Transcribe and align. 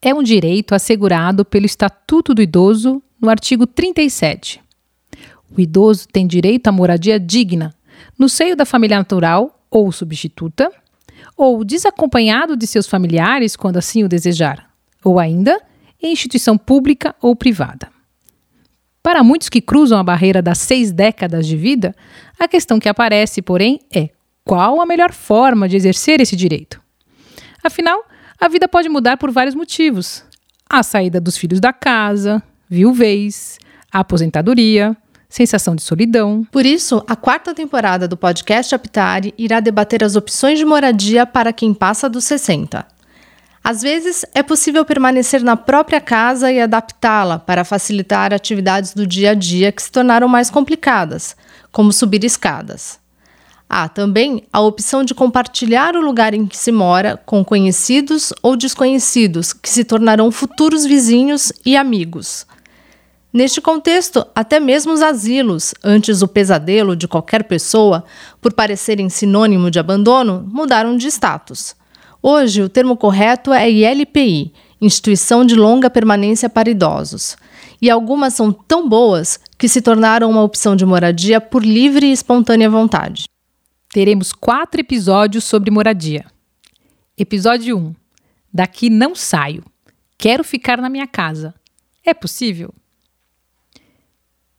É 0.00 0.14
um 0.14 0.22
direito 0.22 0.76
assegurado 0.76 1.44
pelo 1.44 1.66
Estatuto 1.66 2.32
do 2.32 2.40
Idoso 2.40 3.02
no 3.20 3.28
artigo 3.28 3.66
37. 3.66 4.60
O 5.50 5.60
idoso 5.60 6.06
tem 6.06 6.24
direito 6.24 6.68
à 6.68 6.72
moradia 6.72 7.18
digna, 7.18 7.74
no 8.16 8.28
seio 8.28 8.54
da 8.54 8.64
família 8.64 8.96
natural 8.96 9.60
ou 9.68 9.90
substituta, 9.90 10.70
ou 11.36 11.64
desacompanhado 11.64 12.56
de 12.56 12.64
seus 12.64 12.86
familiares 12.86 13.56
quando 13.56 13.76
assim 13.76 14.04
o 14.04 14.08
desejar, 14.08 14.70
ou 15.02 15.18
ainda 15.18 15.60
em 16.00 16.12
instituição 16.12 16.56
pública 16.56 17.16
ou 17.20 17.34
privada. 17.34 17.88
Para 19.02 19.24
muitos 19.24 19.48
que 19.48 19.60
cruzam 19.60 19.98
a 19.98 20.04
barreira 20.04 20.40
das 20.40 20.58
seis 20.58 20.92
décadas 20.92 21.44
de 21.44 21.56
vida, 21.56 21.92
a 22.38 22.46
questão 22.46 22.78
que 22.78 22.88
aparece, 22.88 23.42
porém, 23.42 23.80
é 23.92 24.10
qual 24.44 24.80
a 24.80 24.86
melhor 24.86 25.12
forma 25.12 25.68
de 25.68 25.76
exercer 25.76 26.20
esse 26.20 26.36
direito? 26.36 26.80
Afinal, 27.64 28.04
a 28.40 28.48
vida 28.48 28.68
pode 28.68 28.88
mudar 28.88 29.16
por 29.16 29.30
vários 29.30 29.54
motivos: 29.54 30.24
a 30.68 30.82
saída 30.82 31.20
dos 31.20 31.36
filhos 31.36 31.60
da 31.60 31.72
casa, 31.72 32.42
viuvez, 32.68 33.58
a 33.92 34.00
aposentadoria, 34.00 34.96
sensação 35.28 35.74
de 35.76 35.82
solidão. 35.82 36.46
Por 36.50 36.64
isso, 36.64 37.02
a 37.06 37.16
quarta 37.16 37.54
temporada 37.54 38.08
do 38.08 38.16
podcast 38.16 38.74
Aptare 38.74 39.34
irá 39.36 39.60
debater 39.60 40.02
as 40.02 40.16
opções 40.16 40.58
de 40.58 40.64
moradia 40.64 41.26
para 41.26 41.52
quem 41.52 41.74
passa 41.74 42.08
dos 42.08 42.24
60. 42.24 42.86
Às 43.62 43.82
vezes, 43.82 44.24
é 44.34 44.42
possível 44.42 44.84
permanecer 44.84 45.42
na 45.42 45.56
própria 45.56 46.00
casa 46.00 46.50
e 46.50 46.60
adaptá-la 46.60 47.38
para 47.38 47.64
facilitar 47.64 48.32
atividades 48.32 48.94
do 48.94 49.06
dia 49.06 49.32
a 49.32 49.34
dia 49.34 49.70
que 49.72 49.82
se 49.82 49.92
tornaram 49.92 50.28
mais 50.28 50.48
complicadas, 50.48 51.36
como 51.70 51.92
subir 51.92 52.24
escadas. 52.24 52.98
Há 53.68 53.88
também 53.88 54.44
a 54.50 54.60
opção 54.60 55.04
de 55.04 55.14
compartilhar 55.14 55.94
o 55.94 56.00
lugar 56.00 56.32
em 56.32 56.46
que 56.46 56.56
se 56.56 56.72
mora 56.72 57.20
com 57.26 57.44
conhecidos 57.44 58.32
ou 58.42 58.56
desconhecidos 58.56 59.52
que 59.52 59.68
se 59.68 59.84
tornarão 59.84 60.30
futuros 60.30 60.86
vizinhos 60.86 61.52
e 61.66 61.76
amigos. 61.76 62.46
Neste 63.30 63.60
contexto, 63.60 64.26
até 64.34 64.58
mesmo 64.58 64.92
os 64.92 65.02
asilos, 65.02 65.74
antes 65.84 66.22
o 66.22 66.28
pesadelo 66.28 66.96
de 66.96 67.06
qualquer 67.06 67.44
pessoa, 67.44 68.04
por 68.40 68.54
parecerem 68.54 69.10
sinônimo 69.10 69.70
de 69.70 69.78
abandono, 69.78 70.48
mudaram 70.50 70.96
de 70.96 71.08
status. 71.08 71.76
Hoje, 72.22 72.62
o 72.62 72.70
termo 72.70 72.96
correto 72.96 73.52
é 73.52 73.70
ILPI 73.70 74.52
Instituição 74.80 75.44
de 75.44 75.56
Longa 75.56 75.90
Permanência 75.90 76.48
para 76.48 76.70
Idosos. 76.70 77.36
E 77.82 77.90
algumas 77.90 78.34
são 78.34 78.52
tão 78.52 78.88
boas 78.88 79.38
que 79.58 79.68
se 79.68 79.82
tornaram 79.82 80.30
uma 80.30 80.42
opção 80.42 80.76
de 80.76 80.86
moradia 80.86 81.40
por 81.40 81.64
livre 81.64 82.06
e 82.06 82.12
espontânea 82.12 82.70
vontade. 82.70 83.24
Teremos 83.90 84.32
quatro 84.32 84.80
episódios 84.80 85.44
sobre 85.44 85.70
moradia. 85.70 86.26
Episódio 87.16 87.78
1: 87.78 87.94
Daqui 88.52 88.90
não 88.90 89.14
saio. 89.14 89.64
Quero 90.18 90.44
ficar 90.44 90.78
na 90.78 90.90
minha 90.90 91.06
casa. 91.06 91.54
É 92.04 92.12
possível? 92.12 92.72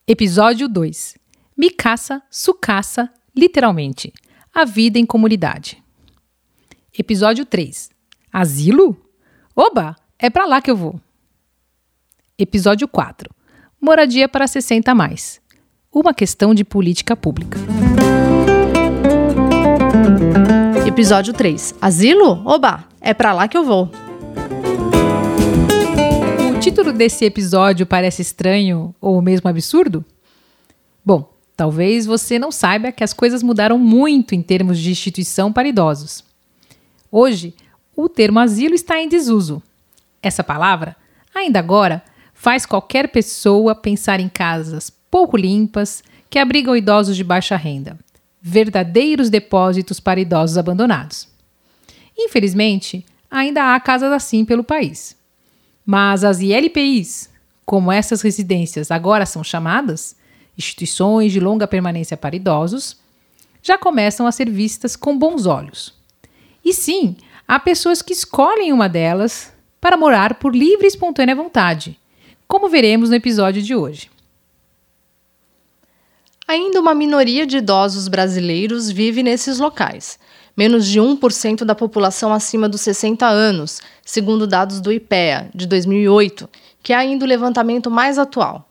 Episódio 0.08 0.68
2: 0.68 1.16
Me 1.56 1.70
caça, 1.70 2.24
sucaça, 2.30 3.12
literalmente. 3.36 4.12
A 4.54 4.66
vida 4.66 4.98
em 4.98 5.06
comunidade. 5.06 5.82
Episódio 6.98 7.46
3. 7.46 7.92
Asilo? 8.34 9.00
Oba, 9.56 9.96
é 10.18 10.30
para 10.30 10.48
lá 10.48 10.60
que 10.60 10.72
eu 10.72 10.76
vou. 10.76 11.00
Episódio 12.36 12.88
4. 12.88 13.30
Moradia 13.80 14.28
para 14.28 14.48
60 14.48 14.92
a 14.92 14.96
mais. 14.96 15.40
Uma 15.94 16.16
questão 16.16 16.54
de 16.56 16.64
política 16.64 17.16
pública. 17.16 17.60
Episódio 20.90 21.34
3. 21.34 21.76
Asilo? 21.80 22.42
Oba, 22.44 22.84
é 23.00 23.14
para 23.14 23.32
lá 23.32 23.48
que 23.48 23.56
eu 23.56 23.64
vou. 23.64 23.92
O 26.52 26.60
título 26.60 26.92
desse 26.92 27.24
episódio 27.26 27.86
parece 27.86 28.24
estranho 28.24 28.96
ou 29.00 29.22
mesmo 29.22 29.48
absurdo? 29.48 30.04
Bom, 31.06 31.32
talvez 31.56 32.08
você 32.08 32.40
não 32.40 32.52
saiba 32.52 32.92
que 32.92 33.04
as 33.04 33.14
coisas 33.14 33.44
mudaram 33.44 33.78
muito 33.78 34.34
em 34.34 34.42
termos 34.42 34.80
de 34.80 34.90
instituição 34.90 35.54
para 35.54 35.68
idosos. 35.68 36.24
Hoje, 37.12 37.54
o 37.96 38.10
termo 38.10 38.40
asilo 38.40 38.74
está 38.74 39.00
em 39.00 39.08
desuso. 39.08 39.62
Essa 40.24 40.44
palavra, 40.44 40.96
ainda 41.36 41.60
agora, 41.60 42.02
faz 42.34 42.66
qualquer 42.66 43.10
pessoa 43.10 43.76
pensar 43.76 44.20
em 44.20 44.28
casas 44.28 44.92
pouco 45.12 45.38
limpas 45.38 46.04
que 46.32 46.40
abrigam 46.40 46.76
idosos 46.76 47.16
de 47.16 47.24
baixa 47.24 47.56
renda, 47.56 47.96
verdadeiros 48.42 49.30
depósitos 49.30 50.00
para 50.00 50.20
idosos 50.20 50.58
abandonados. 50.58 51.28
Infelizmente, 52.18 53.06
ainda 53.30 53.74
há 53.74 53.80
casas 53.80 54.12
assim 54.12 54.46
pelo 54.46 54.64
país. 54.64 55.18
Mas 55.86 56.24
as 56.24 56.40
ILPIs, 56.40 57.30
como 57.66 57.92
essas 57.92 58.22
residências 58.22 58.92
agora 58.92 59.26
são 59.26 59.44
chamadas, 59.44 60.16
instituições 60.58 61.32
de 61.32 61.40
longa 61.40 61.68
permanência 61.68 62.18
para 62.18 62.36
idosos, 62.36 62.98
já 63.62 63.78
começam 63.78 64.28
a 64.28 64.32
ser 64.32 64.50
vistas 64.50 64.96
com 64.96 65.18
bons 65.18 65.46
olhos. 65.46 65.94
E 66.64 66.74
sim, 66.74 67.16
há 67.48 67.60
pessoas 67.60 68.02
que 68.02 68.14
escolhem 68.14 68.74
uma 68.74 68.90
delas 68.90 69.54
para 69.80 69.98
morar 69.98 70.36
por 70.36 70.56
livre 70.56 70.86
e 70.86 70.88
espontânea 70.88 71.36
vontade, 71.36 71.98
como 72.48 72.70
veremos 72.70 73.10
no 73.10 73.16
episódio 73.16 73.62
de 73.62 73.76
hoje. 73.76 74.10
Ainda 76.50 76.80
uma 76.80 76.96
minoria 76.96 77.46
de 77.46 77.58
idosos 77.58 78.08
brasileiros 78.08 78.90
vive 78.90 79.22
nesses 79.22 79.60
locais, 79.60 80.18
menos 80.58 80.88
de 80.88 81.00
1% 81.00 81.64
da 81.64 81.76
população 81.76 82.34
acima 82.34 82.68
dos 82.68 82.82
60 82.82 83.24
anos, 83.28 83.80
segundo 84.04 84.48
dados 84.48 84.82
do 84.82 84.92
IPEA, 84.92 85.52
de 85.54 85.68
2008, 85.68 86.50
que 86.82 86.92
é 86.92 86.96
ainda 86.96 87.24
o 87.24 87.28
levantamento 87.28 87.92
mais 87.92 88.18
atual. 88.18 88.68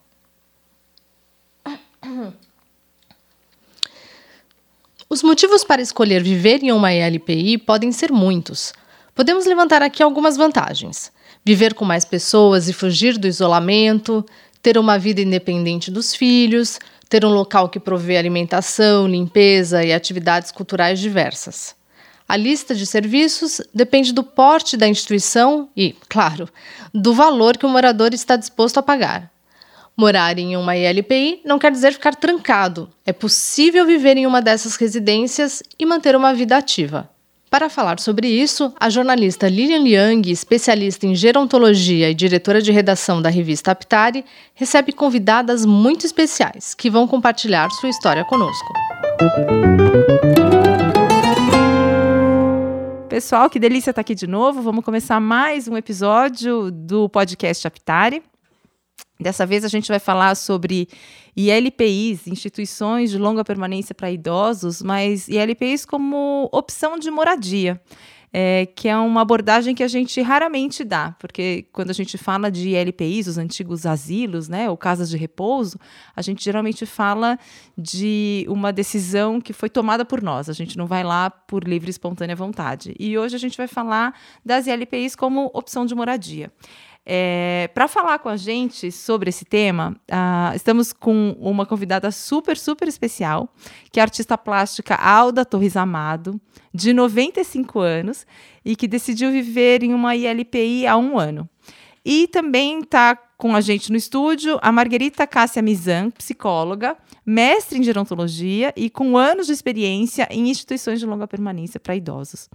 Os 5.09 5.23
motivos 5.23 5.63
para 5.63 5.81
escolher 5.81 6.21
viver 6.21 6.61
em 6.61 6.73
uma 6.73 6.93
ELPI 6.93 7.59
podem 7.59 7.93
ser 7.93 8.11
muitos. 8.11 8.73
Podemos 9.15 9.45
levantar 9.45 9.81
aqui 9.81 10.03
algumas 10.03 10.35
vantagens: 10.35 11.13
viver 11.45 11.73
com 11.73 11.85
mais 11.85 12.03
pessoas 12.03 12.67
e 12.67 12.73
fugir 12.73 13.17
do 13.17 13.25
isolamento, 13.25 14.25
ter 14.61 14.77
uma 14.77 14.99
vida 14.99 15.21
independente 15.21 15.89
dos 15.89 16.13
filhos, 16.13 16.77
ter 17.09 17.25
um 17.25 17.29
local 17.29 17.67
que 17.67 17.79
provê 17.79 18.15
alimentação, 18.15 19.07
limpeza 19.07 19.83
e 19.83 19.91
atividades 19.91 20.51
culturais 20.51 20.99
diversas. 20.99 21.75
A 22.27 22.37
lista 22.37 22.75
de 22.75 22.85
serviços 22.85 23.59
depende 23.73 24.13
do 24.13 24.23
porte 24.23 24.77
da 24.77 24.87
instituição 24.87 25.67
e, 25.75 25.95
claro, 26.07 26.47
do 26.93 27.11
valor 27.11 27.57
que 27.57 27.65
o 27.65 27.69
morador 27.69 28.13
está 28.13 28.35
disposto 28.35 28.77
a 28.77 28.83
pagar. 28.83 29.31
Morar 29.97 30.37
em 30.37 30.55
uma 30.55 30.77
ILPI 30.77 31.41
não 31.43 31.57
quer 31.57 31.71
dizer 31.71 31.91
ficar 31.91 32.15
trancado. 32.15 32.89
É 33.03 33.11
possível 33.11 33.85
viver 33.85 34.15
em 34.15 34.27
uma 34.27 34.41
dessas 34.41 34.75
residências 34.75 35.63
e 35.77 35.85
manter 35.85 36.15
uma 36.15 36.33
vida 36.33 36.55
ativa. 36.55 37.09
Para 37.49 37.67
falar 37.67 37.99
sobre 37.99 38.27
isso, 38.27 38.71
a 38.79 38.91
jornalista 38.91 39.49
Lilian 39.49 39.79
Liang, 39.79 40.29
especialista 40.29 41.07
em 41.07 41.15
gerontologia 41.15 42.11
e 42.11 42.13
diretora 42.13 42.61
de 42.61 42.71
redação 42.71 43.19
da 43.19 43.29
revista 43.29 43.71
Aptari, 43.71 44.23
recebe 44.53 44.93
convidadas 44.93 45.65
muito 45.65 46.05
especiais 46.05 46.75
que 46.75 46.91
vão 46.91 47.07
compartilhar 47.07 47.71
sua 47.71 47.89
história 47.89 48.23
conosco. 48.23 48.71
Pessoal, 53.09 53.49
que 53.49 53.59
delícia 53.59 53.89
estar 53.89 54.01
aqui 54.01 54.13
de 54.13 54.27
novo. 54.27 54.61
Vamos 54.61 54.85
começar 54.85 55.19
mais 55.19 55.67
um 55.67 55.75
episódio 55.75 56.69
do 56.69 57.09
podcast 57.09 57.65
Aptari. 57.65 58.21
Dessa 59.19 59.45
vez 59.45 59.65
a 59.65 59.67
gente 59.67 59.89
vai 59.89 59.99
falar 59.99 60.35
sobre 60.35 60.87
ILPIs, 61.39 62.27
instituições 62.27 63.11
de 63.11 63.17
longa 63.17 63.45
permanência 63.45 63.95
para 63.95 64.11
idosos, 64.11 64.81
mas 64.81 65.27
ILPIs 65.29 65.85
como 65.85 66.49
opção 66.51 66.99
de 66.99 67.09
moradia. 67.09 67.81
É, 68.31 68.67
que 68.75 68.87
é 68.87 68.95
uma 68.95 69.21
abordagem 69.21 69.73
que 69.73 69.81
a 69.81 69.87
gente 69.87 70.21
raramente 70.21 70.83
dá, 70.83 71.15
porque 71.17 71.65
quando 71.73 71.89
a 71.89 71.93
gente 71.93 72.15
fala 72.15 72.51
de 72.51 72.75
ILPIs, 72.75 73.25
os 73.25 73.39
antigos 73.39 73.87
asilos, 73.87 74.47
né, 74.47 74.69
ou 74.69 74.77
casas 74.77 75.09
de 75.09 75.17
repouso, 75.17 75.79
a 76.15 76.21
gente 76.21 76.43
geralmente 76.43 76.85
fala 76.85 77.39
de 77.75 78.45
uma 78.47 78.71
decisão 78.71 79.41
que 79.41 79.51
foi 79.51 79.67
tomada 79.67 80.05
por 80.05 80.21
nós, 80.21 80.47
a 80.47 80.53
gente 80.53 80.77
não 80.77 80.85
vai 80.85 81.03
lá 81.03 81.31
por 81.31 81.63
livre 81.63 81.89
e 81.89 81.89
espontânea 81.89 82.35
vontade. 82.35 82.93
E 82.99 83.17
hoje 83.17 83.35
a 83.35 83.39
gente 83.39 83.57
vai 83.57 83.67
falar 83.67 84.13
das 84.45 84.67
ILPIs 84.67 85.15
como 85.15 85.49
opção 85.51 85.83
de 85.83 85.95
moradia. 85.95 86.51
É, 87.11 87.71
Para 87.73 87.87
falar 87.87 88.19
com 88.19 88.29
a 88.29 88.37
gente 88.37 88.91
sobre 88.91 89.29
esse 89.29 89.43
tema, 89.43 89.99
uh, 90.11 90.55
estamos 90.55 90.93
com 90.93 91.35
uma 91.39 91.65
convidada 91.65 92.11
super, 92.11 92.55
super 92.55 92.87
especial, 92.87 93.51
que 93.91 93.99
é 93.99 94.03
a 94.03 94.05
artista 94.05 94.37
plástica 94.37 94.93
Alda 94.93 95.43
Torres 95.43 95.75
Amado, 95.75 96.39
de 96.71 96.93
95 96.93 97.79
anos, 97.79 98.27
e 98.63 98.75
que 98.75 98.87
decidiu 98.87 99.31
viver 99.31 99.81
em 99.81 99.91
uma 99.91 100.15
ILPI 100.15 100.85
há 100.85 100.95
um 100.97 101.17
ano. 101.17 101.49
E 102.05 102.27
também 102.27 102.81
está 102.81 103.15
com 103.15 103.55
a 103.55 103.61
gente 103.61 103.89
no 103.89 103.97
estúdio 103.97 104.59
a 104.61 104.71
Margarita 104.71 105.25
Cássia 105.25 105.63
Mizan, 105.63 106.11
psicóloga, 106.11 106.95
mestre 107.25 107.79
em 107.79 107.83
gerontologia 107.83 108.73
e 108.75 108.89
com 108.89 109.17
anos 109.17 109.47
de 109.47 109.53
experiência 109.53 110.27
em 110.31 110.49
instituições 110.49 110.99
de 110.99 111.05
longa 111.05 111.27
permanência 111.27 111.79
para 111.79 111.95
idosos. 111.95 112.49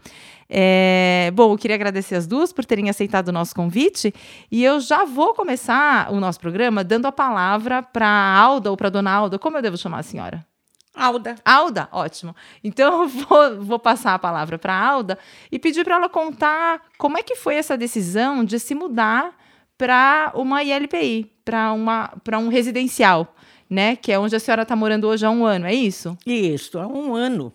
É, 0.49 1.31
bom, 1.35 1.53
eu 1.53 1.59
queria 1.59 1.77
agradecer 1.77 2.15
as 2.15 2.27
duas 2.27 2.53
por 2.53 2.65
terem 2.65 2.91
aceitado 2.91 3.29
o 3.29 3.33
nosso 3.33 3.55
convite 3.55 4.15
e 4.51 4.65
eu 4.65 4.81
já 4.81 5.05
vou 5.05 5.35
começar 5.35 6.13
o 6.13 6.21
nosso 6.21 6.41
programa 6.41 6.85
dando 6.85 7.07
a 7.07 7.13
palavra 7.13 7.83
para 7.83 8.07
a 8.07 8.39
Alda 8.39 8.71
ou 8.71 8.77
para 8.77 8.89
a 8.89 8.91
dona 8.91 9.11
Alda. 9.11 9.39
Como 9.39 9.57
eu 9.57 9.63
devo 9.63 9.77
chamar 9.77 9.99
a 9.99 10.03
senhora? 10.03 10.47
Alda. 10.95 11.35
Alda, 11.45 11.89
ótimo. 11.91 12.37
Então 12.63 13.03
eu 13.03 13.09
vou, 13.09 13.61
vou 13.61 13.79
passar 13.79 14.15
a 14.15 14.19
palavra 14.19 14.59
para 14.59 14.75
a 14.75 14.87
Alda 14.87 15.19
e 15.51 15.59
pedir 15.59 15.85
para 15.85 15.97
ela 15.97 16.09
contar 16.09 16.83
como 16.97 17.19
é 17.19 17.23
que 17.23 17.35
foi 17.35 17.57
essa 17.57 17.77
decisão 17.77 18.45
de 18.45 18.61
se 18.61 18.75
mudar 18.75 19.35
para 19.77 20.31
uma 20.37 20.63
ILPI, 20.63 21.33
para 21.45 22.39
um 22.39 22.49
residencial 22.49 23.34
né? 23.69 23.97
Que 23.97 24.13
é 24.13 24.19
onde 24.19 24.37
a 24.37 24.41
senhora 24.41 24.63
está 24.63 24.77
morando 24.77 25.07
hoje 25.07 25.25
há 25.25 25.31
um 25.31 25.45
ano, 25.45 25.67
é 25.67 25.75
isso? 25.75 26.17
Isso, 26.27 26.79
há 26.79 26.87
um 26.87 27.15
ano. 27.15 27.53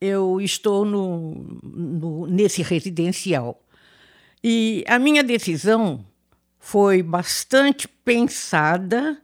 Eu 0.00 0.40
estou 0.40 0.84
no, 0.84 1.60
no, 1.62 2.26
nesse 2.26 2.62
residencial. 2.62 3.60
E 4.42 4.84
a 4.86 4.98
minha 4.98 5.24
decisão 5.24 6.04
foi 6.58 7.02
bastante 7.02 7.88
pensada, 7.88 9.16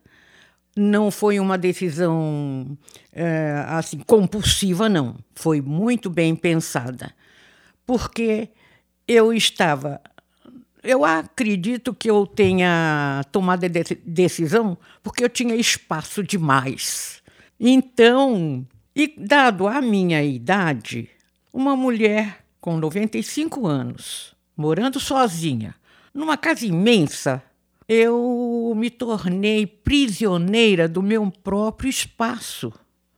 não 0.76 1.10
foi 1.10 1.38
uma 1.38 1.58
decisão 1.58 2.76
é, 3.12 3.64
assim 3.68 3.98
compulsiva, 3.98 4.88
não. 4.88 5.16
Foi 5.34 5.60
muito 5.60 6.08
bem 6.08 6.34
pensada, 6.34 7.14
porque 7.86 8.48
eu 9.06 9.32
estava 9.32 10.00
eu 10.82 11.04
acredito 11.04 11.94
que 11.94 12.10
eu 12.10 12.26
tenha 12.26 13.22
tomado 13.30 13.64
a 13.64 13.68
decisão 14.04 14.76
porque 15.02 15.24
eu 15.24 15.28
tinha 15.28 15.54
espaço 15.54 16.22
demais. 16.22 17.22
Então, 17.58 18.66
e 18.94 19.14
dado 19.16 19.68
a 19.68 19.80
minha 19.80 20.22
idade, 20.22 21.08
uma 21.52 21.76
mulher 21.76 22.44
com 22.60 22.76
95 22.76 23.66
anos, 23.66 24.34
morando 24.56 24.98
sozinha, 24.98 25.74
numa 26.12 26.36
casa 26.36 26.66
imensa, 26.66 27.42
eu 27.88 28.72
me 28.76 28.90
tornei 28.90 29.66
prisioneira 29.66 30.88
do 30.88 31.02
meu 31.02 31.30
próprio 31.30 31.88
espaço. 31.88 32.72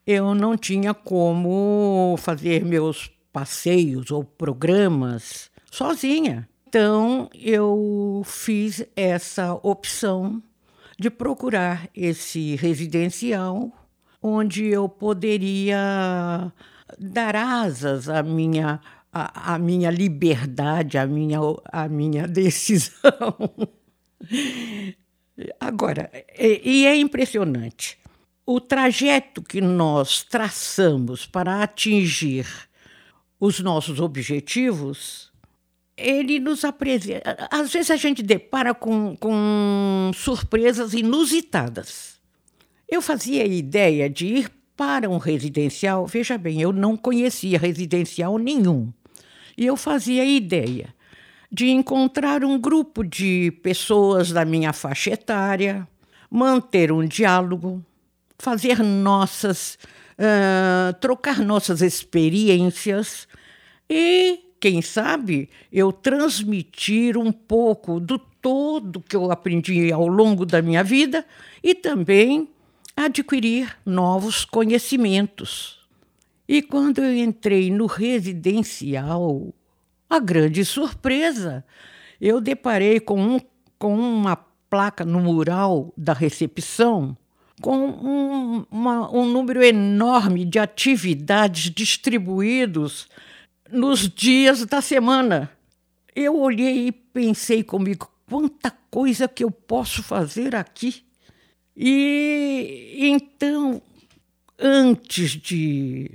Eu 0.07 0.35
não 0.35 0.57
tinha 0.57 0.93
como 0.93 2.17
fazer 2.19 2.65
meus 2.65 3.11
passeios 3.33 4.11
ou 4.11 4.23
programas 4.23 5.51
sozinha. 5.71 6.49
Então, 6.77 7.31
eu 7.33 8.23
fiz 8.27 8.85
essa 8.97 9.55
opção 9.63 10.43
de 10.99 11.09
procurar 11.09 11.89
esse 11.95 12.57
residencial 12.57 13.71
onde 14.21 14.65
eu 14.65 14.89
poderia 14.89 16.53
dar 16.99 17.37
asas 17.37 18.09
à 18.09 18.25
minha, 18.25 18.81
à, 19.13 19.57
minha 19.57 19.89
liberdade, 19.89 20.99
à 20.99 21.07
minha, 21.07 21.39
à 21.67 21.89
minha 21.89 22.27
decisão. 22.27 23.37
Agora, 25.61 26.11
e 26.37 26.87
é 26.87 26.97
impressionante, 26.97 27.97
o 28.45 28.61
trajeto 28.61 29.43
que 29.43 29.61
nós 29.61 30.25
traçamos 30.25 31.25
para 31.25 31.63
atingir 31.63 32.49
os 33.39 33.61
nossos 33.61 34.01
objetivos 34.01 35.33
ele 35.97 36.41
nos 36.41 36.65
apresenta. 36.65 37.49
Às 37.51 37.73
vezes 37.73 37.91
a 37.91 37.97
gente 37.97 38.23
depara 38.23 38.75
com, 38.75 39.17
com 39.17 40.11
surpresas 40.15 40.93
inusitadas. 40.93 42.15
Eu 42.89 43.01
fazia 43.01 43.45
ideia 43.47 44.11
de 44.11 44.27
ir 44.27 44.51
para 44.77 45.09
um 45.09 45.19
residencial. 45.19 46.07
Veja 46.07 46.37
bem, 46.37 46.61
eu 46.61 46.73
não 46.73 46.97
conhecia 46.97 47.59
residencial 47.59 48.39
nenhum. 48.39 48.93
E 49.57 49.67
eu 49.67 49.77
fazia 49.77 50.25
ideia 50.25 50.93
de 51.51 51.71
encontrar 51.71 52.45
um 52.45 52.59
grupo 52.59 53.05
de 53.05 53.53
pessoas 53.63 54.33
da 54.33 54.45
minha 54.45 54.73
faixa 54.73 55.13
etária, 55.13 55.87
manter 56.29 56.91
um 56.91 57.07
diálogo, 57.07 57.85
fazer 58.39 58.83
nossas. 58.83 59.79
Uh, 60.17 60.95
trocar 61.01 61.41
nossas 61.41 61.83
experiências 61.83 63.27
e 63.91 64.45
quem 64.65 64.81
sabe, 64.81 65.51
eu 65.71 65.93
transmitir 65.93 67.19
um 67.19 67.31
pouco 67.31 68.01
do 68.01 68.19
todo 68.19 69.03
que 69.03 69.15
eu 69.15 69.31
aprendi 69.31 69.93
ao 69.93 70.09
longo 70.09 70.47
da 70.47 70.63
minha 70.63 70.83
vida 70.83 71.23
e 71.63 71.75
também 71.75 72.49
adquirir 72.97 73.77
novos 73.85 74.43
conhecimentos. 74.43 75.87
E 76.49 76.63
quando 76.63 77.03
eu 77.03 77.15
entrei 77.15 77.71
no 77.71 77.85
residencial, 77.85 79.53
a 80.09 80.19
grande 80.19 80.65
surpresa, 80.65 81.63
eu 82.19 82.41
deparei 82.41 83.01
com, 83.01 83.21
um, 83.21 83.41
com 83.79 83.95
uma 83.95 84.35
placa 84.71 85.05
no 85.05 85.21
mural 85.21 85.93
da 85.95 86.15
recepção 86.15 87.15
com 87.61 87.77
um, 87.77 88.65
uma, 88.71 89.15
um 89.15 89.27
número 89.27 89.63
enorme 89.63 90.43
de 90.47 90.59
atividades 90.59 91.71
distribuídos 91.71 93.07
nos 93.71 94.09
dias 94.09 94.65
da 94.65 94.81
semana. 94.81 95.51
Eu 96.15 96.39
olhei 96.39 96.89
e 96.89 96.93
pensei 96.93 97.63
comigo: 97.63 98.11
quanta 98.29 98.71
coisa 98.91 99.29
que 99.29 99.45
eu 99.45 99.51
posso 99.51 100.03
fazer 100.03 100.55
aqui. 100.55 101.05
E 101.77 102.99
então, 103.01 103.83
antes 104.59 105.33
de, 105.33 106.11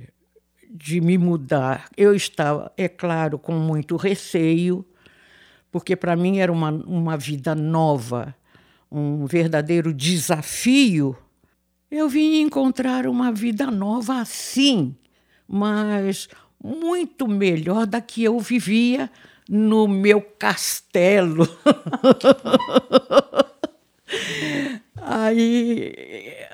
de 0.69 1.01
me 1.01 1.17
mudar, 1.17 1.89
eu 1.97 2.15
estava, 2.15 2.71
é 2.77 2.87
claro, 2.87 3.37
com 3.37 3.53
muito 3.53 3.97
receio, 3.97 4.85
porque 5.71 5.95
para 5.95 6.15
mim 6.15 6.37
era 6.37 6.51
uma, 6.51 6.71
uma 6.71 7.17
vida 7.17 7.53
nova, 7.53 8.33
um 8.89 9.25
verdadeiro 9.25 9.93
desafio. 9.93 11.17
Eu 11.91 12.07
vim 12.07 12.39
encontrar 12.39 13.05
uma 13.07 13.31
vida 13.31 13.69
nova 13.69 14.21
assim, 14.21 14.95
mas 15.45 16.29
muito 16.63 17.27
melhor 17.27 17.85
da 17.85 18.01
que 18.01 18.23
eu 18.23 18.39
vivia 18.39 19.09
no 19.47 19.87
meu 19.87 20.21
castelo. 20.21 21.47
Aí, 25.01 25.93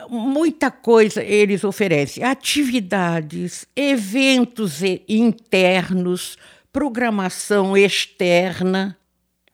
muita 0.09 0.69
coisa 0.71 1.23
eles 1.23 1.63
oferecem: 1.63 2.23
atividades, 2.23 3.67
eventos 3.75 4.81
internos, 5.07 6.37
programação 6.71 7.75
externa. 7.75 8.97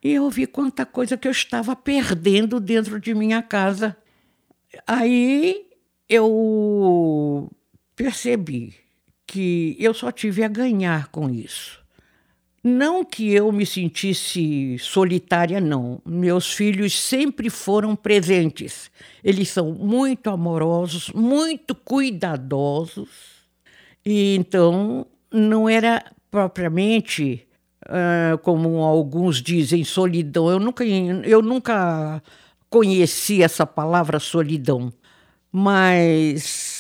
E 0.04 0.14
eu 0.14 0.30
vi 0.30 0.48
quanta 0.48 0.86
coisa 0.86 1.16
que 1.16 1.28
eu 1.28 1.32
estava 1.32 1.76
perdendo 1.76 2.60
dentro 2.60 3.00
de 3.00 3.14
minha 3.14 3.42
casa. 3.42 3.96
Aí 4.88 5.68
eu 6.10 7.52
percebi 7.96 8.81
que 9.32 9.78
eu 9.80 9.94
só 9.94 10.12
tive 10.12 10.44
a 10.44 10.50
ganhar 10.50 11.08
com 11.08 11.30
isso. 11.30 11.80
Não 12.62 13.06
que 13.06 13.32
eu 13.32 13.50
me 13.50 13.66
sentisse 13.66 14.78
solitária, 14.78 15.62
não. 15.62 16.02
Meus 16.06 16.54
filhos 16.54 17.00
sempre 17.00 17.50
foram 17.50 17.96
presentes. 17.96 18.92
Eles 19.24 19.48
são 19.48 19.72
muito 19.72 20.30
amorosos, 20.30 21.10
muito 21.12 21.74
cuidadosos. 21.74 23.10
E 24.06 24.36
então 24.36 25.08
não 25.32 25.70
era 25.70 26.04
propriamente, 26.30 27.48
uh, 27.86 28.38
como 28.40 28.80
alguns 28.84 29.42
dizem, 29.42 29.86
solidão. 29.86 30.52
Eu 30.52 30.60
nunca, 30.60 30.84
eu 30.84 31.42
nunca 31.42 32.22
conheci 32.70 33.42
essa 33.42 33.66
palavra 33.66 34.20
solidão. 34.20 34.92
Mas 35.50 36.71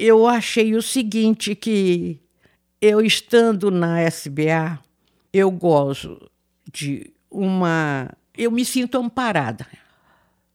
eu 0.00 0.26
achei 0.26 0.74
o 0.74 0.80
seguinte 0.80 1.54
que 1.54 2.18
eu 2.80 3.02
estando 3.02 3.70
na 3.70 4.00
SBA, 4.00 4.80
eu 5.30 5.50
gosto 5.50 6.30
de 6.72 7.12
uma, 7.30 8.10
eu 8.34 8.50
me 8.50 8.64
sinto 8.64 8.96
amparada, 8.96 9.66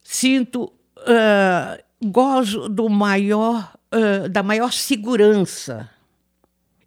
sinto, 0.02 0.64
uh, 0.98 1.82
gozo 2.04 2.68
do 2.68 2.88
maior, 2.88 3.72
uh, 3.94 4.28
da 4.28 4.42
maior 4.42 4.72
segurança 4.72 5.88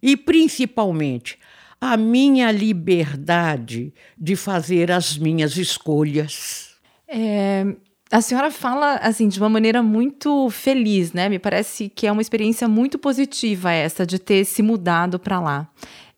e 0.02 0.14
principalmente 0.14 1.38
a 1.80 1.96
minha 1.96 2.52
liberdade 2.52 3.94
de 4.18 4.36
fazer 4.36 4.92
as 4.92 5.16
minhas 5.16 5.56
escolhas. 5.56 6.74
É, 7.08 7.64
a 8.10 8.20
senhora 8.20 8.50
fala 8.50 8.96
assim 8.96 9.28
de 9.28 9.38
uma 9.38 9.48
maneira 9.48 9.82
muito 9.82 10.50
feliz, 10.50 11.12
né? 11.12 11.28
Me 11.28 11.38
parece 11.38 11.88
que 11.88 12.06
é 12.06 12.12
uma 12.12 12.22
experiência 12.22 12.66
muito 12.66 12.98
positiva 12.98 13.72
essa 13.72 14.04
de 14.04 14.18
ter 14.18 14.44
se 14.44 14.62
mudado 14.62 15.18
para 15.18 15.40
lá. 15.40 15.68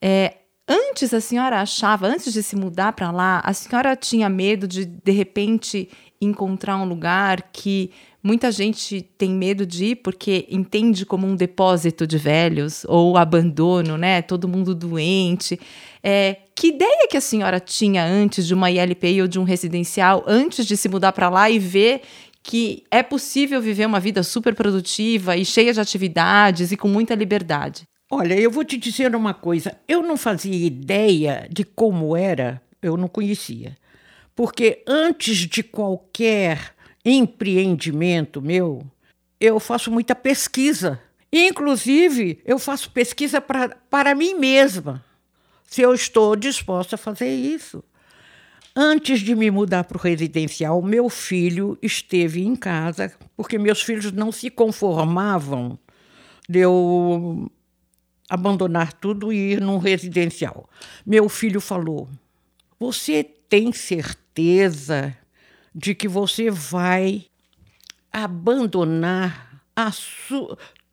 É, 0.00 0.36
antes 0.66 1.12
a 1.12 1.20
senhora 1.20 1.60
achava, 1.60 2.06
antes 2.06 2.32
de 2.32 2.42
se 2.42 2.56
mudar 2.56 2.92
para 2.92 3.10
lá, 3.10 3.42
a 3.44 3.52
senhora 3.52 3.94
tinha 3.94 4.28
medo 4.28 4.66
de 4.66 4.86
de 4.86 5.12
repente 5.12 5.90
encontrar 6.20 6.78
um 6.78 6.84
lugar 6.84 7.50
que 7.52 7.90
muita 8.22 8.52
gente 8.52 9.02
tem 9.18 9.30
medo 9.30 9.66
de 9.66 9.86
ir 9.86 9.96
porque 9.96 10.46
entende 10.48 11.04
como 11.04 11.26
um 11.26 11.34
depósito 11.34 12.06
de 12.06 12.16
velhos 12.16 12.84
ou 12.86 13.16
abandono, 13.16 13.98
né? 13.98 14.22
Todo 14.22 14.48
mundo 14.48 14.74
doente. 14.74 15.58
É, 16.02 16.36
que 16.54 16.68
ideia 16.68 17.08
que 17.10 17.16
a 17.16 17.20
senhora 17.20 17.58
tinha 17.58 18.04
antes 18.04 18.46
de 18.46 18.54
uma 18.54 18.70
ILPI 18.70 19.22
ou 19.22 19.28
de 19.28 19.38
um 19.38 19.44
residencial, 19.44 20.22
antes 20.26 20.66
de 20.66 20.76
se 20.76 20.88
mudar 20.88 21.12
para 21.12 21.28
lá 21.28 21.50
e 21.50 21.58
ver 21.58 22.02
que 22.42 22.84
é 22.90 23.02
possível 23.02 23.60
viver 23.60 23.86
uma 23.86 24.00
vida 24.00 24.22
super 24.22 24.54
produtiva 24.54 25.36
e 25.36 25.44
cheia 25.44 25.72
de 25.72 25.80
atividades 25.80 26.72
e 26.72 26.76
com 26.76 26.88
muita 26.88 27.14
liberdade? 27.14 27.82
Olha, 28.10 28.38
eu 28.38 28.50
vou 28.50 28.64
te 28.64 28.76
dizer 28.76 29.14
uma 29.16 29.32
coisa. 29.32 29.78
Eu 29.88 30.02
não 30.02 30.16
fazia 30.16 30.66
ideia 30.66 31.46
de 31.50 31.64
como 31.64 32.16
era, 32.16 32.60
eu 32.82 32.96
não 32.96 33.08
conhecia. 33.08 33.76
Porque 34.34 34.82
antes 34.86 35.38
de 35.38 35.62
qualquer 35.62 36.74
empreendimento 37.04 38.40
meu, 38.40 38.84
eu 39.40 39.58
faço 39.58 39.90
muita 39.90 40.14
pesquisa. 40.14 41.00
Inclusive, 41.32 42.40
eu 42.44 42.58
faço 42.58 42.90
pesquisa 42.90 43.40
pra, 43.40 43.70
para 43.90 44.14
mim 44.14 44.34
mesma, 44.34 45.04
se 45.64 45.80
eu 45.80 45.94
estou 45.94 46.36
disposta 46.36 46.96
a 46.96 46.98
fazer 46.98 47.34
isso. 47.34 47.82
Antes 48.74 49.20
de 49.20 49.34
me 49.34 49.50
mudar 49.50 49.84
para 49.84 49.98
o 49.98 50.00
residencial, 50.00 50.80
meu 50.80 51.08
filho 51.08 51.78
esteve 51.82 52.42
em 52.42 52.56
casa, 52.56 53.12
porque 53.36 53.58
meus 53.58 53.82
filhos 53.82 54.12
não 54.12 54.32
se 54.32 54.50
conformavam 54.50 55.78
de 56.48 56.60
eu 56.60 57.50
abandonar 58.28 58.94
tudo 58.94 59.30
e 59.30 59.52
ir 59.52 59.60
num 59.60 59.76
residencial. 59.76 60.68
Meu 61.04 61.28
filho 61.28 61.60
falou: 61.60 62.08
Você 62.78 63.22
tem 63.22 63.72
certeza 63.72 65.14
de 65.74 65.94
que 65.94 66.08
você 66.08 66.50
vai 66.50 67.26
abandonar 68.12 69.62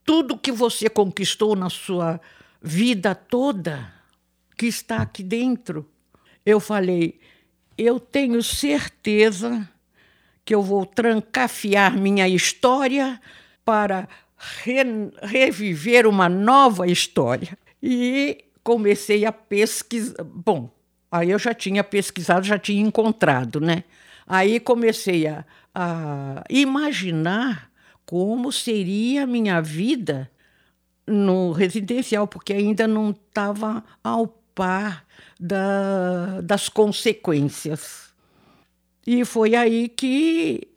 tudo 0.05 0.38
que 0.38 0.51
você 0.51 0.89
conquistou 0.89 1.55
na 1.55 1.69
sua 1.69 2.19
vida 2.62 3.13
toda, 3.13 3.93
que 4.57 4.65
está 4.65 4.98
aqui 4.98 5.24
dentro? 5.24 5.89
Eu 6.45 6.59
falei: 6.59 7.19
Eu 7.77 8.00
tenho 8.00 8.41
certeza 8.41 9.69
que 10.45 10.55
eu 10.55 10.63
vou 10.63 10.86
trancafiar 10.86 11.95
minha 11.95 12.27
história 12.27 13.21
para 13.63 14.07
re, 14.63 14.83
reviver 15.21 16.07
uma 16.07 16.27
nova 16.27 16.88
história. 16.88 17.57
E 17.83 18.45
comecei 18.63 19.25
a 19.25 19.31
pesquisar. 19.31 20.24
Bom, 20.24 20.69
aí 21.12 21.29
eu 21.29 21.39
já 21.39 21.53
tinha 21.53 21.83
pesquisado, 21.83 22.45
já 22.45 22.57
tinha 22.57 22.81
encontrado, 22.81 23.62
né? 23.62 23.83
Aí 24.29 24.59
comecei 24.59 25.25
a, 25.25 25.43
a 25.74 26.43
imaginar 26.51 27.71
como 28.05 28.51
seria 28.51 29.24
a 29.24 29.27
minha 29.27 29.59
vida 29.59 30.29
no 31.07 31.51
residencial, 31.51 32.27
porque 32.27 32.53
ainda 32.53 32.88
não 32.88 33.09
estava 33.09 33.83
ao 34.03 34.27
par 34.27 35.03
da, 35.39 36.41
das 36.41 36.69
consequências. 36.69 38.13
E 39.07 39.25
foi 39.25 39.55
aí 39.55 39.89
que 39.89 40.67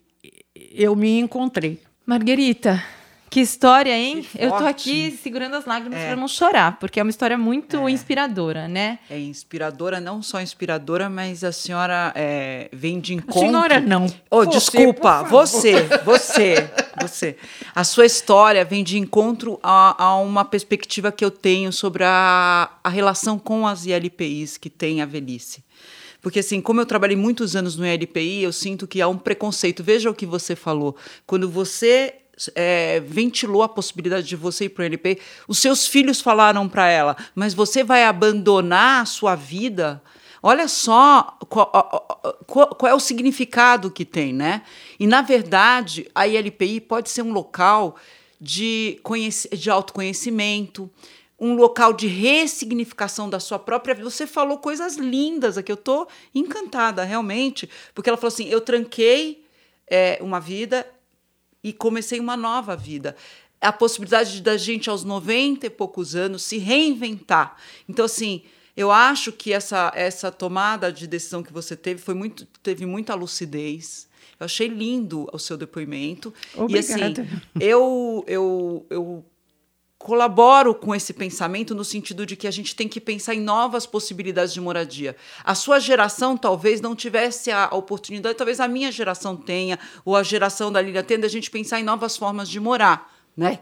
eu 0.54 0.96
me 0.96 1.18
encontrei. 1.18 1.82
Marguerita, 2.06 2.82
que 3.32 3.40
história, 3.40 3.96
hein? 3.96 4.20
Que 4.20 4.44
eu 4.44 4.50
tô 4.50 4.66
aqui 4.66 5.18
segurando 5.22 5.56
as 5.56 5.64
lágrimas 5.64 5.98
é. 5.98 6.08
para 6.08 6.16
não 6.16 6.28
chorar, 6.28 6.78
porque 6.78 7.00
é 7.00 7.02
uma 7.02 7.08
história 7.08 7.38
muito 7.38 7.88
é. 7.88 7.90
inspiradora, 7.90 8.68
né? 8.68 8.98
É 9.08 9.18
inspiradora, 9.18 9.98
não 9.98 10.22
só 10.22 10.38
inspiradora, 10.38 11.08
mas 11.08 11.42
a 11.42 11.50
senhora 11.50 12.12
é, 12.14 12.68
vem 12.70 13.00
de 13.00 13.14
encontro. 13.14 13.40
A 13.40 13.46
senhora 13.46 13.80
não. 13.80 14.04
Oh, 14.30 14.44
você, 14.44 14.50
desculpa, 14.50 15.22
você, 15.22 15.88
você, 16.04 16.70
você. 17.00 17.36
A 17.74 17.82
sua 17.84 18.04
história 18.04 18.66
vem 18.66 18.84
de 18.84 18.98
encontro 18.98 19.58
a, 19.62 20.04
a, 20.04 20.16
uma 20.16 20.44
perspectiva 20.44 21.10
que 21.10 21.24
eu 21.24 21.30
tenho 21.30 21.72
sobre 21.72 22.04
a, 22.04 22.70
a 22.84 22.88
relação 22.90 23.38
com 23.38 23.66
as 23.66 23.86
ILPIs 23.86 24.58
que 24.58 24.68
tem 24.68 25.00
a 25.00 25.06
velhice. 25.06 25.64
Porque, 26.20 26.40
assim, 26.40 26.60
como 26.60 26.82
eu 26.82 26.86
trabalhei 26.86 27.16
muitos 27.16 27.56
anos 27.56 27.76
no 27.76 27.86
ILPI, 27.86 28.42
eu 28.42 28.52
sinto 28.52 28.86
que 28.86 29.00
há 29.00 29.08
um 29.08 29.16
preconceito. 29.16 29.82
Veja 29.82 30.10
o 30.10 30.14
que 30.14 30.26
você 30.26 30.54
falou. 30.54 30.94
Quando 31.26 31.50
você 31.50 32.21
é, 32.54 33.00
ventilou 33.00 33.62
a 33.62 33.68
possibilidade 33.68 34.26
de 34.26 34.36
você 34.36 34.66
ir 34.66 34.70
para 34.70 34.82
o 34.82 34.86
NP. 34.86 35.18
Os 35.46 35.58
seus 35.58 35.86
filhos 35.86 36.20
falaram 36.20 36.68
para 36.68 36.88
ela, 36.88 37.16
mas 37.34 37.54
você 37.54 37.82
vai 37.84 38.04
abandonar 38.04 39.02
a 39.02 39.06
sua 39.06 39.34
vida? 39.34 40.02
Olha 40.42 40.66
só 40.66 41.38
qual, 41.48 41.70
qual, 42.46 42.68
qual, 42.74 42.90
é 42.90 42.94
o 42.94 43.00
significado 43.00 43.90
que 43.90 44.04
tem, 44.04 44.32
né? 44.32 44.62
E, 44.98 45.06
na 45.06 45.22
verdade, 45.22 46.10
a 46.14 46.26
ILPI 46.26 46.80
pode 46.80 47.10
ser 47.10 47.22
um 47.22 47.32
local 47.32 47.96
de, 48.40 49.00
de 49.52 49.70
autoconhecimento, 49.70 50.90
um 51.38 51.54
local 51.54 51.92
de 51.92 52.08
ressignificação 52.08 53.30
da 53.30 53.38
sua 53.38 53.58
própria 53.58 53.94
vida. 53.94 54.10
Você 54.10 54.26
falou 54.26 54.58
coisas 54.58 54.96
lindas 54.96 55.56
aqui, 55.56 55.70
eu 55.70 55.74
estou 55.74 56.08
encantada, 56.34 57.04
realmente, 57.04 57.70
porque 57.94 58.10
ela 58.10 58.16
falou 58.16 58.32
assim: 58.32 58.48
eu 58.48 58.60
tranquei 58.60 59.44
é, 59.86 60.18
uma 60.20 60.40
vida 60.40 60.86
e 61.62 61.72
comecei 61.72 62.18
uma 62.18 62.36
nova 62.36 62.76
vida. 62.76 63.16
A 63.60 63.72
possibilidade 63.72 64.40
da 64.42 64.56
gente, 64.56 64.90
aos 64.90 65.04
90 65.04 65.66
e 65.66 65.70
poucos 65.70 66.16
anos, 66.16 66.42
se 66.42 66.58
reinventar. 66.58 67.56
Então, 67.88 68.04
assim, 68.04 68.42
eu 68.76 68.90
acho 68.90 69.30
que 69.30 69.52
essa, 69.52 69.92
essa 69.94 70.32
tomada 70.32 70.92
de 70.92 71.06
decisão 71.06 71.42
que 71.42 71.52
você 71.52 71.76
teve 71.76 72.00
foi 72.00 72.14
muito, 72.14 72.46
teve 72.62 72.86
muita 72.86 73.14
lucidez. 73.14 74.08
Eu 74.40 74.46
achei 74.46 74.66
lindo 74.66 75.28
o 75.32 75.38
seu 75.38 75.56
depoimento. 75.56 76.34
Obrigada. 76.56 76.74
E 76.74 77.02
assim, 77.04 77.40
eu, 77.60 78.24
eu, 78.26 78.86
eu 78.90 79.24
colaboro 80.02 80.74
com 80.74 80.94
esse 80.94 81.12
pensamento 81.12 81.74
no 81.74 81.84
sentido 81.84 82.26
de 82.26 82.36
que 82.36 82.46
a 82.46 82.50
gente 82.50 82.74
tem 82.74 82.88
que 82.88 83.00
pensar 83.00 83.34
em 83.34 83.40
novas 83.40 83.86
possibilidades 83.86 84.52
de 84.52 84.60
moradia. 84.60 85.16
A 85.44 85.54
sua 85.54 85.78
geração 85.78 86.36
talvez 86.36 86.80
não 86.80 86.94
tivesse 86.94 87.50
a 87.50 87.68
oportunidade, 87.72 88.36
talvez 88.36 88.60
a 88.60 88.68
minha 88.68 88.90
geração 88.90 89.36
tenha, 89.36 89.78
ou 90.04 90.16
a 90.16 90.22
geração 90.22 90.70
da 90.72 90.82
Lília 90.82 91.02
tenha, 91.02 91.20
da 91.20 91.28
gente 91.28 91.50
pensar 91.50 91.80
em 91.80 91.84
novas 91.84 92.16
formas 92.16 92.48
de 92.48 92.58
morar, 92.58 93.14
né? 93.36 93.60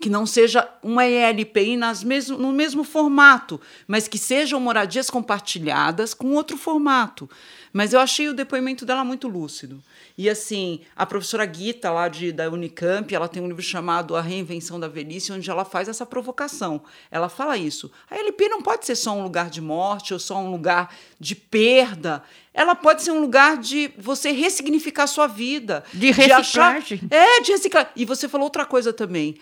Que 0.00 0.08
não 0.08 0.24
seja 0.24 0.66
uma 0.82 1.06
ELPI 1.06 1.76
nas 1.76 2.02
mesmo, 2.02 2.38
no 2.38 2.52
mesmo 2.52 2.82
formato, 2.82 3.60
mas 3.86 4.08
que 4.08 4.18
sejam 4.18 4.58
moradias 4.58 5.10
compartilhadas 5.10 6.14
com 6.14 6.32
outro 6.32 6.56
formato. 6.56 7.28
Mas 7.72 7.92
eu 7.92 8.00
achei 8.00 8.28
o 8.28 8.34
depoimento 8.34 8.84
dela 8.84 9.04
muito 9.04 9.28
lúcido. 9.28 9.80
E 10.18 10.28
assim, 10.28 10.80
a 10.96 11.06
professora 11.06 11.46
Guita, 11.46 11.90
lá 11.90 12.08
de, 12.08 12.32
da 12.32 12.50
Unicamp, 12.50 13.14
ela 13.14 13.28
tem 13.28 13.42
um 13.42 13.46
livro 13.46 13.62
chamado 13.62 14.16
A 14.16 14.20
Reinvenção 14.20 14.80
da 14.80 14.88
Velhice, 14.88 15.32
onde 15.32 15.48
ela 15.48 15.64
faz 15.64 15.88
essa 15.88 16.04
provocação. 16.04 16.82
Ela 17.10 17.28
fala 17.28 17.56
isso. 17.56 17.90
A 18.10 18.18
LP 18.18 18.48
não 18.48 18.60
pode 18.60 18.86
ser 18.86 18.96
só 18.96 19.12
um 19.12 19.22
lugar 19.22 19.50
de 19.50 19.60
morte 19.60 20.12
ou 20.12 20.18
só 20.18 20.38
um 20.38 20.50
lugar 20.50 20.92
de 21.18 21.36
perda. 21.36 22.24
Ela 22.52 22.74
pode 22.74 23.02
ser 23.02 23.12
um 23.12 23.20
lugar 23.20 23.58
de 23.58 23.92
você 23.98 24.32
ressignificar 24.32 25.04
a 25.04 25.06
sua 25.06 25.28
vida. 25.28 25.84
De 25.94 26.10
reciclagem. 26.10 26.98
De 26.98 27.04
achar, 27.06 27.38
é, 27.38 27.40
de 27.42 27.52
reciclar. 27.52 27.92
E 27.94 28.04
você 28.04 28.28
falou 28.28 28.46
outra 28.46 28.64
coisa 28.64 28.92
também 28.92 29.36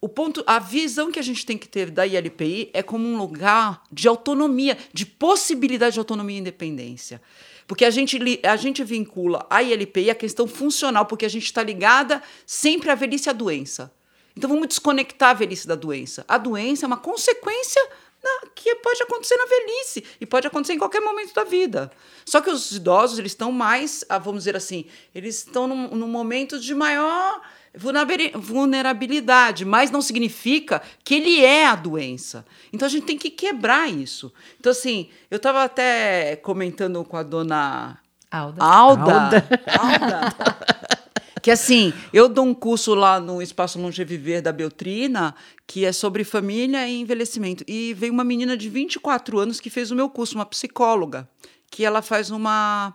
o 0.00 0.08
ponto, 0.08 0.42
a 0.46 0.58
visão 0.58 1.12
que 1.12 1.18
a 1.18 1.22
gente 1.22 1.44
tem 1.44 1.58
que 1.58 1.68
ter 1.68 1.90
da 1.90 2.06
ILPI 2.06 2.70
é 2.72 2.82
como 2.82 3.06
um 3.06 3.18
lugar 3.18 3.82
de 3.92 4.08
autonomia, 4.08 4.78
de 4.92 5.04
possibilidade 5.04 5.94
de 5.94 5.98
autonomia 5.98 6.36
e 6.36 6.40
independência. 6.40 7.20
Porque 7.66 7.84
a 7.84 7.90
gente, 7.90 8.18
a 8.42 8.56
gente 8.56 8.82
vincula 8.82 9.46
a 9.50 9.62
ILPI 9.62 10.10
à 10.10 10.14
questão 10.14 10.46
funcional, 10.48 11.04
porque 11.04 11.26
a 11.26 11.28
gente 11.28 11.44
está 11.44 11.62
ligada 11.62 12.22
sempre 12.46 12.90
à 12.90 12.94
velhice 12.94 13.28
e 13.28 13.30
à 13.30 13.32
doença. 13.32 13.92
Então 14.34 14.48
vamos 14.48 14.68
desconectar 14.68 15.30
a 15.30 15.34
velhice 15.34 15.68
da 15.68 15.74
doença. 15.74 16.24
A 16.26 16.38
doença 16.38 16.86
é 16.86 16.88
uma 16.88 16.96
consequência 16.96 17.80
da, 18.22 18.48
que 18.54 18.74
pode 18.76 19.02
acontecer 19.02 19.36
na 19.36 19.44
velhice 19.44 20.04
e 20.18 20.24
pode 20.24 20.46
acontecer 20.46 20.72
em 20.72 20.78
qualquer 20.78 21.00
momento 21.00 21.34
da 21.34 21.44
vida. 21.44 21.90
Só 22.24 22.40
que 22.40 22.48
os 22.48 22.72
idosos 22.72 23.18
eles 23.18 23.32
estão 23.32 23.52
mais, 23.52 24.02
ah, 24.08 24.18
vamos 24.18 24.40
dizer 24.40 24.56
assim, 24.56 24.86
eles 25.14 25.36
estão 25.36 25.66
num, 25.66 25.94
num 25.94 26.08
momento 26.08 26.58
de 26.58 26.74
maior 26.74 27.42
vulnerabilidade, 27.74 29.64
mas 29.64 29.90
não 29.90 30.02
significa 30.02 30.82
que 31.04 31.14
ele 31.14 31.44
é 31.44 31.66
a 31.66 31.74
doença. 31.74 32.44
Então 32.72 32.86
a 32.86 32.90
gente 32.90 33.06
tem 33.06 33.18
que 33.18 33.30
quebrar 33.30 33.90
isso. 33.90 34.32
Então, 34.58 34.72
assim, 34.72 35.08
eu 35.30 35.36
estava 35.36 35.62
até 35.64 36.36
comentando 36.36 37.04
com 37.04 37.16
a 37.16 37.22
dona 37.22 37.98
Alda. 38.30 38.62
Alda. 38.62 39.12
Alda. 39.12 39.48
Alda. 39.78 40.36
Que 41.42 41.50
assim, 41.50 41.92
eu 42.12 42.28
dou 42.28 42.44
um 42.44 42.54
curso 42.54 42.94
lá 42.94 43.18
no 43.18 43.40
Espaço 43.40 43.80
Longeviver 43.80 44.42
da 44.42 44.52
Beltrina, 44.52 45.34
que 45.66 45.84
é 45.84 45.92
sobre 45.92 46.22
família 46.22 46.86
e 46.86 47.00
envelhecimento. 47.00 47.64
E 47.66 47.94
veio 47.94 48.12
uma 48.12 48.22
menina 48.22 48.56
de 48.56 48.68
24 48.68 49.38
anos 49.38 49.58
que 49.58 49.70
fez 49.70 49.90
o 49.90 49.96
meu 49.96 50.10
curso, 50.10 50.34
uma 50.34 50.44
psicóloga, 50.44 51.28
que 51.70 51.84
ela 51.84 52.02
faz 52.02 52.30
uma 52.30 52.94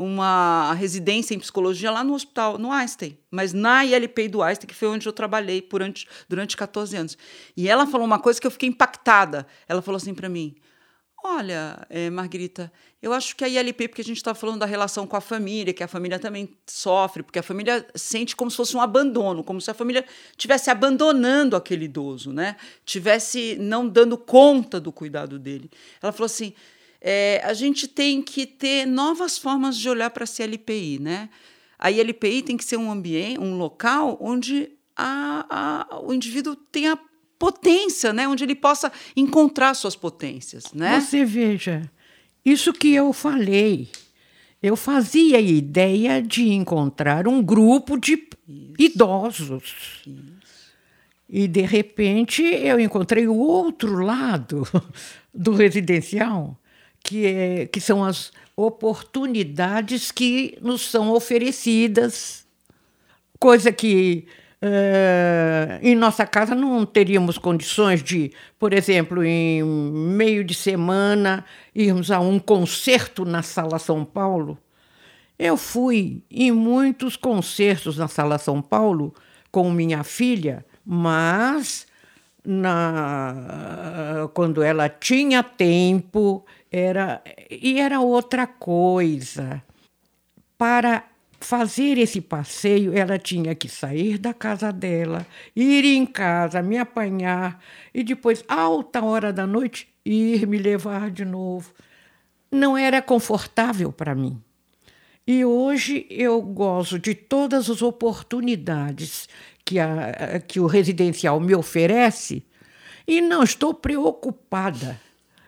uma 0.00 0.72
residência 0.72 1.34
em 1.34 1.38
psicologia 1.38 1.90
lá 1.90 2.02
no 2.02 2.14
hospital, 2.14 2.56
no 2.56 2.72
Einstein, 2.72 3.18
mas 3.30 3.52
na 3.52 3.84
ILP 3.84 4.28
do 4.28 4.42
Einstein, 4.42 4.66
que 4.66 4.74
foi 4.74 4.88
onde 4.88 5.06
eu 5.06 5.12
trabalhei 5.12 5.60
durante, 5.60 6.08
durante 6.26 6.56
14 6.56 6.96
anos. 6.96 7.18
E 7.54 7.68
ela 7.68 7.86
falou 7.86 8.06
uma 8.06 8.18
coisa 8.18 8.40
que 8.40 8.46
eu 8.46 8.50
fiquei 8.50 8.70
impactada. 8.70 9.46
Ela 9.68 9.82
falou 9.82 9.98
assim 9.98 10.14
para 10.14 10.26
mim: 10.26 10.56
Olha, 11.22 11.86
é, 11.90 12.08
Margarita, 12.08 12.72
eu 13.02 13.12
acho 13.12 13.36
que 13.36 13.44
a 13.44 13.48
ILP, 13.48 13.88
porque 13.88 14.00
a 14.00 14.04
gente 14.04 14.16
está 14.16 14.34
falando 14.34 14.60
da 14.60 14.66
relação 14.66 15.06
com 15.06 15.16
a 15.16 15.20
família, 15.20 15.74
que 15.74 15.82
a 15.82 15.88
família 15.88 16.18
também 16.18 16.48
sofre, 16.66 17.22
porque 17.22 17.38
a 17.38 17.42
família 17.42 17.86
sente 17.94 18.34
como 18.34 18.50
se 18.50 18.56
fosse 18.56 18.74
um 18.74 18.80
abandono, 18.80 19.44
como 19.44 19.60
se 19.60 19.70
a 19.70 19.74
família 19.74 20.02
estivesse 20.30 20.70
abandonando 20.70 21.56
aquele 21.56 21.84
idoso, 21.84 22.32
né? 22.32 22.56
Tivesse 22.86 23.56
não 23.60 23.86
dando 23.86 24.16
conta 24.16 24.80
do 24.80 24.90
cuidado 24.90 25.38
dele. 25.38 25.70
Ela 26.02 26.10
falou 26.10 26.24
assim: 26.24 26.54
é, 27.00 27.40
a 27.44 27.54
gente 27.54 27.88
tem 27.88 28.20
que 28.20 28.46
ter 28.46 28.86
novas 28.86 29.38
formas 29.38 29.76
de 29.76 29.88
olhar 29.88 30.10
para 30.10 30.24
a 30.24 30.26
CLPI, 30.26 30.98
né? 31.00 31.28
A 31.78 31.90
ILPI 31.90 32.42
tem 32.42 32.56
que 32.56 32.64
ser 32.64 32.76
um 32.76 32.90
ambiente, 32.90 33.40
um 33.40 33.56
local 33.56 34.18
onde 34.20 34.68
a, 34.94 35.86
a, 35.90 36.00
o 36.00 36.12
indivíduo 36.12 36.54
tenha 36.54 36.98
potência, 37.38 38.12
né? 38.12 38.28
Onde 38.28 38.44
ele 38.44 38.54
possa 38.54 38.92
encontrar 39.16 39.72
suas 39.72 39.96
potências, 39.96 40.72
né? 40.74 41.00
Você 41.00 41.24
veja, 41.24 41.90
isso 42.44 42.72
que 42.72 42.92
eu 42.92 43.12
falei. 43.14 43.88
Eu 44.62 44.76
fazia 44.76 45.38
a 45.38 45.40
ideia 45.40 46.20
de 46.20 46.50
encontrar 46.50 47.26
um 47.26 47.42
grupo 47.42 47.98
de 47.98 48.12
isso. 48.46 48.74
idosos. 48.78 50.02
Isso. 50.06 50.70
E, 51.26 51.48
de 51.48 51.62
repente, 51.62 52.42
eu 52.42 52.78
encontrei 52.78 53.26
o 53.26 53.36
outro 53.36 54.04
lado 54.04 54.68
do 55.32 55.54
residencial, 55.54 56.60
que, 57.02 57.26
é, 57.26 57.66
que 57.66 57.80
são 57.80 58.04
as 58.04 58.32
oportunidades 58.56 60.10
que 60.10 60.58
nos 60.60 60.82
são 60.82 61.10
oferecidas, 61.10 62.46
coisa 63.38 63.72
que 63.72 64.26
uh, 64.62 65.78
em 65.82 65.94
nossa 65.94 66.26
casa 66.26 66.54
não 66.54 66.84
teríamos 66.84 67.38
condições 67.38 68.02
de, 68.02 68.32
por 68.58 68.74
exemplo, 68.74 69.24
em 69.24 69.62
meio 69.62 70.44
de 70.44 70.54
semana, 70.54 71.44
irmos 71.74 72.10
a 72.10 72.20
um 72.20 72.38
concerto 72.38 73.24
na 73.24 73.42
Sala 73.42 73.78
São 73.78 74.04
Paulo. 74.04 74.58
Eu 75.38 75.56
fui 75.56 76.22
em 76.30 76.52
muitos 76.52 77.16
concertos 77.16 77.96
na 77.96 78.08
Sala 78.08 78.36
São 78.36 78.60
Paulo 78.60 79.14
com 79.50 79.70
minha 79.70 80.04
filha, 80.04 80.64
mas 80.84 81.86
na, 82.44 84.28
quando 84.34 84.62
ela 84.62 84.88
tinha 84.88 85.42
tempo, 85.42 86.44
era 86.70 87.22
e 87.50 87.80
era 87.80 88.00
outra 88.00 88.46
coisa. 88.46 89.62
Para 90.56 91.04
fazer 91.40 91.96
esse 91.98 92.20
passeio, 92.20 92.96
ela 92.96 93.18
tinha 93.18 93.54
que 93.54 93.68
sair 93.68 94.18
da 94.18 94.34
casa 94.34 94.70
dela, 94.70 95.26
ir 95.56 95.84
em 95.84 96.04
casa, 96.04 96.62
me 96.62 96.76
apanhar 96.76 97.62
e 97.94 98.04
depois, 98.04 98.44
alta 98.46 99.02
hora 99.02 99.32
da 99.32 99.46
noite, 99.46 99.88
ir 100.04 100.46
me 100.46 100.58
levar 100.58 101.10
de 101.10 101.24
novo. 101.24 101.72
Não 102.52 102.76
era 102.76 103.00
confortável 103.00 103.90
para 103.90 104.14
mim. 104.14 104.40
E 105.26 105.44
hoje 105.44 106.06
eu 106.10 106.42
gosto 106.42 106.98
de 106.98 107.14
todas 107.14 107.70
as 107.70 107.80
oportunidades 107.82 109.28
que, 109.64 109.78
a, 109.78 110.40
que 110.46 110.60
o 110.60 110.66
residencial 110.66 111.40
me 111.40 111.54
oferece 111.54 112.44
e 113.06 113.20
não 113.20 113.42
estou 113.42 113.72
preocupada 113.72 115.00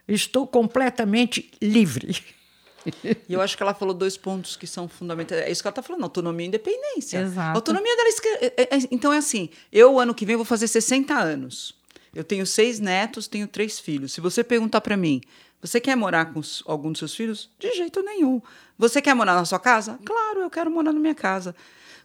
Estou 0.06 0.47
completamente 0.47 1.50
livre. 1.61 2.16
E 3.28 3.32
eu 3.32 3.40
acho 3.40 3.56
que 3.56 3.62
ela 3.62 3.75
falou 3.75 3.94
dois 3.94 4.16
pontos 4.16 4.56
que 4.56 4.66
são 4.66 4.88
fundamentais. 4.88 5.42
É 5.42 5.50
isso 5.50 5.62
que 5.62 5.68
ela 5.68 5.71
está 5.73 5.82
falando, 5.82 6.02
autonomia 6.02 6.47
e 6.47 6.49
independência. 6.49 7.18
Exato. 7.18 7.50
A 7.50 7.52
autonomia 7.52 7.97
dela. 7.97 8.09
É, 8.40 8.62
é, 8.62 8.68
então 8.90 9.12
é 9.12 9.18
assim: 9.18 9.50
eu, 9.70 10.00
ano 10.00 10.12
que 10.12 10.27
vem, 10.27 10.35
vou 10.35 10.44
fazer 10.44 10.66
60 10.66 11.14
anos. 11.14 11.77
Eu 12.12 12.24
tenho 12.24 12.44
seis 12.44 12.81
netos, 12.81 13.29
tenho 13.29 13.46
três 13.46 13.79
filhos. 13.79 14.12
Se 14.12 14.20
você 14.20 14.42
perguntar 14.44 14.81
para 14.81 14.96
mim, 14.96 15.20
você 15.61 15.81
quer 15.81 15.96
morar 15.96 16.27
com 16.27 16.40
algum 16.66 16.90
dos 16.90 16.98
seus 16.98 17.14
filhos? 17.14 17.48
De 17.59 17.72
jeito 17.72 18.03
nenhum. 18.03 18.42
Você 18.77 19.00
quer 19.00 19.14
morar 19.14 19.35
na 19.35 19.44
sua 19.44 19.61
casa? 19.61 19.98
Claro, 20.05 20.40
eu 20.40 20.50
quero 20.50 20.70
morar 20.70 20.92
na 20.92 20.98
minha 20.98 21.14
casa. 21.14 21.55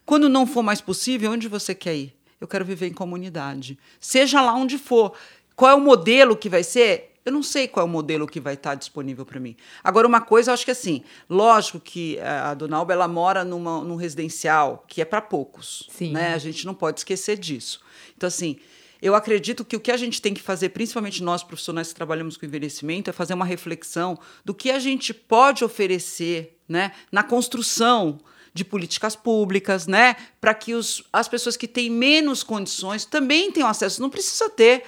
Quando 0.06 0.30
não 0.30 0.48
for 0.48 0.64
mais 0.64 0.80
possível, 0.80 1.32
onde 1.32 1.48
você 1.48 1.76
quer 1.76 1.96
ir? 1.96 2.16
Eu 2.40 2.48
quero 2.48 2.64
viver 2.64 2.88
em 2.88 2.94
comunidade. 2.94 3.78
Seja 4.00 4.42
lá 4.42 4.54
onde 4.54 4.78
for. 4.78 5.14
Qual 5.56 5.72
é 5.72 5.76
o 5.76 5.82
modelo 5.82 6.38
que 6.38 6.48
vai 6.48 6.64
ser? 6.64 7.16
Eu 7.28 7.34
não 7.34 7.44
sei 7.44 7.68
qual 7.68 7.86
é 7.86 7.90
o 7.90 7.92
modelo 7.92 8.26
que 8.26 8.40
vai 8.40 8.54
estar 8.54 8.74
disponível 8.74 9.26
para 9.26 9.38
mim. 9.38 9.58
Agora, 9.84 10.08
uma 10.08 10.22
coisa, 10.22 10.50
eu 10.50 10.54
acho 10.54 10.64
que 10.64 10.72
assim, 10.72 11.04
lógico 11.30 11.78
que 11.78 12.16
eh, 12.18 12.26
a 12.26 12.54
Dona 12.54 12.78
Alba, 12.78 12.94
ela 12.94 13.06
mora 13.06 13.44
numa, 13.44 13.84
num 13.84 13.98
residencial 13.98 14.86
que 14.88 15.02
é 15.02 15.06
para 15.06 15.22
poucos. 15.22 15.90
Sim. 15.92 16.14
Né? 16.14 16.34
A 16.34 16.38
gente 16.38 16.66
não 16.66 16.74
pode 16.74 17.02
esquecer 17.02 17.38
disso. 17.38 17.82
Então, 18.16 18.28
assim, 18.28 18.56
eu 19.02 19.14
acredito 19.14 19.66
que 19.66 19.76
o 19.76 19.80
que 19.82 19.92
a 19.92 19.98
gente 19.98 20.22
tem 20.22 20.34
que 20.34 20.42
fazer, 20.42 20.70
principalmente 20.70 21.22
nós 21.22 21.44
profissionais 21.44 21.90
que 21.90 21.96
trabalhamos 21.96 22.38
com 22.38 22.46
envelhecimento, 22.46 23.10
é 23.10 23.14
fazer 23.14 23.34
uma 23.34 23.44
reflexão 23.44 24.18
do 24.46 24.54
que 24.54 24.72
a 24.72 24.80
gente 24.80 25.14
pode 25.14 25.66
oferecer 25.66 26.58
né, 26.66 26.94
na 27.12 27.24
construção 27.24 28.22
de 28.54 28.64
políticas 28.64 29.18
públicas, 29.18 29.86
né, 29.86 30.16
para 30.40 30.54
que 30.54 30.74
os, 30.74 31.04
as 31.12 31.28
pessoas 31.28 31.58
que 31.58 31.68
têm 31.68 31.90
menos 31.90 32.42
condições 32.42 33.04
também 33.04 33.52
tenham 33.52 33.68
acesso. 33.68 34.02
Não 34.02 34.10
precisa 34.10 34.50
ter 34.50 34.86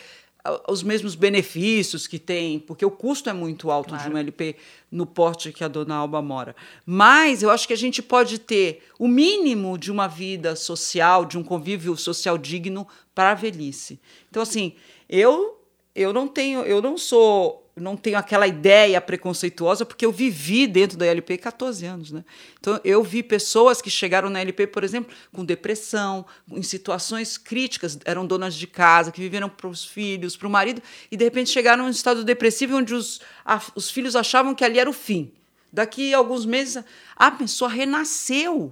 os 0.68 0.82
mesmos 0.82 1.16
benefícios 1.16 2.08
que 2.08 2.18
tem, 2.18 2.60
porque 2.60 2.86
o 2.86 2.92
custo 2.92 3.30
é 3.30 3.34
muito 3.34 3.70
alto 3.70 3.90
claro. 3.90 4.04
de 4.04 4.16
um 4.16 4.18
LP 4.18 4.56
no 4.90 5.06
porte 5.06 5.52
que 5.52 5.64
a 5.64 5.68
dona 5.68 5.96
Alba 5.96 6.22
mora. 6.22 6.56
Mas 6.86 7.44
eu 7.44 7.50
acho 7.50 7.68
que 7.68 7.74
a 7.74 7.78
gente 7.78 8.02
pode 8.02 8.40
ter 8.40 8.84
o 8.98 9.08
mínimo 9.08 9.78
de 9.78 9.92
uma 9.92 10.08
vida 10.08 10.56
social, 10.56 11.26
de 11.26 11.38
um 11.38 11.44
convívio 11.44 11.96
social 11.98 12.38
digno 12.38 12.88
para 13.14 13.32
a 13.32 13.36
velhice. 13.36 14.00
Então, 14.30 14.42
assim, 14.42 14.74
eu 15.10 15.58
eu 15.96 16.14
não 16.14 16.28
tenho, 16.28 16.62
eu 16.62 16.82
não 16.82 16.98
sou 16.98 17.69
não 17.80 17.96
tenho 17.96 18.18
aquela 18.18 18.48
ideia 18.48 19.00
preconceituosa, 19.00 19.86
porque 19.86 20.06
eu 20.06 20.12
vivi 20.12 20.68
dentro 20.68 20.98
da 20.98 21.06
LP 21.06 21.38
14 21.38 21.86
anos. 21.86 22.12
Né? 22.12 22.24
Então, 22.60 22.80
eu 22.84 23.04
vi 23.04 23.24
pessoas 23.24 23.82
que 23.82 23.90
chegaram 23.90 24.30
na 24.30 24.42
LP, 24.42 24.68
por 24.68 24.84
exemplo, 24.84 25.14
com 25.34 25.44
depressão, 25.44 26.26
em 26.52 26.64
situações 26.64 27.38
críticas, 27.38 27.98
eram 28.06 28.26
donas 28.26 28.56
de 28.56 28.68
casa, 28.68 29.12
que 29.12 29.22
viveram 29.22 29.50
para 29.50 29.68
os 29.68 29.86
filhos, 29.86 30.36
para 30.36 30.48
o 30.48 30.52
marido, 30.52 30.82
e 31.12 31.18
de 31.18 31.24
repente 31.24 31.50
chegaram 31.50 31.86
em 31.86 31.88
um 31.88 31.92
estado 31.92 32.24
depressivo 32.24 32.78
onde 32.78 32.94
os, 32.94 33.22
a, 33.46 33.62
os 33.76 33.90
filhos 33.90 34.16
achavam 34.16 34.54
que 34.54 34.64
ali 34.64 34.80
era 34.80 34.90
o 34.90 34.94
fim. 34.94 35.32
Daqui 35.72 36.14
a 36.14 36.18
alguns 36.18 36.46
meses, 36.46 36.84
a 37.16 37.32
pessoa 37.32 37.70
renasceu. 37.70 38.72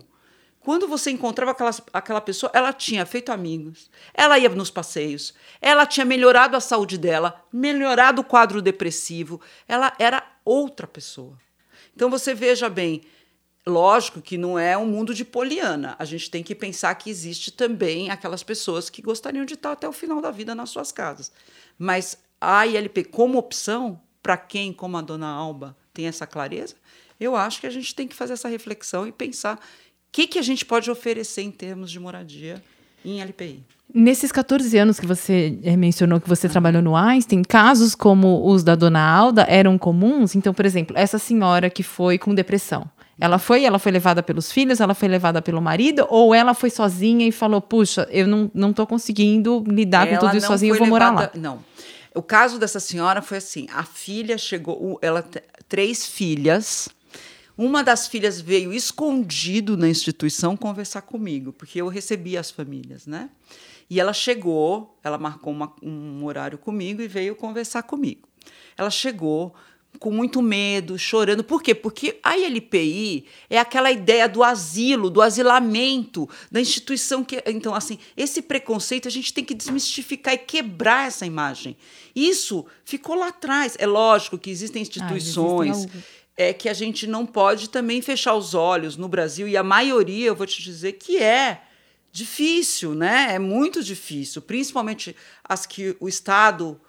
Quando 0.67 0.86
você 0.86 1.12
encontrava 1.12 1.51
aquela, 1.51 1.71
aquela 1.93 2.19
pessoa, 2.19 2.51
ela 2.53 2.73
tinha 2.73 3.06
feito 3.06 3.32
amigos, 3.32 3.89
ela 4.13 4.38
ia 4.38 4.49
nos 4.49 4.69
passeios, 4.69 5.34
ela 5.62 5.86
tinha 5.86 6.06
melhorado 6.06 6.58
a 6.58 6.60
saúde 6.60 6.97
dela, 6.97 7.41
melhorado 7.53 8.19
o 8.19 8.25
quadro 8.25 8.62
depressivo, 8.62 9.39
ela 9.65 9.95
era 9.97 10.30
outra 10.43 10.86
pessoa. 10.86 11.38
Então 11.95 12.10
você 12.10 12.34
veja 12.34 12.67
bem, 12.67 13.03
lógico 13.65 14.21
que 14.21 14.38
não 14.38 14.60
é 14.60 14.77
um 14.77 14.86
mundo 14.86 15.13
de 15.13 15.23
poliana. 15.23 15.95
A 15.97 16.03
gente 16.03 16.30
tem 16.30 16.43
que 16.43 16.53
pensar 16.53 16.93
que 16.95 17.10
existe 17.10 17.49
também 17.49 18.10
aquelas 18.10 18.43
pessoas 18.43 18.89
que 18.89 19.01
gostariam 19.01 19.45
de 19.45 19.53
estar 19.53 19.71
até 19.71 19.88
o 19.88 19.93
final 19.93 20.19
da 20.19 20.32
vida 20.32 20.53
nas 20.53 20.69
suas 20.69 20.91
casas. 20.91 21.32
Mas 21.80 22.17
a 22.41 22.67
ILP 22.67 23.06
como 23.06 23.38
opção, 23.38 24.01
para 24.21 24.36
quem, 24.36 24.73
como 24.73 24.97
a 24.97 25.01
dona 25.01 25.30
Alba, 25.30 25.77
tem 25.93 26.08
essa 26.08 26.27
clareza, 26.27 26.75
eu 27.19 27.36
acho 27.36 27.62
que 27.62 27.67
a 27.67 27.71
gente 27.71 27.95
tem 27.95 28.08
que 28.08 28.15
fazer 28.15 28.34
essa 28.34 28.47
reflexão 28.47 29.08
e 29.08 29.12
pensar 29.12 29.60
que, 30.11 30.27
que 30.27 30.39
a 30.39 30.41
gente 30.41 30.65
pode 30.65 30.89
oferecer 30.89 31.41
em 31.41 31.51
termos 31.51 31.91
de 31.91 31.99
moradia 31.99 32.61
em 33.03 33.21
LPI? 33.21 33.63
Nesses 33.93 34.31
14 34.31 34.77
anos 34.77 34.99
que 34.99 35.05
você 35.05 35.57
eh, 35.63 35.77
mencionou 35.77 36.19
que 36.19 36.27
você 36.27 36.49
trabalhou 36.49 36.81
no 36.81 36.95
Einstein, 36.95 37.41
casos 37.41 37.95
como 37.95 38.45
os 38.45 38.63
da 38.63 38.75
dona 38.75 39.01
Alda 39.01 39.45
eram 39.47 39.77
comuns? 39.77 40.35
Então, 40.35 40.53
por 40.53 40.65
exemplo, 40.65 40.97
essa 40.97 41.17
senhora 41.17 41.69
que 41.69 41.83
foi 41.83 42.17
com 42.17 42.35
depressão, 42.35 42.89
ela 43.19 43.39
foi, 43.39 43.63
ela 43.63 43.79
foi 43.79 43.91
levada 43.91 44.21
pelos 44.21 44.51
filhos, 44.51 44.79
ela 44.79 44.93
foi 44.93 45.07
levada 45.07 45.41
pelo 45.41 45.61
marido, 45.61 46.05
ou 46.09 46.35
ela 46.35 46.53
foi 46.53 46.69
sozinha 46.69 47.25
e 47.25 47.31
falou: 47.31 47.61
puxa, 47.61 48.07
eu 48.11 48.27
não, 48.27 48.51
não 48.53 48.73
tô 48.73 48.85
conseguindo 48.85 49.63
lidar 49.67 50.07
ela 50.07 50.17
com 50.17 50.25
tudo 50.27 50.37
isso 50.37 50.47
sozinha, 50.47 50.73
eu 50.73 50.77
vou 50.77 50.85
levada, 50.85 51.11
morar 51.11 51.21
lá. 51.21 51.31
Não. 51.33 51.59
O 52.13 52.21
caso 52.21 52.59
dessa 52.59 52.79
senhora 52.79 53.21
foi 53.21 53.37
assim: 53.37 53.67
a 53.73 53.83
filha 53.83 54.37
chegou, 54.37 54.99
ela 55.01 55.25
três 55.67 56.05
filhas, 56.05 56.89
uma 57.57 57.83
das 57.83 58.07
filhas 58.07 58.39
veio 58.39 58.71
escondido 58.71 59.75
na 59.75 59.89
instituição 59.89 60.55
conversar 60.55 61.01
comigo, 61.01 61.51
porque 61.51 61.81
eu 61.81 61.87
recebia 61.87 62.39
as 62.39 62.51
famílias, 62.51 63.07
né? 63.07 63.29
E 63.89 63.99
ela 63.99 64.13
chegou, 64.13 64.97
ela 65.03 65.17
marcou 65.17 65.51
uma, 65.53 65.73
um 65.81 66.23
horário 66.25 66.57
comigo 66.57 67.01
e 67.01 67.07
veio 67.07 67.35
conversar 67.35 67.83
comigo. 67.83 68.27
Ela 68.77 68.89
chegou 68.89 69.55
com 69.97 70.11
muito 70.11 70.41
medo, 70.41 70.97
chorando. 70.97 71.43
Por 71.43 71.61
quê? 71.61 71.73
Porque 71.73 72.19
a 72.21 72.37
ILPI 72.37 73.25
é 73.49 73.57
aquela 73.57 73.91
ideia 73.91 74.27
do 74.29 74.43
asilo, 74.43 75.09
do 75.09 75.21
asilamento, 75.21 76.29
da 76.51 76.61
instituição 76.61 77.23
que. 77.23 77.41
Então, 77.47 77.73
assim, 77.73 77.97
esse 78.15 78.41
preconceito 78.41 79.07
a 79.07 79.11
gente 79.11 79.33
tem 79.33 79.43
que 79.43 79.55
desmistificar 79.55 80.33
e 80.33 80.37
quebrar 80.37 81.07
essa 81.07 81.25
imagem. 81.25 81.75
Isso 82.15 82.65
ficou 82.85 83.15
lá 83.15 83.29
atrás. 83.29 83.75
É 83.79 83.87
lógico 83.87 84.37
que 84.37 84.49
existem 84.49 84.81
instituições. 84.81 85.85
Ah, 85.85 85.97
é 86.38 86.54
que 86.54 86.69
a 86.69 86.73
gente 86.73 87.08
não 87.08 87.26
pode 87.26 87.69
também 87.69 88.02
fechar 88.02 88.36
os 88.36 88.54
olhos 88.54 88.95
no 88.95 89.10
Brasil, 89.10 89.47
e 89.47 89.58
a 89.58 89.63
maioria, 89.63 90.28
eu 90.28 90.36
vou 90.36 90.45
te 90.45 90.62
dizer, 90.62 90.93
que 90.93 91.17
é 91.17 91.63
difícil, 92.12 92.93
né? 92.93 93.30
É 93.32 93.39
muito 93.39 93.84
difícil, 93.84 94.41
principalmente 94.41 95.15
as 95.43 95.65
que 95.65 95.97
o 96.00 96.08
Estado 96.08 96.80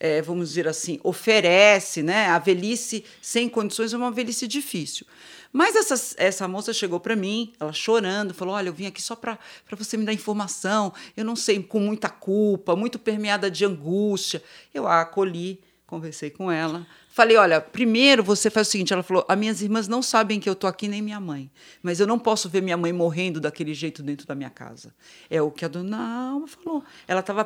é, 0.00 0.22
vamos 0.22 0.50
dizer 0.50 0.68
assim, 0.68 1.00
oferece, 1.02 2.02
né? 2.02 2.26
A 2.26 2.38
velhice 2.38 3.04
sem 3.20 3.48
condições 3.48 3.92
é 3.92 3.96
uma 3.96 4.10
velhice 4.10 4.46
difícil. 4.46 5.06
Mas 5.52 5.74
essa, 5.74 6.14
essa 6.18 6.46
moça 6.46 6.72
chegou 6.72 7.00
para 7.00 7.16
mim, 7.16 7.52
ela 7.58 7.72
chorando, 7.72 8.34
falou: 8.34 8.54
Olha, 8.54 8.68
eu 8.68 8.72
vim 8.72 8.86
aqui 8.86 9.00
só 9.00 9.16
para 9.16 9.38
você 9.70 9.96
me 9.96 10.04
dar 10.04 10.12
informação. 10.12 10.92
Eu 11.16 11.24
não 11.24 11.34
sei, 11.34 11.62
com 11.62 11.80
muita 11.80 12.08
culpa, 12.08 12.76
muito 12.76 12.98
permeada 12.98 13.50
de 13.50 13.64
angústia. 13.64 14.42
Eu 14.72 14.86
a 14.86 15.00
acolhi, 15.00 15.60
conversei 15.86 16.30
com 16.30 16.52
ela. 16.52 16.86
Falei, 17.18 17.36
olha, 17.36 17.60
primeiro 17.60 18.22
você 18.22 18.48
faz 18.48 18.68
o 18.68 18.70
seguinte, 18.70 18.92
ela 18.92 19.02
falou, 19.02 19.24
as 19.26 19.36
minhas 19.36 19.60
irmãs 19.60 19.88
não 19.88 20.00
sabem 20.00 20.38
que 20.38 20.48
eu 20.48 20.54
tô 20.54 20.68
aqui 20.68 20.86
nem 20.86 21.02
minha 21.02 21.18
mãe, 21.18 21.50
mas 21.82 21.98
eu 21.98 22.06
não 22.06 22.16
posso 22.16 22.48
ver 22.48 22.62
minha 22.62 22.76
mãe 22.76 22.92
morrendo 22.92 23.40
daquele 23.40 23.74
jeito 23.74 24.04
dentro 24.04 24.24
da 24.24 24.36
minha 24.36 24.50
casa. 24.50 24.94
É 25.28 25.42
o 25.42 25.50
que 25.50 25.64
a 25.64 25.68
dona 25.68 25.98
Alma 25.98 26.46
falou. 26.46 26.84
Ela 27.08 27.18
estava 27.18 27.44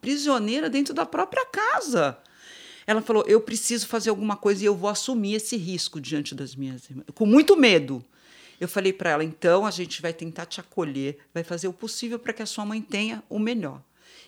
prisioneira 0.00 0.70
dentro 0.70 0.94
da 0.94 1.04
própria 1.04 1.44
casa. 1.44 2.16
Ela 2.86 3.02
falou, 3.02 3.24
eu 3.26 3.40
preciso 3.40 3.88
fazer 3.88 4.10
alguma 4.10 4.36
coisa 4.36 4.62
e 4.62 4.66
eu 4.66 4.76
vou 4.76 4.88
assumir 4.88 5.34
esse 5.34 5.56
risco 5.56 6.00
diante 6.00 6.32
das 6.32 6.54
minhas 6.54 6.88
irmãs, 6.88 7.06
com 7.16 7.26
muito 7.26 7.56
medo. 7.56 8.00
Eu 8.60 8.68
falei 8.68 8.92
para 8.92 9.10
ela, 9.10 9.24
então 9.24 9.66
a 9.66 9.72
gente 9.72 10.00
vai 10.00 10.12
tentar 10.12 10.46
te 10.46 10.60
acolher, 10.60 11.18
vai 11.34 11.42
fazer 11.42 11.66
o 11.66 11.72
possível 11.72 12.16
para 12.16 12.32
que 12.32 12.42
a 12.44 12.46
sua 12.46 12.64
mãe 12.64 12.80
tenha 12.80 13.24
o 13.28 13.40
melhor. 13.40 13.82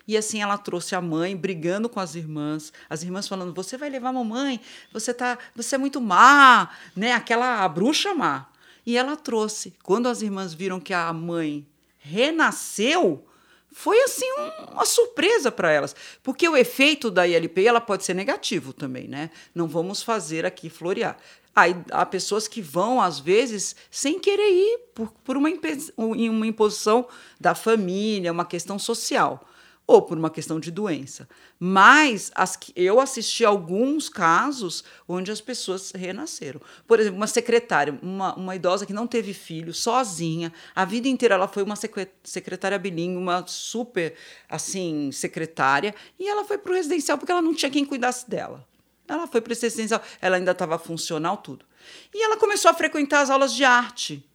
E 0.07 0.17
assim 0.17 0.41
ela 0.41 0.57
trouxe 0.57 0.95
a 0.95 1.01
mãe 1.01 1.37
brigando 1.37 1.89
com 1.89 2.01
as 2.01 2.15
irmãs, 2.15 2.73
as 2.89 3.03
irmãs 3.03 3.29
falando: 3.29 3.55
"Você 3.55 3.77
vai 3.77 3.91
levar 3.91 4.11
a 4.11 4.13
mamãe? 4.13 4.61
Você 4.93 5.13
tá, 5.13 5.39
você 5.55 5.75
é 5.75 5.79
muito 5.79 6.01
má", 6.01 6.71
né? 6.95 7.13
Aquela 7.13 7.69
bruxa 7.69 8.15
má. 8.15 8.47
E 8.85 8.97
ela 8.97 9.17
trouxe. 9.17 9.75
Quando 9.83 10.09
as 10.09 10.23
irmãs 10.23 10.55
viram 10.55 10.79
que 10.79 10.95
a 10.95 11.13
mãe 11.13 11.67
renasceu, 11.99 13.27
foi 13.73 14.01
assim 14.05 14.25
um, 14.39 14.73
uma 14.73 14.87
surpresa 14.87 15.53
para 15.53 15.71
elas, 15.71 15.95
porque 16.23 16.49
o 16.49 16.57
efeito 16.57 17.11
da 17.11 17.27
ILP 17.27 17.67
ela 17.67 17.81
pode 17.81 18.05
ser 18.05 18.15
negativo 18.15 18.73
também, 18.73 19.09
né? 19.09 19.31
Não 19.55 19.67
vamos 19.67 20.03
fazer 20.03 20.47
aqui 20.47 20.71
florear. 20.71 21.19
Aí 21.55 21.77
há 21.91 22.07
pessoas 22.07 22.47
que 22.47 22.63
vão, 22.63 23.03
às 23.03 23.19
vezes, 23.19 23.75
sem 23.91 24.21
querer 24.21 24.51
ir, 24.51 24.79
por, 24.95 25.13
por 25.25 25.37
uma, 25.37 25.49
uma 25.97 26.47
imposição 26.47 27.09
da 27.41 27.55
família, 27.55 28.33
uma 28.33 28.45
questão 28.45 28.79
social 28.79 29.47
ou 29.87 30.03
por 30.03 30.19
uma 30.19 30.29
questão 30.29 30.59
de 30.59 30.71
doença. 30.71 31.29
Mas 31.59 32.33
as, 32.35 32.59
eu 32.75 32.99
assisti 32.99 33.45
alguns 33.45 34.09
casos 34.09 34.83
onde 35.07 35.31
as 35.31 35.41
pessoas 35.41 35.93
renasceram. 35.93 36.61
Por 36.87 36.99
exemplo, 36.99 37.17
uma 37.17 37.27
secretária, 37.27 37.97
uma, 38.03 38.35
uma 38.35 38.57
idosa 38.57 38.85
que 38.85 38.93
não 38.93 39.07
teve 39.07 39.33
filho, 39.33 39.73
sozinha, 39.73 40.53
a 40.75 40.85
vida 40.85 41.07
inteira 41.07 41.37
ela 41.37 41.47
foi 41.47 41.63
uma 41.63 41.77
secretária 42.25 42.79
bilíngue, 42.79 43.17
uma 43.17 43.47
super 43.47 44.15
assim 44.49 45.11
secretária, 45.13 45.95
e 46.19 46.29
ela 46.29 46.45
foi 46.45 46.59
para 46.59 46.73
o 46.73 46.75
residencial 46.75 47.17
porque 47.17 47.31
ela 47.31 47.43
não 47.43 47.55
tinha 47.55 47.71
quem 47.71 47.85
cuidasse 47.85 48.29
dela. 48.29 48.67
Ela 49.09 49.29
foi 49.29 49.41
para 49.41 49.53
esse 49.53 49.67
residencial, 49.67 50.03
ela 50.21 50.37
ainda 50.37 50.51
estava 50.51 50.79
funcional, 50.79 51.37
tudo. 51.37 51.65
E 52.13 52.25
ela 52.25 52.37
começou 52.37 52.71
a 52.71 52.75
frequentar 52.75 53.21
as 53.21 53.31
aulas 53.31 53.55
de 53.55 53.63
arte, 53.63 54.29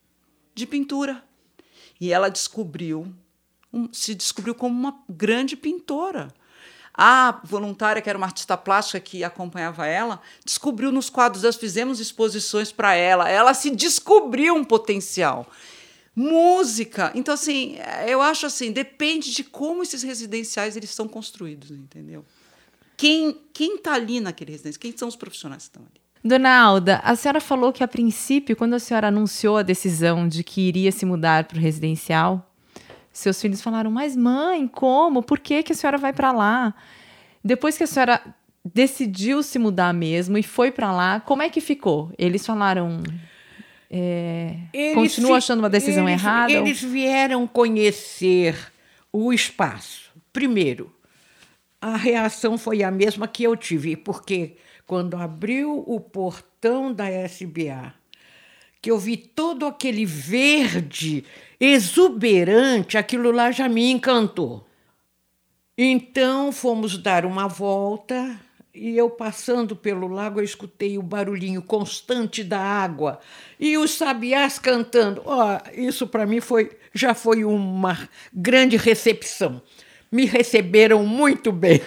de 0.56 0.66
pintura. 0.66 1.22
E 2.00 2.12
ela 2.14 2.30
descobriu 2.30 3.14
um, 3.74 3.88
se 3.92 4.14
descobriu 4.16 4.56
como 4.56 4.78
uma 4.78 5.00
grande 5.10 5.56
pintora. 5.56 6.34
A 6.94 7.40
voluntária, 7.44 8.02
que 8.02 8.10
era 8.10 8.18
uma 8.18 8.28
artista 8.28 8.58
plástica 8.58 9.00
que 9.00 9.24
acompanhava 9.24 9.88
ela, 9.88 10.22
descobriu 10.44 10.92
nos 10.92 11.10
quadros, 11.10 11.44
nós 11.44 11.56
fizemos 11.56 12.00
exposições 12.00 12.72
para 12.72 12.94
ela, 12.94 13.30
ela 13.30 13.54
se 13.54 13.70
descobriu 13.70 14.56
um 14.56 14.64
potencial. 14.64 15.50
Música. 16.14 17.12
Então, 17.16 17.34
assim, 17.34 17.78
eu 18.06 18.22
acho 18.22 18.46
assim, 18.46 18.72
depende 18.72 19.34
de 19.34 19.44
como 19.46 19.82
esses 19.82 20.04
residenciais 20.04 20.76
eles 20.76 20.90
são 20.90 21.08
construídos, 21.08 21.72
entendeu? 21.72 22.26
Quem 22.98 23.40
está 23.58 23.94
ali 23.94 24.20
naquele 24.20 24.52
residência? 24.52 24.80
Quem 24.80 24.96
são 24.96 25.08
os 25.08 25.16
profissionais 25.16 25.64
que 25.64 25.70
estão 25.70 25.84
ali? 25.84 26.02
Dona 26.24 26.56
Alda, 26.56 26.98
a 27.04 27.16
senhora 27.16 27.42
falou 27.42 27.74
que 27.74 27.84
a 27.84 27.88
princípio, 27.88 28.56
quando 28.56 28.76
a 28.76 28.80
senhora 28.80 29.08
anunciou 29.08 29.58
a 29.58 29.64
decisão 29.64 30.28
de 30.28 30.44
que 30.44 30.62
iria 30.62 30.92
se 30.92 31.04
mudar 31.04 31.46
para 31.46 31.58
o 31.58 31.62
residencial, 31.62 32.51
seus 33.12 33.42
filhos 33.42 33.62
falaram: 33.62 33.92
Mas 33.92 34.16
mãe, 34.16 34.68
como? 34.68 35.22
Por 35.22 35.40
que, 35.40 35.64
que 35.64 35.74
a 35.74 35.76
senhora 35.76 35.98
vai 35.98 36.14
para 36.14 36.32
lá? 36.32 36.74
Depois 37.44 37.78
que 37.78 37.84
a 37.84 37.88
senhora 37.88 38.22
decidiu 38.64 39.42
se 39.42 39.58
mudar 39.58 39.94
mesmo 39.94 40.38
e 40.38 40.44
foi 40.44 40.72
para 40.72 40.92
lá, 40.92 41.20
como 41.20 41.42
é 41.42 41.50
que 41.50 41.60
ficou? 41.60 42.12
Eles 42.18 42.46
falaram. 42.46 43.02
É, 43.90 44.56
eles 44.72 44.96
continua 44.96 45.38
achando 45.38 45.60
uma 45.60 45.70
decisão 45.70 46.08
eles, 46.08 46.22
errada? 46.22 46.54
Eles 46.54 46.82
vieram 46.82 47.46
conhecer 47.46 48.56
o 49.12 49.34
espaço. 49.34 50.12
Primeiro, 50.32 50.94
a 51.82 51.98
reação 51.98 52.58
foi 52.58 52.84
a 52.84 52.92
mesma 52.92 53.28
que 53.28 53.44
eu 53.44 53.58
tive, 53.58 53.98
porque 53.98 54.56
quando 54.86 55.18
abriu 55.18 55.84
o 55.86 56.00
portão 56.00 56.94
da 56.94 57.10
SBA, 57.10 57.94
que 58.82 58.90
eu 58.90 58.98
vi 58.98 59.16
todo 59.16 59.66
aquele 59.66 60.06
verde 60.06 61.24
exuberante, 61.60 62.98
aquilo 62.98 63.32
lá 63.32 63.52
já 63.52 63.70
me 63.70 63.92
encantou. 63.92 64.68
Então 65.78 66.52
fomos 66.52 66.98
dar 66.98 67.26
uma 67.26 67.48
volta 67.48 68.40
e 68.74 68.98
eu 68.98 69.10
passando 69.10 69.76
pelo 69.76 70.08
lago 70.08 70.40
eu 70.40 70.44
escutei 70.44 70.98
o 70.98 71.04
barulhinho 71.04 71.62
constante 71.62 72.44
da 72.44 72.60
água 72.60 73.20
e 73.60 73.78
os 73.78 73.92
sabiás 73.92 74.58
cantando. 74.58 75.22
Oh, 75.26 75.72
isso 75.80 76.08
para 76.08 76.26
mim 76.26 76.42
foi 76.42 76.72
já 76.94 77.14
foi 77.14 77.46
uma 77.46 78.10
grande 78.34 78.78
recepção. 78.78 79.62
Me 80.12 80.26
receberam 80.26 81.06
muito 81.06 81.52
bem. 81.52 81.82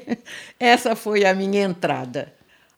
Essa 0.60 0.94
foi 0.94 1.24
a 1.24 1.34
minha 1.34 1.62
entrada. 1.62 2.32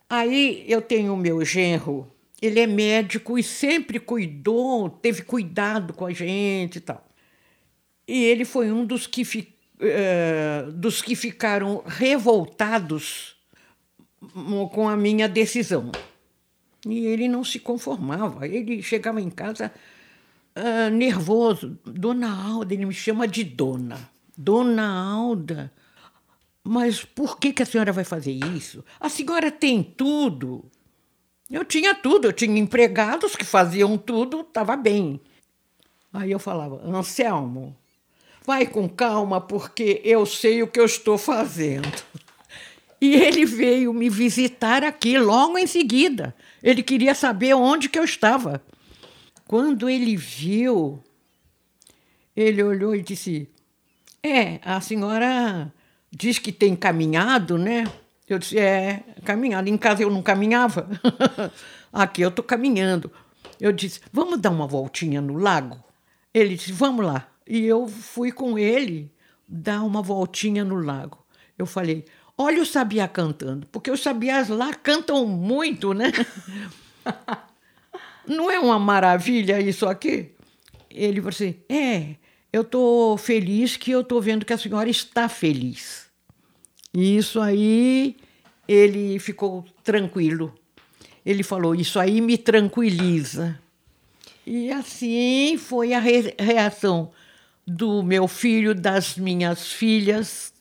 Aí 0.09 0.65
eu 0.67 0.81
tenho 0.81 1.13
o 1.13 1.17
meu 1.17 1.45
genro 1.45 2.11
ele 2.41 2.61
é 2.61 2.67
médico 2.67 3.39
e 3.39 3.43
sempre 3.43 3.99
cuidou, 3.99 4.91
teve 4.91 5.23
cuidado 5.23 5.93
com 5.93 6.07
a 6.07 6.13
gente 6.13 6.77
e 6.77 6.81
tal. 6.81 7.07
E 8.07 8.25
ele 8.25 8.45
foi 8.45 8.71
um 8.71 8.85
dos 8.85 9.07
que, 9.07 9.25
fi, 9.25 9.55
uh, 9.81 10.71
dos 10.73 11.03
que 11.03 11.17
ficaram 11.17 11.83
revoltados 11.87 13.37
com 14.73 14.89
a 14.89 14.97
minha 14.97 15.29
decisão. 15.29 15.91
E 16.87 17.07
ele 17.07 17.27
não 17.27 17.43
se 17.43 17.59
conformava. 17.59 18.47
Ele 18.47 18.83
chegava 18.83 19.21
em 19.21 19.31
casa 19.31 19.73
uh, 20.57 20.91
nervoso. 20.91 21.79
Dona 21.85 22.31
Alda, 22.31 22.75
ele 22.75 22.87
me 22.87 22.95
chama 22.95 23.27
de 23.27 23.43
dona. 23.43 23.99
Dona 24.37 24.87
Alda, 24.87 25.73
mas 26.63 27.05
por 27.05 27.39
que, 27.39 27.53
que 27.53 27.63
a 27.63 27.67
senhora 27.67 27.93
vai 27.93 28.05
fazer 28.05 28.33
isso? 28.33 28.85
A 29.01 29.09
senhora 29.09 29.51
tem 29.51 29.83
tudo. 29.83 30.71
Eu 31.51 31.65
tinha 31.65 31.95
tudo, 31.95 32.29
eu 32.29 32.33
tinha 32.33 32.59
empregados 32.59 33.37
que 33.37 33.45
faziam 33.45 33.97
tudo, 33.97 34.41
estava 34.41 34.77
bem. 34.77 35.21
Aí 36.13 36.31
eu 36.31 36.39
falava, 36.39 36.81
Anselmo, 36.85 37.77
vai 38.45 38.67
com 38.67 38.89
calma, 38.89 39.41
porque 39.41 40.01
eu 40.05 40.27
sei 40.27 40.63
o 40.63 40.67
que 40.67 40.81
eu 40.81 40.85
estou 40.85 41.17
fazendo. 41.17 41.93
E 43.01 43.15
ele 43.15 43.45
veio 43.45 43.93
me 43.93 44.09
visitar 44.09 44.83
aqui 44.83 45.19
logo 45.19 45.59
em 45.59 45.67
seguida. 45.67 46.35
Ele 46.63 46.83
queria 46.83 47.15
saber 47.15 47.55
onde 47.55 47.89
que 47.89 47.99
eu 47.99 48.05
estava. 48.05 48.63
Quando 49.47 49.89
ele 49.89 50.17
viu, 50.17 51.03
ele 52.35 52.63
olhou 52.63 52.95
e 52.95 53.03
disse: 53.03 53.49
É, 54.23 54.59
a 54.65 54.81
senhora 54.81 55.73
diz 56.11 56.39
que 56.39 56.51
tem 56.51 56.75
caminhado, 56.75 57.59
né? 57.59 57.85
Eu 58.29 58.39
disse, 58.39 58.59
é, 58.59 59.05
caminhando. 59.25 59.69
Em 59.69 59.77
casa 59.77 60.03
eu 60.03 60.11
não 60.11 60.23
caminhava. 60.23 60.89
Aqui 61.93 62.23
eu 62.23 62.29
estou 62.29 62.45
caminhando. 62.45 63.11
Eu 63.61 63.73
disse, 63.73 64.01
vamos 64.13 64.41
dar 64.41 64.51
uma 64.51 64.67
voltinha 64.67 65.21
no 65.21 65.39
lago? 65.39 65.83
Ele 66.35 66.57
disse, 66.57 66.73
vamos 66.73 67.07
lá. 67.07 67.29
E 67.47 67.65
eu 67.65 67.87
fui 67.87 68.33
com 68.33 68.59
ele 68.59 69.13
dar 69.47 69.83
uma 69.83 70.03
voltinha 70.03 70.65
no 70.65 70.77
lago. 70.77 71.25
Eu 71.57 71.65
falei, 71.65 72.05
olha 72.37 72.61
o 72.61 72.67
sabiá 72.67 73.09
cantando, 73.09 73.67
porque 73.69 73.91
os 73.91 74.03
sabiás 74.03 74.49
lá 74.49 74.75
cantam 74.75 75.25
muito, 75.27 75.95
né? 75.95 76.13
não 78.27 78.51
é 78.51 78.59
uma 78.59 78.79
maravilha 78.79 79.61
isso 79.61 79.87
aqui? 79.87 80.33
Ele 80.91 81.21
falou 81.21 81.31
assim, 81.31 81.57
é, 81.69 82.17
eu 82.53 82.63
estou 82.63 83.17
feliz 83.17 83.77
que 83.77 83.91
eu 83.91 84.01
estou 84.01 84.21
vendo 84.21 84.45
que 84.45 84.53
a 84.53 84.59
senhora 84.59 84.91
está 84.91 85.29
feliz. 85.29 86.06
E 86.97 87.19
isso 87.19 87.43
aí 87.43 88.17
ele 88.67 89.19
ficou 89.19 89.67
tranquilo. 89.85 90.55
Ele 91.27 91.43
falou: 91.43 91.75
Isso 91.75 92.01
aí 92.01 92.23
me 92.23 92.39
tranquiliza. 92.39 93.61
E 94.47 94.73
assim 94.73 95.59
foi 95.59 95.93
a 95.93 96.01
re 96.01 96.35
reação 96.39 97.11
do 97.67 98.03
meu 98.03 98.27
filho, 98.27 98.75
das 98.75 99.19
minhas 99.19 99.71
filhas. 99.71 100.55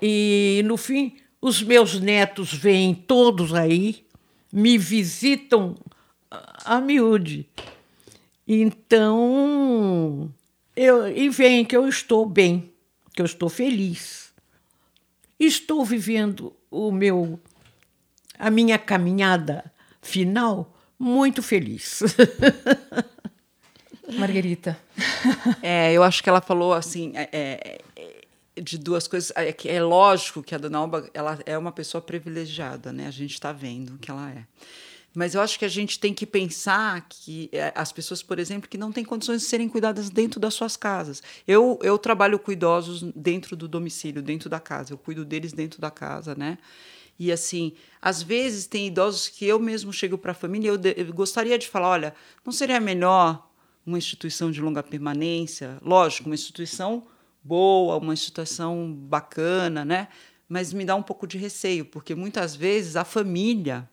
E 0.00 0.62
no 0.64 0.78
fim, 0.78 1.18
os 1.38 1.62
meus 1.62 2.00
netos 2.00 2.54
vêm 2.54 2.94
todos 2.94 3.52
aí, 3.52 4.06
me 4.50 4.78
visitam 4.78 5.76
a 6.64 6.80
miúde. 6.80 7.46
Então, 8.48 10.32
eu, 10.74 11.14
e 11.14 11.28
vem 11.28 11.62
que 11.62 11.76
eu 11.76 11.86
estou 11.86 12.24
bem, 12.24 12.72
que 13.14 13.20
eu 13.20 13.26
estou 13.26 13.50
feliz. 13.50 14.31
Estou 15.44 15.84
vivendo 15.84 16.54
o 16.70 16.92
meu 16.92 17.40
a 18.38 18.48
minha 18.48 18.78
caminhada 18.78 19.72
final 20.00 20.72
muito 20.96 21.42
feliz. 21.42 22.00
Margarita. 24.18 24.78
É, 25.60 25.92
eu 25.92 26.04
acho 26.04 26.22
que 26.22 26.28
ela 26.28 26.40
falou 26.40 26.72
assim 26.72 27.12
é, 27.16 27.28
é, 27.32 28.60
de 28.60 28.78
duas 28.78 29.08
coisas. 29.08 29.32
É, 29.34 29.52
é 29.64 29.82
lógico 29.82 30.44
que 30.44 30.54
a 30.54 30.58
Dona 30.58 30.78
Alba 30.78 31.10
ela 31.12 31.36
é 31.44 31.58
uma 31.58 31.72
pessoa 31.72 32.00
privilegiada, 32.00 32.92
né? 32.92 33.08
A 33.08 33.10
gente 33.10 33.32
está 33.32 33.50
vendo 33.50 33.98
que 33.98 34.12
ela 34.12 34.30
é. 34.30 34.44
Mas 35.14 35.34
eu 35.34 35.40
acho 35.40 35.58
que 35.58 35.64
a 35.64 35.68
gente 35.68 35.98
tem 35.98 36.14
que 36.14 36.24
pensar 36.24 37.06
que 37.08 37.50
é, 37.52 37.72
as 37.74 37.92
pessoas, 37.92 38.22
por 38.22 38.38
exemplo, 38.38 38.68
que 38.68 38.78
não 38.78 38.90
têm 38.90 39.04
condições 39.04 39.42
de 39.42 39.48
serem 39.48 39.68
cuidadas 39.68 40.08
dentro 40.08 40.40
das 40.40 40.54
suas 40.54 40.76
casas. 40.76 41.22
Eu, 41.46 41.78
eu 41.82 41.98
trabalho 41.98 42.38
com 42.38 42.50
idosos 42.50 43.02
dentro 43.14 43.54
do 43.54 43.68
domicílio, 43.68 44.22
dentro 44.22 44.48
da 44.48 44.58
casa. 44.58 44.92
Eu 44.92 44.98
cuido 44.98 45.24
deles 45.24 45.52
dentro 45.52 45.80
da 45.80 45.90
casa, 45.90 46.34
né? 46.34 46.56
E 47.18 47.30
assim, 47.30 47.74
às 48.00 48.22
vezes 48.22 48.66
tem 48.66 48.86
idosos 48.86 49.28
que 49.28 49.44
eu 49.44 49.58
mesmo 49.58 49.92
chego 49.92 50.16
para 50.16 50.32
a 50.32 50.34
família 50.34 50.68
eu, 50.68 50.80
eu 50.96 51.12
gostaria 51.12 51.58
de 51.58 51.68
falar, 51.68 51.90
olha, 51.90 52.14
não 52.44 52.52
seria 52.52 52.80
melhor 52.80 53.48
uma 53.84 53.98
instituição 53.98 54.50
de 54.50 54.60
longa 54.60 54.82
permanência? 54.82 55.78
Lógico, 55.82 56.28
uma 56.28 56.34
instituição 56.34 57.06
boa, 57.42 57.96
uma 57.96 58.14
instituição 58.14 58.92
bacana, 58.92 59.84
né? 59.84 60.08
Mas 60.48 60.72
me 60.72 60.84
dá 60.84 60.94
um 60.94 61.02
pouco 61.02 61.26
de 61.26 61.38
receio, 61.38 61.84
porque 61.84 62.14
muitas 62.14 62.54
vezes 62.54 62.96
a 62.96 63.04
família, 63.04 63.88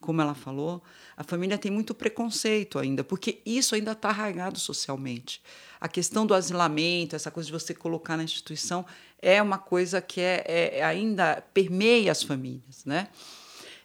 como 0.00 0.22
ela 0.22 0.34
falou, 0.34 0.82
a 1.16 1.22
família 1.22 1.58
tem 1.58 1.70
muito 1.70 1.94
preconceito 1.94 2.78
ainda, 2.78 3.04
porque 3.04 3.40
isso 3.44 3.74
ainda 3.74 3.92
está 3.92 4.08
arraigado 4.08 4.58
socialmente. 4.58 5.42
A 5.78 5.88
questão 5.88 6.26
do 6.26 6.34
asilamento, 6.34 7.14
essa 7.14 7.30
coisa 7.30 7.46
de 7.46 7.52
você 7.52 7.74
colocar 7.74 8.16
na 8.16 8.24
instituição, 8.24 8.84
é 9.20 9.40
uma 9.42 9.58
coisa 9.58 10.00
que 10.00 10.20
é, 10.20 10.78
é 10.78 10.82
ainda 10.82 11.42
permeia 11.52 12.10
as 12.10 12.22
famílias. 12.22 12.84
Né? 12.86 13.08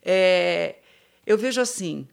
É, 0.01 0.75
eu 1.25 1.37
vejo 1.37 1.59
assim: 1.59 2.07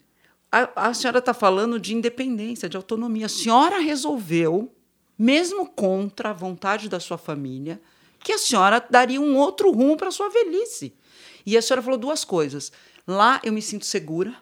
a, 0.51 0.88
a 0.88 0.95
senhora 0.95 1.19
está 1.19 1.33
falando 1.33 1.79
de 1.79 1.95
independência, 1.95 2.69
de 2.69 2.77
autonomia. 2.77 3.27
A 3.27 3.29
senhora 3.29 3.79
resolveu, 3.79 4.75
mesmo 5.17 5.67
contra 5.67 6.31
a 6.31 6.33
vontade 6.33 6.88
da 6.88 6.99
sua 6.99 7.19
família, 7.19 7.81
que 8.19 8.33
a 8.33 8.38
senhora 8.38 8.85
daria 8.91 9.21
um 9.21 9.37
outro 9.37 9.71
rumo 9.71 9.97
para 9.97 10.09
a 10.09 10.12
sua 10.12 10.29
velhice. 10.29 10.93
E 11.45 11.57
a 11.57 11.62
senhora 11.62 11.83
falou 11.83 11.99
duas 11.99 12.25
coisas. 12.25 12.73
Lá 13.07 13.41
eu 13.43 13.53
me 13.53 13.62
sinto 13.62 13.85
segura 13.85 14.35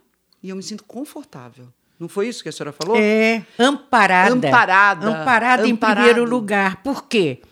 e 0.43 0.51
eu 0.51 0.57
me 0.57 0.63
sinto 0.63 0.85
confortável. 0.85 1.69
Não 1.99 2.09
foi 2.09 2.29
isso 2.29 2.43
que 2.43 2.49
a 2.49 2.53
senhora 2.53 2.73
falou? 2.73 2.97
É, 2.99 3.45
amparada. 3.59 4.35
Amparada. 4.35 5.07
Amparada 5.07 5.69
em 5.69 5.77
primeiro 5.77 6.25
lugar. 6.25 6.83
Por 6.83 7.07
quê? 7.07 7.43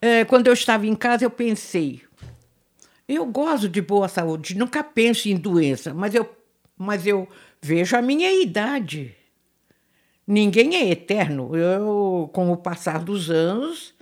É, 0.00 0.24
quando 0.24 0.46
eu 0.46 0.52
estava 0.52 0.86
em 0.86 0.94
casa, 0.94 1.24
eu 1.24 1.30
pensei. 1.30 2.02
Eu 3.06 3.26
gosto 3.26 3.68
de 3.68 3.82
boa 3.82 4.08
saúde, 4.08 4.56
nunca 4.56 4.82
penso 4.82 5.28
em 5.28 5.36
doença, 5.36 5.92
mas 5.92 6.14
eu, 6.14 6.28
mas 6.76 7.06
eu 7.06 7.28
vejo 7.60 7.96
a 7.96 8.00
minha 8.00 8.32
idade. 8.32 9.14
Ninguém 10.26 10.76
é 10.76 10.88
eterno. 10.90 11.54
Eu, 11.54 12.30
com 12.32 12.50
o 12.50 12.56
passar 12.56 13.00
dos 13.00 13.30
anos, 13.30 13.92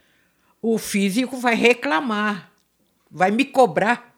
o 0.63 0.79
físico 0.79 1.37
vai 1.39 1.55
reclamar, 1.55 2.53
vai 3.11 3.31
me 3.31 3.45
cobrar. 3.45 4.15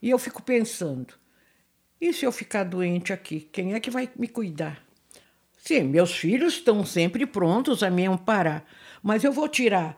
E 0.00 0.10
eu 0.10 0.18
fico 0.18 0.42
pensando: 0.42 1.14
e 2.02 2.12
se 2.12 2.26
eu 2.26 2.32
ficar 2.32 2.64
doente 2.64 3.12
aqui, 3.12 3.48
quem 3.52 3.74
é 3.74 3.80
que 3.80 3.88
vai 3.88 4.10
me 4.18 4.26
cuidar? 4.26 4.82
Sim, 5.56 5.84
meus 5.84 6.12
filhos 6.12 6.54
estão 6.54 6.84
sempre 6.84 7.24
prontos 7.24 7.80
a 7.80 7.88
me 7.88 8.04
amparar, 8.04 8.64
mas 9.00 9.22
eu 9.22 9.30
vou 9.30 9.48
tirar 9.48 9.96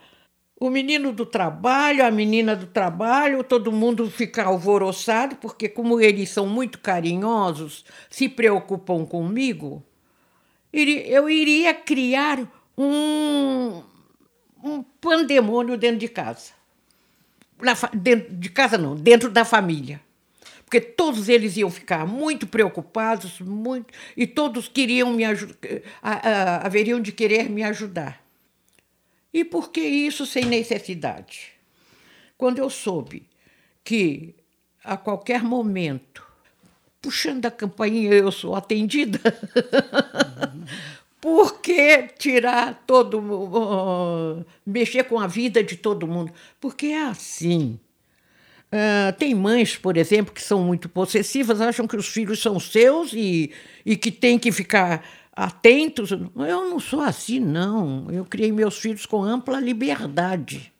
o 0.60 0.68
menino 0.68 1.12
do 1.12 1.24
trabalho, 1.24 2.04
a 2.04 2.10
menina 2.10 2.54
do 2.54 2.66
trabalho, 2.66 3.42
todo 3.42 3.72
mundo 3.72 4.10
fica 4.10 4.44
alvoroçado, 4.44 5.36
porque, 5.36 5.66
como 5.66 5.98
eles 5.98 6.28
são 6.28 6.46
muito 6.46 6.78
carinhosos, 6.78 7.86
se 8.10 8.28
preocupam 8.28 9.06
comigo, 9.06 9.82
eu 10.70 11.30
iria 11.30 11.72
criar 11.72 12.46
um, 12.76 13.82
um 14.62 14.82
pandemônio 15.00 15.78
dentro 15.78 15.98
de 15.98 16.08
casa. 16.08 16.52
Dentro 17.94 18.34
de 18.34 18.50
casa, 18.50 18.76
não, 18.76 18.94
dentro 18.94 19.30
da 19.30 19.44
família. 19.44 20.03
Porque 20.74 20.88
todos 20.88 21.28
eles 21.28 21.56
iam 21.56 21.70
ficar 21.70 22.04
muito 22.04 22.48
preocupados, 22.48 23.38
muito, 23.38 23.94
e 24.16 24.26
todos 24.26 24.66
queriam 24.66 25.12
me 25.12 25.24
ajudar, 25.24 25.56
haveriam 26.64 27.00
de 27.00 27.12
querer 27.12 27.48
me 27.48 27.62
ajudar. 27.62 28.20
E 29.32 29.44
por 29.44 29.70
que 29.70 29.80
isso 29.80 30.26
sem 30.26 30.46
necessidade? 30.46 31.52
Quando 32.36 32.58
eu 32.58 32.68
soube 32.68 33.22
que 33.84 34.34
a 34.82 34.96
qualquer 34.96 35.44
momento, 35.44 36.26
puxando 37.00 37.46
a 37.46 37.52
campainha, 37.52 38.12
eu 38.12 38.32
sou 38.32 38.56
atendida, 38.56 39.20
por 41.22 41.60
que 41.60 42.08
tirar 42.18 42.82
todo 42.84 43.20
uh, 43.20 44.44
mexer 44.66 45.04
com 45.04 45.20
a 45.20 45.28
vida 45.28 45.62
de 45.62 45.76
todo 45.76 46.08
mundo? 46.08 46.32
Porque 46.60 46.86
é 46.86 47.04
assim. 47.04 47.78
Uh, 48.74 49.12
tem 49.16 49.32
mães, 49.36 49.76
por 49.76 49.96
exemplo, 49.96 50.34
que 50.34 50.42
são 50.42 50.64
muito 50.64 50.88
possessivas, 50.88 51.60
acham 51.60 51.86
que 51.86 51.94
os 51.94 52.08
filhos 52.08 52.42
são 52.42 52.58
seus 52.58 53.12
e, 53.12 53.52
e 53.86 53.96
que 53.96 54.10
tem 54.10 54.36
que 54.36 54.50
ficar 54.50 55.04
atentos. 55.32 56.10
Eu 56.10 56.68
não 56.68 56.80
sou 56.80 57.00
assim, 57.00 57.38
não. 57.38 58.10
Eu 58.10 58.24
criei 58.24 58.50
meus 58.50 58.76
filhos 58.78 59.06
com 59.06 59.22
ampla 59.22 59.60
liberdade. 59.60 60.72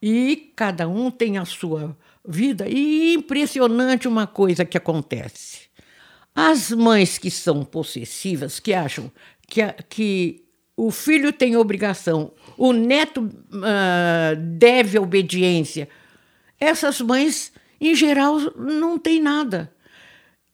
E 0.00 0.52
cada 0.54 0.86
um 0.86 1.10
tem 1.10 1.36
a 1.36 1.44
sua 1.44 1.96
vida. 2.24 2.68
E 2.68 3.14
impressionante 3.14 4.06
uma 4.06 4.28
coisa 4.28 4.64
que 4.64 4.78
acontece. 4.78 5.62
As 6.32 6.70
mães 6.70 7.18
que 7.18 7.30
são 7.30 7.64
possessivas, 7.64 8.60
que 8.60 8.72
acham 8.72 9.10
que, 9.48 9.62
a, 9.62 9.72
que 9.72 10.44
o 10.76 10.92
filho 10.92 11.32
tem 11.32 11.56
obrigação, 11.56 12.30
o 12.56 12.72
neto 12.72 13.22
uh, 13.22 14.36
deve 14.36 14.96
obediência, 14.96 15.88
essas 16.58 17.00
mães, 17.00 17.52
em 17.80 17.94
geral, 17.94 18.38
não 18.56 18.98
têm 18.98 19.20
nada. 19.20 19.72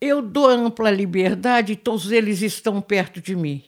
Eu 0.00 0.20
dou 0.20 0.48
ampla 0.48 0.90
liberdade 0.90 1.72
e 1.72 1.76
todos 1.76 2.10
eles 2.10 2.42
estão 2.42 2.80
perto 2.80 3.20
de 3.20 3.36
mim. 3.36 3.62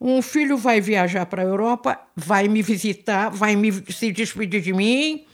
Um 0.00 0.22
filho 0.22 0.56
vai 0.56 0.80
viajar 0.80 1.26
para 1.26 1.42
a 1.42 1.44
Europa, 1.44 1.98
vai 2.14 2.46
me 2.46 2.62
visitar, 2.62 3.30
vai 3.30 3.56
me, 3.56 3.72
se 3.92 4.12
despedir 4.12 4.60
de 4.60 4.72
mim, 4.72 5.24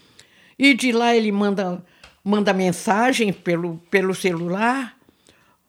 e 0.59 0.75
de 0.75 0.91
lá 0.93 1.15
ele 1.15 1.31
manda, 1.31 1.85
manda 2.23 2.53
mensagem 2.53 3.33
pelo, 3.33 3.79
pelo 3.91 4.15
celular. 4.15 4.97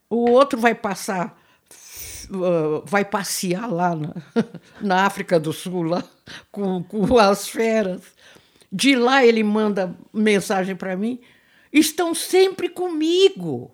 O 0.10 0.30
outro 0.30 0.58
vai 0.60 0.74
passar, 0.74 1.38
uh, 2.30 2.86
vai 2.86 3.04
passear 3.04 3.70
lá 3.70 3.96
na, 3.96 4.14
na 4.80 5.06
África 5.06 5.38
do 5.38 5.52
Sul, 5.52 5.84
lá, 5.84 6.04
com, 6.50 6.82
com 6.84 7.18
as 7.18 7.50
feras. 7.50 8.02
De 8.76 8.94
lá 8.94 9.26
ele 9.26 9.42
manda 9.42 9.98
mensagem 10.14 10.76
para 10.76 10.98
mim. 10.98 11.18
Estão 11.72 12.14
sempre 12.14 12.68
comigo. 12.68 13.72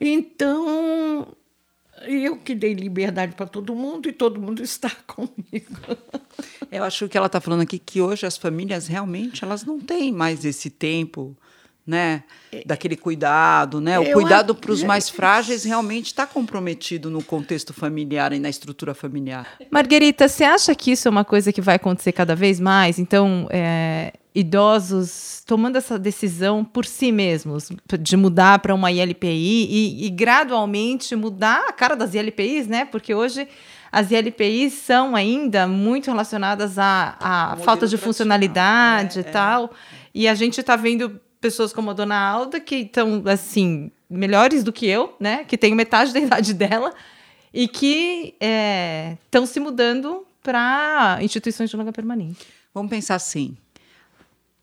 Então, 0.00 1.26
eu 2.02 2.36
que 2.36 2.54
dei 2.54 2.72
liberdade 2.74 3.34
para 3.34 3.48
todo 3.48 3.74
mundo 3.74 4.08
e 4.08 4.12
todo 4.12 4.40
mundo 4.40 4.62
está 4.62 4.88
comigo. 5.04 5.80
Eu 6.70 6.84
acho 6.84 7.08
que 7.08 7.16
ela 7.18 7.26
está 7.26 7.40
falando 7.40 7.62
aqui 7.62 7.76
que 7.76 8.00
hoje 8.00 8.24
as 8.24 8.36
famílias 8.36 8.86
realmente 8.86 9.42
elas 9.42 9.64
não 9.64 9.80
têm 9.80 10.12
mais 10.12 10.44
esse 10.44 10.70
tempo, 10.70 11.36
né, 11.86 12.22
daquele 12.66 12.96
cuidado, 12.96 13.80
né? 13.80 13.98
O 13.98 14.12
cuidado 14.12 14.54
para 14.54 14.70
os 14.70 14.82
mais 14.82 15.08
frágeis 15.08 15.64
realmente 15.64 16.06
está 16.06 16.26
comprometido 16.26 17.10
no 17.10 17.22
contexto 17.22 17.72
familiar 17.72 18.32
e 18.32 18.38
na 18.38 18.48
estrutura 18.48 18.94
familiar. 18.94 19.46
Marguerita, 19.70 20.28
você 20.28 20.44
acha 20.44 20.74
que 20.74 20.92
isso 20.92 21.08
é 21.08 21.10
uma 21.10 21.24
coisa 21.24 21.52
que 21.52 21.60
vai 21.60 21.76
acontecer 21.76 22.12
cada 22.12 22.36
vez 22.36 22.60
mais? 22.60 22.98
Então, 22.98 23.48
é, 23.50 24.12
idosos 24.34 25.42
tomando 25.46 25.76
essa 25.76 25.98
decisão 25.98 26.64
por 26.64 26.86
si 26.86 27.10
mesmos, 27.10 27.70
de 27.98 28.16
mudar 28.16 28.60
para 28.60 28.74
uma 28.74 28.92
ILPI 28.92 29.66
e, 29.68 30.06
e, 30.06 30.10
gradualmente 30.10 31.16
mudar 31.16 31.64
a 31.68 31.72
cara 31.72 31.96
das 31.96 32.14
ILPIs, 32.14 32.68
né? 32.68 32.84
Porque 32.84 33.12
hoje 33.12 33.48
as 33.90 34.12
ILPIs 34.12 34.74
são 34.74 35.16
ainda 35.16 35.66
muito 35.66 36.08
relacionadas 36.08 36.78
à, 36.78 37.16
à 37.18 37.56
falta 37.56 37.88
de 37.88 37.96
funcionalidade 37.96 39.18
é, 39.18 39.22
e 39.22 39.24
tal. 39.24 39.64
É. 39.64 39.68
E 40.14 40.28
a 40.28 40.34
gente 40.34 40.60
está 40.60 40.76
vendo 40.76 41.20
pessoas 41.40 41.72
como 41.72 41.90
a 41.90 41.94
Dona 41.94 42.18
Alda, 42.18 42.60
que 42.60 42.76
estão, 42.76 43.22
assim, 43.26 43.90
melhores 44.08 44.62
do 44.62 44.72
que 44.72 44.86
eu, 44.86 45.14
né? 45.18 45.44
Que 45.44 45.56
tenho 45.56 45.74
metade 45.74 46.12
da 46.12 46.20
idade 46.20 46.52
dela 46.52 46.92
e 47.52 47.66
que 47.66 48.34
estão 48.34 49.42
é, 49.42 49.46
se 49.46 49.58
mudando 49.58 50.26
para 50.42 51.18
instituições 51.20 51.70
de 51.70 51.76
longa 51.76 51.92
permanente. 51.92 52.46
Vamos 52.72 52.90
pensar 52.90 53.16
assim. 53.16 53.56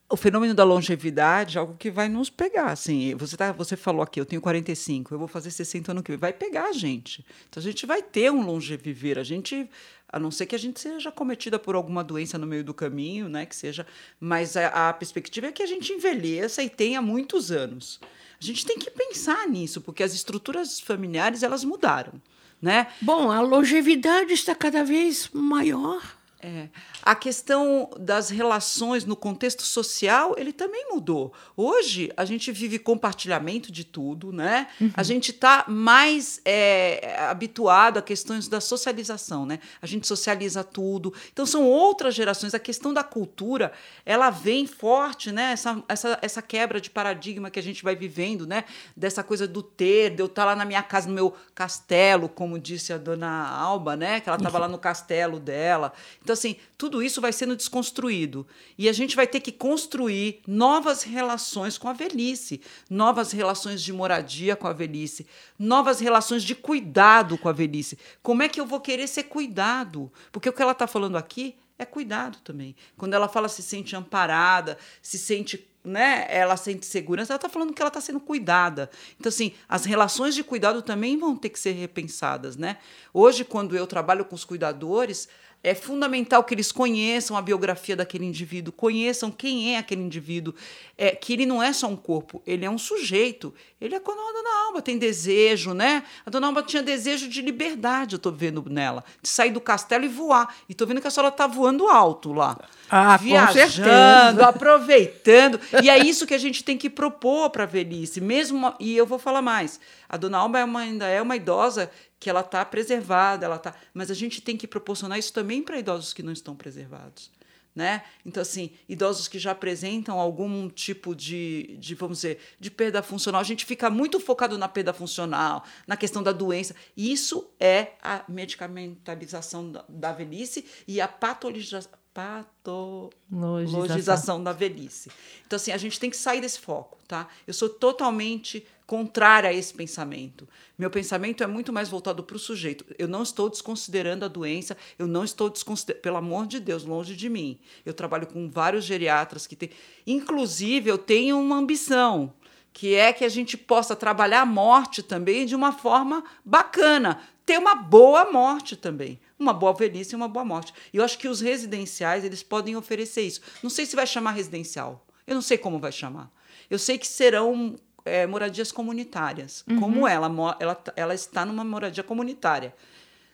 O 0.10 0.16
fenômeno 0.16 0.54
da 0.54 0.63
longevidade 0.63 1.58
é 1.58 1.60
algo 1.60 1.76
que 1.78 1.92
vai 1.92 2.08
nos 2.08 2.30
pegar. 2.30 2.72
Assim, 2.72 3.13
você, 3.16 3.36
tá, 3.36 3.52
você 3.52 3.76
falou 3.76 4.02
aqui, 4.02 4.20
eu 4.20 4.26
tenho 4.26 4.42
45, 4.42 5.13
eu 5.13 5.20
vou 5.20 5.28
fazer 5.28 5.52
60 5.52 5.92
ano 5.92 6.02
que 6.02 6.12
vem. 6.12 6.18
Vai 6.18 6.32
pegar 6.32 6.70
a 6.70 6.72
gente. 6.72 7.26
Então 7.50 7.60
a 7.60 7.63
gente 7.63 7.86
vai 7.86 8.02
ter 8.02 8.32
um 8.32 8.42
longeviver. 8.42 9.18
A 9.20 9.24
gente, 9.24 9.70
a 10.12 10.20
não 10.20 10.32
ser 10.32 10.46
que 10.46 10.56
a 10.56 10.60
gente 10.60 10.80
seja 10.80 11.12
cometida 11.12 11.60
por 11.60 11.76
alguma 11.76 12.04
doença 12.04 12.38
no 12.38 12.48
meio 12.48 12.63
do 12.63 12.74
caminho, 12.74 13.28
né? 13.28 13.46
Que 13.46 13.56
seja. 13.56 13.86
Mas 14.20 14.56
a, 14.56 14.89
a 14.89 14.93
perspectiva 14.93 15.48
é 15.48 15.52
que 15.52 15.62
a 15.62 15.67
gente 15.67 15.91
envelheça 15.91 16.63
e 16.63 16.70
tenha 16.70 17.02
muitos 17.02 17.52
anos. 17.52 18.00
A 18.39 18.43
gente 18.43 18.65
tem 18.65 18.78
que 18.78 18.89
pensar 18.89 19.48
nisso, 19.48 19.82
porque 19.82 20.04
as 20.04 20.13
estruturas 20.13 20.80
familiares 20.80 21.43
elas 21.43 21.63
mudaram. 21.63 22.13
Né? 22.62 22.88
Bom, 23.02 23.32
a 23.32 23.39
longevidade 23.39 24.34
está 24.34 24.56
cada 24.56 24.84
vez 24.84 25.30
maior. 25.32 26.16
É. 26.47 26.69
A 27.03 27.13
questão 27.13 27.89
das 27.99 28.29
relações 28.29 29.03
no 29.03 29.17
contexto 29.17 29.63
social, 29.63 30.33
ele 30.38 30.53
também 30.53 30.88
mudou. 30.89 31.33
Hoje, 31.57 32.10
a 32.15 32.23
gente 32.23 32.53
vive 32.53 32.79
compartilhamento 32.79 33.69
de 33.69 33.83
tudo, 33.83 34.31
né? 34.31 34.67
Uhum. 34.79 34.91
A 34.93 35.03
gente 35.03 35.31
está 35.31 35.65
mais 35.67 36.39
é, 36.45 37.17
habituado 37.29 37.99
a 37.99 38.01
questões 38.01 38.47
da 38.47 38.62
socialização, 38.62 39.45
né? 39.45 39.60
A 39.81 39.86
gente 39.86 40.07
socializa 40.07 40.63
tudo. 40.63 41.13
Então, 41.33 41.45
são 41.45 41.65
outras 41.65 42.15
gerações. 42.15 42.53
A 42.53 42.60
questão 42.60 42.93
da 42.93 43.03
cultura, 43.03 43.73
ela 44.05 44.29
vem 44.29 44.65
forte, 44.65 45.29
né? 45.29 45.51
Essa, 45.51 45.83
essa, 45.89 46.19
essa 46.21 46.41
quebra 46.41 46.79
de 46.79 46.89
paradigma 46.89 47.49
que 47.49 47.60
a 47.60 47.63
gente 47.63 47.83
vai 47.83 47.95
vivendo, 47.95 48.47
né? 48.47 48.63
Dessa 48.95 49.21
coisa 49.21 49.45
do 49.45 49.62
ter, 49.62 50.12
de 50.12 50.21
eu 50.21 50.27
estar 50.27 50.43
tá 50.43 50.45
lá 50.45 50.55
na 50.55 50.63
minha 50.63 50.81
casa, 50.81 51.10
no 51.10 51.13
meu 51.13 51.36
castelo, 51.53 52.29
como 52.29 52.57
disse 52.57 52.93
a 52.93 52.97
dona 52.97 53.49
Alba, 53.49 53.97
né? 53.97 54.21
Que 54.21 54.29
ela 54.29 54.38
estava 54.38 54.60
lá 54.60 54.69
no 54.69 54.77
castelo 54.77 55.41
dela. 55.41 55.91
Então, 56.21 56.37
assim, 56.38 56.56
tudo 56.78 57.02
isso 57.02 57.19
vai 57.19 57.34
sendo 57.34 57.56
desconstruído. 57.56 58.47
E 58.78 58.88
a 58.88 58.93
gente 58.93 59.15
vai 59.15 59.28
ter 59.28 59.39
que 59.39 59.52
construir 59.52 60.41
novas 60.47 61.04
relações 61.04 61.78
com 61.78 61.88
a 61.88 61.93
velhice, 61.93 62.62
novas 62.89 63.32
relações 63.32 63.82
de 63.82 63.91
moradia 63.91 64.56
com 64.56 64.67
a 64.67 64.73
velhice, 64.73 65.28
novas 65.58 66.00
relações 66.00 66.43
de 66.43 66.56
cuidado 66.56 67.38
com 67.38 67.50
a 67.50 67.54
velhice. 67.54 67.97
Como 68.21 68.43
é 68.43 68.50
que 68.50 68.60
eu 68.60 68.65
vou 68.65 68.80
querer 68.80 69.08
ser 69.08 69.23
cuidado? 69.23 70.12
Porque 70.32 70.50
o 70.50 70.54
que 70.54 70.62
ela 70.62 70.71
está 70.71 70.88
falando 70.88 71.17
aqui 71.17 71.56
é 71.80 71.86
cuidado 71.86 72.39
também. 72.43 72.76
Quando 72.95 73.13
ela 73.13 73.28
fala 73.28 73.47
se 73.47 73.62
sente 73.62 73.95
amparada, 73.95 74.78
se 75.02 75.17
sente 75.17 75.67
né, 75.88 76.28
ela 76.30 76.58
sente 76.58 76.86
segurança, 76.86 77.32
ela 77.32 77.38
está 77.38 77.47
falando 77.47 77.73
que 77.73 77.82
ela 77.82 77.88
está 77.88 78.02
sendo 78.02 78.19
cuidada. 78.19 78.89
Então, 79.17 79.30
assim, 79.30 79.54
as 79.69 79.86
relações 79.86 80.36
de 80.36 80.43
cuidado 80.43 80.82
também 80.82 81.17
vão 81.17 81.36
ter 81.36 81.50
que 81.50 81.58
ser 81.58 81.71
repensadas, 81.71 82.58
né? 82.58 82.78
Hoje, 83.13 83.45
quando 83.45 83.76
eu 83.76 83.88
trabalho 83.88 84.26
com 84.26 84.36
os 84.36 84.43
cuidadores, 84.43 85.30
é 85.67 85.75
fundamental 85.75 86.43
que 86.43 86.53
eles 86.53 86.71
conheçam 86.71 87.36
a 87.36 87.41
biografia 87.41 87.95
daquele 87.95 88.25
indivíduo, 88.25 88.71
conheçam 88.71 89.30
quem 89.30 89.75
é 89.75 89.77
aquele 89.77 90.01
indivíduo, 90.01 90.53
é, 90.97 91.12
que 91.12 91.34
ele 91.34 91.45
não 91.45 91.62
é 91.62 91.73
só 91.73 91.88
um 91.88 91.95
corpo, 91.95 92.41
ele 92.47 92.65
é 92.65 92.69
um 92.69 92.77
sujeito. 92.77 93.53
Ele 93.80 93.93
é 93.93 93.99
quando 93.99 94.19
a 94.19 94.32
dona 94.32 94.65
Alba 94.65 94.82
tem 94.82 94.97
desejo, 94.97 95.73
né? 95.73 96.03
A 96.25 96.30
dona 96.30 96.47
Alba 96.47 96.63
tinha 96.63 96.82
desejo 96.82 97.27
de 97.27 97.41
liberdade, 97.41 98.15
eu 98.15 98.17
estou 98.17 98.32
vendo 98.32 98.63
nela, 98.67 99.03
de 99.21 99.30
sair 99.30 99.51
do 99.51 99.62
castelo 99.62 100.06
e 100.06 100.08
voar. 100.08 100.56
E 100.67 100.71
estou 100.71 100.88
vendo 100.88 101.01
que 101.01 101.08
a 101.08 101.12
senhora 101.12 101.32
está 101.32 101.45
voando 101.45 101.88
alto 101.88 102.34
lá. 102.34 102.58
Ah, 102.89 103.17
viajando, 103.17 104.41
aproveitando. 104.43 105.60
E 105.84 105.89
é 105.89 105.99
isso 105.99 106.25
que 106.25 106.34
a 106.34 106.39
gente 106.39 106.63
tem 106.63 106.77
que 106.77 106.89
propor 106.89 107.49
para 107.51 107.63
a 107.63 107.67
velhice. 107.67 108.19
Mesmo, 108.19 108.73
e 108.80 108.97
eu 108.97 109.06
vou 109.06 109.19
falar 109.19 109.41
mais. 109.41 109.80
A 110.10 110.17
dona 110.17 110.38
Alba 110.38 110.60
é 110.60 110.63
uma, 110.63 110.82
ainda 110.82 111.08
é 111.08 111.22
uma 111.22 111.36
idosa 111.36 111.91
que 112.20 112.30
ela 112.30 112.41
está 112.41 112.63
preservada, 112.65 113.46
ela 113.46 113.60
tá, 113.60 113.76
mas 113.93 114.10
a 114.10 114.13
gente 114.13 114.41
tem 114.41 114.58
que 114.58 114.67
proporcionar 114.67 115.20
isso 115.20 115.34
também 115.34 115.62
para 115.62 115.80
idosos 115.80 116.13
que 116.13 116.24
não 116.24 116.32
estão 116.32 116.56
preservados. 116.56 117.32
Né? 117.76 118.02
Então, 118.26 118.41
assim, 118.41 118.72
idosos 118.89 119.28
que 119.28 119.38
já 119.38 119.52
apresentam 119.52 120.20
algum 120.20 120.67
tipo 120.67 121.15
de, 121.15 121.78
de, 121.80 121.93
vamos 121.93 122.17
dizer, 122.17 122.39
de 122.60 122.72
perda 122.72 123.04
funcional, 123.04 123.39
a 123.39 123.43
gente 123.43 123.65
fica 123.65 123.88
muito 123.88 124.20
focado 124.20 124.58
na 124.58 124.67
perda 124.67 124.93
funcional, 124.93 125.63
na 125.86 125.96
questão 125.96 126.24
da 126.24 126.32
doença. 126.32 126.74
Isso 126.98 127.48
é 127.60 127.91
a 128.02 128.24
medicamentalização 128.28 129.72
da, 129.72 129.86
da 129.88 130.12
velhice 130.12 130.65
e 130.88 131.00
a 131.00 131.08
patologização 131.08 131.91
patologização 132.17 134.43
da 134.43 134.52
velhice. 134.52 135.12
Então, 135.46 135.56
assim, 135.56 135.72
a 135.72 135.78
gente 135.78 136.00
tem 136.00 136.10
que 136.10 136.17
sair 136.17 136.41
desse 136.41 136.60
foco, 136.60 136.98
tá? 137.08 137.28
Eu 137.46 137.54
sou 137.54 137.70
totalmente 137.70 138.65
contrária 138.88 139.50
a 139.50 139.54
esse 139.54 139.73
pensamento. 139.73 140.47
Meu 140.78 140.89
pensamento 140.89 141.43
é 141.43 141.47
muito 141.47 141.73
mais 141.73 141.89
voltado 141.89 142.23
para 142.23 142.38
o 142.38 142.39
sujeito. 142.39 142.86
Eu 142.97 143.08
não 143.08 143.21
estou 143.21 143.50
desconsiderando 143.50 144.23
a 144.23 144.30
doença, 144.30 144.76
eu 144.97 145.06
não 145.06 145.23
estou 145.23 145.50
desconsiderando, 145.50 146.02
pelo 146.02 146.17
amor 146.17 146.47
de 146.47 146.60
Deus, 146.60 146.86
longe 146.86 147.15
de 147.15 147.30
mim. 147.30 147.60
Eu 147.86 147.93
trabalho 147.93 148.26
com 148.26 148.50
vários 148.50 148.86
geriatras 148.86 149.45
que 149.45 149.56
têm. 149.56 149.69
Inclusive, 150.08 150.89
eu 150.89 150.97
tenho 150.97 151.38
uma 151.38 151.58
ambição 151.58 152.34
que 152.71 152.95
é 152.95 153.12
que 153.12 153.26
a 153.26 153.30
gente 153.30 153.58
possa 153.58 153.95
trabalhar 153.95 154.41
a 154.41 154.45
morte 154.45 155.04
também 155.04 155.45
de 155.45 155.56
uma 155.56 155.73
forma 155.73 156.23
bacana, 156.45 157.21
ter 157.45 157.58
uma 157.58 157.76
boa 157.76 158.32
morte 158.32 158.76
também 158.76 159.19
uma 159.39 159.54
boa 159.54 159.73
velhice 159.73 160.13
e 160.13 160.15
uma 160.15 160.28
boa 160.28 160.43
morte. 160.43 160.73
E 160.91 160.97
eu 160.97 161.04
acho 161.04 161.17
que 161.17 161.28
os 161.28 161.41
residenciais 161.41 162.23
eles 162.23 162.41
podem 162.41 162.76
oferecer 162.76 163.21
isso. 163.21 163.41
Não 163.62 163.69
sei 163.69 163.86
se 163.86 163.95
vai 163.95 164.08
chamar 164.08 164.32
residencial. 164.32 165.06
Eu 165.26 165.36
não 165.36 165.41
sei 165.41 165.58
como 165.58 165.80
vai 165.80 165.91
chamar. 165.91 166.32
Eu 166.69 166.80
sei 166.80 166.97
que 166.97 167.08
serão 167.08 167.76
é, 168.08 168.26
moradias 168.26 168.72
comunitárias, 168.72 169.63
uhum. 169.70 169.80
como 169.80 170.08
ela, 170.08 170.28
ela, 170.60 170.84
ela 170.96 171.13
está 171.13 171.46
numa 171.46 171.63
moradia 171.63 172.04
comunitária, 172.04 172.74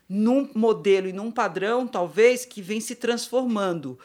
num 0.10 0.50
modelo 0.54 1.08
e 1.08 1.14
num 1.14 1.32
padrão 1.32 1.88
talvez 1.88 2.46
que 2.46 2.62
vem 2.62 2.82
se 2.82 2.96
transformando. 2.96 3.98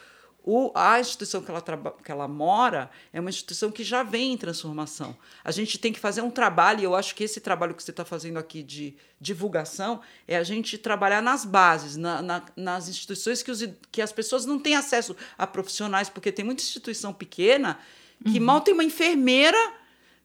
O, 0.50 0.72
a 0.74 0.98
instituição 0.98 1.42
que 1.42 1.50
ela, 1.50 1.62
que 2.02 2.10
ela 2.10 2.26
mora 2.26 2.90
é 3.12 3.20
uma 3.20 3.28
instituição 3.28 3.70
que 3.70 3.84
já 3.84 4.02
vem 4.02 4.32
em 4.32 4.36
transformação. 4.36 5.14
A 5.44 5.50
gente 5.50 5.76
tem 5.76 5.92
que 5.92 6.00
fazer 6.00 6.22
um 6.22 6.30
trabalho, 6.30 6.80
e 6.80 6.84
eu 6.84 6.94
acho 6.94 7.14
que 7.14 7.24
esse 7.24 7.38
trabalho 7.38 7.74
que 7.74 7.82
você 7.82 7.90
está 7.90 8.02
fazendo 8.02 8.38
aqui 8.38 8.62
de 8.62 8.96
divulgação 9.20 10.00
é 10.26 10.38
a 10.38 10.42
gente 10.42 10.78
trabalhar 10.78 11.20
nas 11.20 11.44
bases, 11.44 11.96
na, 11.96 12.22
na, 12.22 12.42
nas 12.56 12.88
instituições 12.88 13.42
que, 13.42 13.50
os, 13.50 13.62
que 13.92 14.00
as 14.00 14.10
pessoas 14.10 14.46
não 14.46 14.58
têm 14.58 14.74
acesso 14.74 15.14
a 15.36 15.46
profissionais, 15.46 16.08
porque 16.08 16.32
tem 16.32 16.46
muita 16.46 16.62
instituição 16.62 17.12
pequena 17.12 17.78
que 18.24 18.38
uhum. 18.38 18.46
mal 18.46 18.60
tem 18.62 18.72
uma 18.72 18.84
enfermeira 18.84 19.58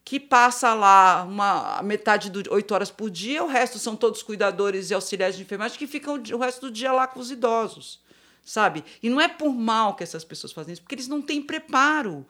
que 0.04 0.20
passa 0.20 0.74
lá 0.74 1.24
uma 1.24 1.82
metade 1.82 2.28
de 2.28 2.48
oito 2.50 2.74
horas 2.74 2.90
por 2.90 3.10
dia, 3.10 3.42
o 3.42 3.46
resto 3.46 3.78
são 3.78 3.96
todos 3.96 4.22
cuidadores 4.22 4.90
e 4.90 4.94
auxiliares 4.94 5.36
de 5.36 5.42
enfermagem 5.42 5.78
que 5.78 5.86
ficam 5.86 6.22
o 6.32 6.38
resto 6.38 6.62
do 6.62 6.70
dia 6.70 6.92
lá 6.92 7.06
com 7.06 7.20
os 7.20 7.30
idosos 7.30 8.04
sabe? 8.44 8.84
E 9.02 9.08
não 9.08 9.20
é 9.20 9.26
por 9.26 9.52
mal 9.54 9.94
que 9.94 10.02
essas 10.02 10.24
pessoas 10.24 10.52
fazem 10.52 10.74
isso, 10.74 10.82
porque 10.82 10.94
eles 10.94 11.08
não 11.08 11.22
têm 11.22 11.40
preparo. 11.40 12.26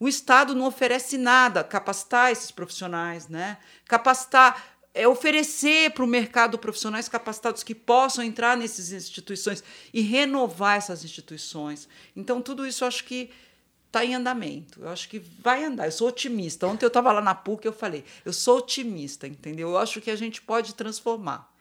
O 0.00 0.08
Estado 0.08 0.54
não 0.54 0.66
oferece 0.66 1.16
nada, 1.16 1.62
capacitar 1.62 2.32
esses 2.32 2.50
profissionais, 2.50 3.28
né? 3.28 3.58
Capacitar, 3.86 4.60
é 4.92 5.06
oferecer 5.06 5.92
para 5.92 6.04
o 6.04 6.08
mercado 6.08 6.58
profissionais 6.58 7.08
capacitados 7.08 7.62
que 7.62 7.74
possam 7.74 8.24
entrar 8.24 8.56
nessas 8.56 8.90
instituições 8.92 9.62
e 9.94 10.00
renovar 10.00 10.76
essas 10.76 11.04
instituições. 11.04 11.88
Então, 12.16 12.42
tudo 12.42 12.66
isso 12.66 12.84
acho 12.84 13.04
que 13.04 13.30
está 13.92 14.02
em 14.02 14.14
andamento. 14.14 14.80
Eu 14.80 14.88
acho 14.88 15.06
que 15.06 15.18
vai 15.18 15.62
andar. 15.62 15.84
Eu 15.84 15.92
sou 15.92 16.08
otimista. 16.08 16.66
Ontem 16.66 16.86
eu 16.86 16.88
estava 16.88 17.12
lá 17.12 17.20
na 17.20 17.34
PUC 17.34 17.66
e 17.66 17.68
eu 17.68 17.72
falei, 17.74 18.02
eu 18.24 18.32
sou 18.32 18.58
otimista, 18.58 19.28
entendeu? 19.28 19.68
Eu 19.68 19.78
acho 19.78 20.00
que 20.00 20.10
a 20.10 20.16
gente 20.16 20.40
pode 20.40 20.74
transformar. 20.74 21.52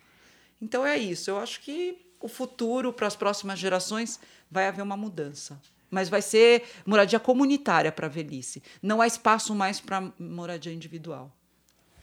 Então 0.62 0.86
é 0.86 0.98
isso. 0.98 1.30
Eu 1.30 1.38
acho 1.38 1.60
que 1.60 1.98
o 2.22 2.30
futuro, 2.30 2.94
para 2.94 3.08
as 3.08 3.18
próximas 3.18 3.60
gerações, 3.60 4.18
vai 4.50 4.68
haver 4.68 4.82
uma 4.82 4.96
mudança. 4.96 5.60
Mas 5.90 6.08
vai 6.08 6.22
ser 6.22 6.64
moradia 6.86 7.20
comunitária 7.20 7.92
para 7.92 8.08
a 8.08 8.10
velhice. 8.10 8.64
Não 8.82 9.02
há 9.02 9.08
espaço 9.08 9.54
mais 9.54 9.82
para 9.82 10.10
moradia 10.18 10.72
individual. 10.72 11.36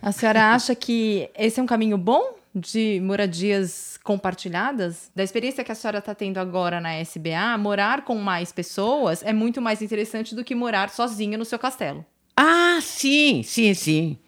A 0.02 0.12
senhora 0.12 0.52
acha 0.52 0.74
que 0.74 1.30
esse 1.34 1.58
é 1.58 1.62
um 1.62 1.66
caminho 1.66 1.96
bom 1.96 2.34
de 2.54 3.00
moradias 3.00 3.98
compartilhadas? 4.02 5.10
Da 5.14 5.22
experiência 5.22 5.64
que 5.64 5.72
a 5.72 5.74
senhora 5.74 5.98
está 5.98 6.14
tendo 6.14 6.38
agora 6.38 6.80
na 6.80 6.94
SBA, 6.94 7.56
morar 7.58 8.04
com 8.04 8.16
mais 8.16 8.52
pessoas 8.52 9.22
é 9.22 9.32
muito 9.32 9.60
mais 9.60 9.82
interessante 9.82 10.34
do 10.34 10.44
que 10.44 10.54
morar 10.54 10.90
sozinha 10.90 11.38
no 11.38 11.44
seu 11.44 11.58
castelo. 11.58 12.04
Ah, 12.36 12.78
sim, 12.80 13.42
sim, 13.42 13.74
sim. 13.74 14.18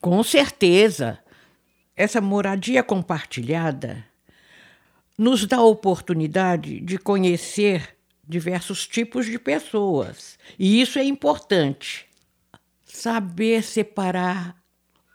Com 0.00 0.22
certeza. 0.22 1.18
Essa 1.96 2.20
moradia 2.20 2.82
compartilhada 2.82 4.04
nos 5.18 5.44
dá 5.44 5.56
a 5.56 5.64
oportunidade 5.64 6.78
de 6.78 6.96
conhecer 6.96 7.96
diversos 8.26 8.86
tipos 8.86 9.26
de 9.26 9.38
pessoas. 9.38 10.38
E 10.56 10.80
isso 10.80 10.98
é 10.98 11.04
importante. 11.04 12.06
Saber 12.84 13.64
separar 13.64 14.56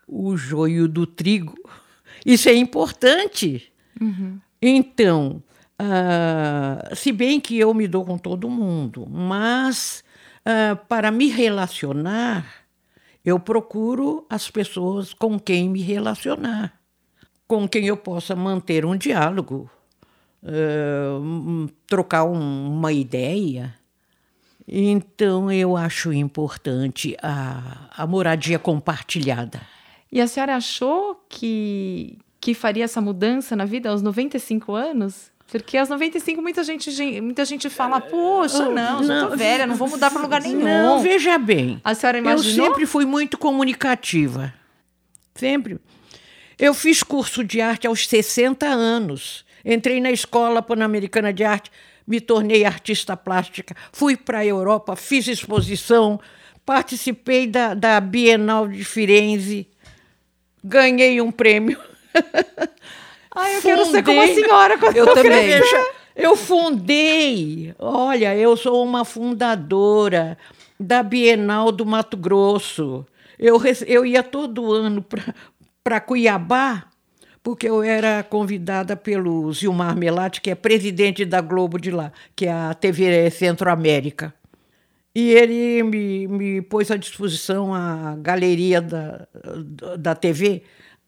o 0.06 0.36
joio 0.36 0.88
do 0.88 1.08
trigo. 1.08 1.56
Isso 2.26 2.50
é 2.50 2.56
importante. 2.56 3.72
Uhum. 4.00 4.40
Então, 4.62 5.44
uh, 5.82 6.96
se 6.96 7.12
bem 7.12 7.40
que 7.40 7.58
eu 7.60 7.74
me 7.74 7.88
dou 7.88 8.06
com 8.06 8.18
todo 8.18 8.50
mundo, 8.50 9.08
mas 9.10 10.04
uh, 10.46 10.76
para 10.88 11.12
me 11.12 11.28
relacionar, 11.28 12.46
Eu 13.26 13.40
procuro 13.40 14.26
as 14.30 14.52
pessoas 14.52 15.14
com 15.14 15.40
quem 15.40 15.70
me 15.70 15.82
relacionar, 15.82 16.74
com 17.48 17.68
quem 17.68 17.86
eu 17.88 17.96
possa 17.96 18.36
manter 18.36 18.86
um 18.86 18.98
diálogo, 18.98 19.70
uh, 20.44 21.70
trocar 21.88 22.26
um, 22.26 22.68
uma 22.68 22.92
ideia. 22.92 23.74
Então, 24.68 25.50
eu 25.52 25.78
acho 25.78 26.12
importante 26.12 27.16
a, 27.22 27.90
a 27.96 28.06
moradia 28.06 28.60
compartilhada. 28.60 29.62
E 30.14 30.22
a 30.22 30.28
senhora 30.28 30.56
achou 30.56 31.26
que, 31.28 32.20
que 32.40 32.54
faria 32.54 32.84
essa 32.84 33.02
mudança 33.02 33.56
na 33.56 33.66
vida 33.66 33.90
aos 33.90 34.04
95 34.04 34.76
anos? 34.76 35.32
Porque 35.48 35.76
aos 35.76 35.90
95 35.90 36.40
muita 36.40 36.64
gente, 36.64 37.20
muita 37.20 37.44
gente 37.44 37.68
fala, 37.68 38.00
poxa, 38.00 38.70
não, 38.70 39.02
não 39.02 39.04
já 39.04 39.28
tô 39.28 39.36
velha, 39.36 39.66
não 39.66 39.76
vou 39.76 39.90
mudar 39.90 40.12
para 40.12 40.22
lugar 40.22 40.40
nenhum. 40.40 40.64
Não, 40.64 41.00
veja 41.00 41.40
bem. 41.40 41.82
A 41.84 41.96
senhora 41.96 42.20
imaginou? 42.20 42.68
Eu 42.68 42.72
sempre 42.72 42.86
fui 42.86 43.08
muito 43.08 43.40
comunicativa. 43.40 44.54
Sempre. 45.34 45.80
Eu 46.60 46.76
fiz 46.76 47.02
curso 47.02 47.44
de 47.44 47.60
arte 47.60 47.88
aos 47.88 48.08
60 48.08 48.68
anos. 48.68 49.44
Entrei 49.66 50.00
na 50.00 50.12
Escola 50.12 50.62
Pan-Americana 50.62 51.34
de 51.34 51.44
Arte, 51.44 51.72
me 52.06 52.22
tornei 52.22 52.66
artista 52.66 53.18
plástica, 53.18 53.76
fui 53.92 54.16
para 54.16 54.40
a 54.40 54.46
Europa, 54.46 54.96
fiz 54.96 55.28
exposição, 55.28 56.20
participei 56.64 57.48
da, 57.48 57.74
da 57.74 58.00
Bienal 58.00 58.68
de 58.68 58.84
Firenze, 58.86 59.68
ganhei 60.64 61.20
um 61.22 61.32
prêmio. 61.32 61.80
Ai, 63.36 63.56
eu 63.56 63.62
fundei, 63.62 63.76
quero 63.76 63.86
ser 63.86 64.04
como 64.04 64.22
a 64.22 64.28
senhora 64.28 64.78
quando 64.78 64.96
eu, 64.96 65.08
eu 65.08 65.14
também. 65.14 65.50
Eu 66.16 66.36
fundei, 66.36 67.74
olha, 67.80 68.36
eu 68.36 68.56
sou 68.56 68.84
uma 68.84 69.04
fundadora 69.04 70.38
da 70.80 71.02
Bienal 71.02 71.72
do 71.72 71.86
Mato 71.86 72.16
Grosso. 72.16 73.06
Eu, 73.40 73.60
eu 73.88 74.06
ia 74.06 74.22
todo 74.22 74.72
ano 74.72 75.04
para 75.84 76.00
Cuiabá, 76.00 76.86
porque 77.42 77.68
eu 77.68 77.82
era 77.82 78.22
convidada 78.24 78.96
pelo 78.96 79.52
Zilmar 79.52 79.98
Melati, 79.98 80.40
que 80.40 80.52
é 80.52 80.56
presidente 80.56 81.26
da 81.26 81.42
Globo 81.42 81.80
de 81.80 81.90
lá, 81.90 82.12
que 82.36 82.46
é 82.46 82.52
a 82.52 82.74
TV 82.76 83.32
Centro-América. 83.32 84.34
E 85.16 85.30
ele 85.32 85.84
me, 85.84 86.28
me 86.28 86.62
pôs 86.62 86.90
à 86.90 86.98
disposição 86.98 87.74
a 87.74 88.16
galeria 88.16 88.82
da, 88.82 89.28
da 89.98 90.16
TV 90.16 90.64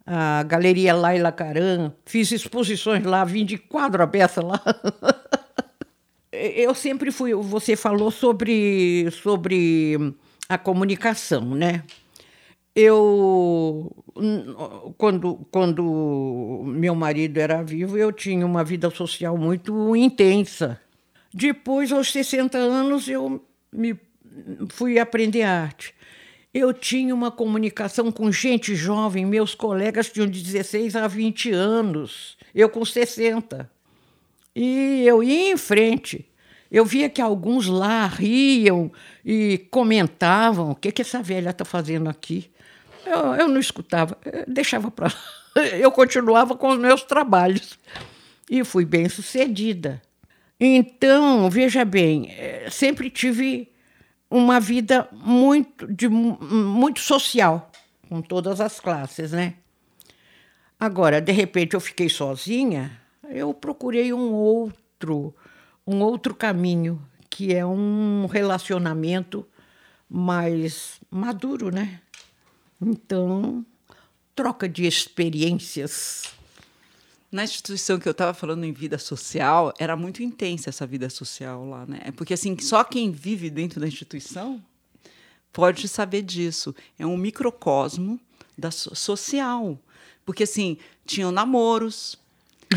a 0.06 0.44
Galeria 0.44 0.94
Laila 0.94 1.32
Caran, 1.32 1.92
fiz 2.06 2.32
exposições 2.32 3.04
lá, 3.04 3.26
vim 3.26 3.44
de 3.44 3.58
quadro 3.58 4.04
aberto 4.04 4.46
lá. 4.46 4.62
Eu 6.32 6.76
sempre 6.76 7.12
fui. 7.12 7.34
Você 7.34 7.78
falou 7.78 8.12
sobre, 8.12 9.10
sobre 9.10 10.14
a 10.50 10.58
comunicação, 10.58 11.56
né? 11.56 11.82
Eu, 12.76 13.90
quando, 14.98 15.48
quando 15.50 16.62
meu 16.66 16.94
marido 16.94 17.38
era 17.38 17.64
vivo, 17.64 17.98
eu 17.98 18.12
tinha 18.12 18.46
uma 18.46 18.66
vida 18.66 18.90
social 18.90 19.38
muito 19.38 19.96
intensa. 19.96 20.78
Depois, 21.34 21.94
aos 21.94 22.12
60 22.12 22.58
anos, 22.58 23.08
eu 23.08 23.42
me 23.76 24.00
fui 24.70 24.98
aprender 25.00 25.44
arte 25.44 25.94
eu 26.56 26.74
tinha 26.74 27.14
uma 27.14 27.30
comunicação 27.30 28.10
com 28.10 28.32
gente 28.32 28.76
jovem, 28.76 29.26
meus 29.26 29.54
colegas 29.54 30.10
tinham 30.10 30.26
de 30.26 30.42
16 30.42 30.96
a 30.96 31.06
20 31.06 31.52
anos, 31.52 32.38
eu 32.56 32.70
com 32.70 32.86
60. 32.86 33.70
E 34.56 35.04
eu 35.06 35.22
ia 35.22 35.52
em 35.52 35.58
frente. 35.58 36.26
Eu 36.72 36.86
via 36.86 37.10
que 37.10 37.22
alguns 37.22 37.68
lá 37.68 38.08
riam 38.08 38.90
e 39.24 39.68
comentavam: 39.70 40.72
o 40.72 40.76
que, 40.76 40.94
que 40.94 41.02
essa 41.02 41.22
velha 41.22 41.50
está 41.50 41.66
fazendo 41.66 42.10
aqui? 42.10 42.50
Eu, 43.06 43.36
eu 43.36 43.48
não 43.50 43.60
escutava, 43.60 44.18
eu 44.24 44.46
deixava 44.48 44.90
para 44.90 45.08
lá. 45.08 45.22
Eu 45.78 45.90
continuava 45.90 46.56
com 46.58 46.68
os 46.68 46.78
meus 46.78 47.02
trabalhos. 47.04 47.80
E 48.50 48.62
fui 48.66 48.84
bem 48.84 49.08
sucedida. 49.08 50.02
Então, 50.60 51.50
veja 51.50 51.84
bem, 51.84 52.32
eh, 52.32 52.70
sempre 52.72 53.10
tive 53.10 53.70
uma 54.30 54.60
vida 54.60 55.08
muito, 55.12 55.86
de, 55.88 56.08
muito 56.08 57.00
social, 57.02 57.72
com 58.08 58.22
todas 58.22 58.62
as 58.62 58.80
classes, 58.80 59.32
né? 59.32 59.56
Agora, 60.80 61.22
de 61.22 61.32
repente, 61.32 61.74
eu 61.74 61.80
fiquei 61.80 62.10
sozinha, 62.10 63.00
eu 63.30 63.54
procurei 63.54 64.14
um 64.14 64.32
outro, 64.34 65.36
um 65.86 66.02
outro 66.02 66.34
caminho, 66.34 67.02
que 67.30 67.54
é 67.54 67.66
um 67.66 68.26
relacionamento 68.26 69.46
mais 70.10 71.00
maduro, 71.10 71.70
né? 71.70 72.02
Então, 72.82 73.66
troca 74.34 74.70
de 74.70 74.86
experiências 74.86 76.34
na 77.36 77.44
instituição 77.44 78.00
que 78.00 78.08
eu 78.08 78.14
estava 78.14 78.34
falando 78.34 78.64
em 78.64 78.72
vida 78.72 78.98
social, 78.98 79.74
era 79.78 79.98
muito 79.98 80.24
intensa 80.24 80.70
essa 80.70 80.88
vida 80.88 81.10
social 81.10 81.68
lá, 81.68 81.86
né? 81.86 82.00
Porque 82.16 82.34
assim, 82.34 82.58
só 82.58 82.82
quem 82.82 83.12
vive 83.12 83.50
dentro 83.50 83.82
da 83.82 83.88
instituição 83.88 84.64
pode 85.52 85.86
saber 85.90 86.22
disso. 86.22 86.74
É 86.98 87.06
um 87.06 87.18
microcosmo 87.18 88.18
da 88.58 88.72
social. 88.72 89.78
Porque 90.26 90.44
assim, 90.44 90.78
tinham 91.06 91.30
namoros, 91.30 92.18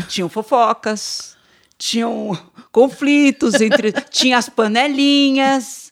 tinham 0.09 0.27
fofocas, 0.27 1.37
tinham 1.77 2.37
conflitos 2.69 3.53
entre, 3.61 3.93
tinha 4.11 4.37
as 4.37 4.49
panelinhas, 4.49 5.88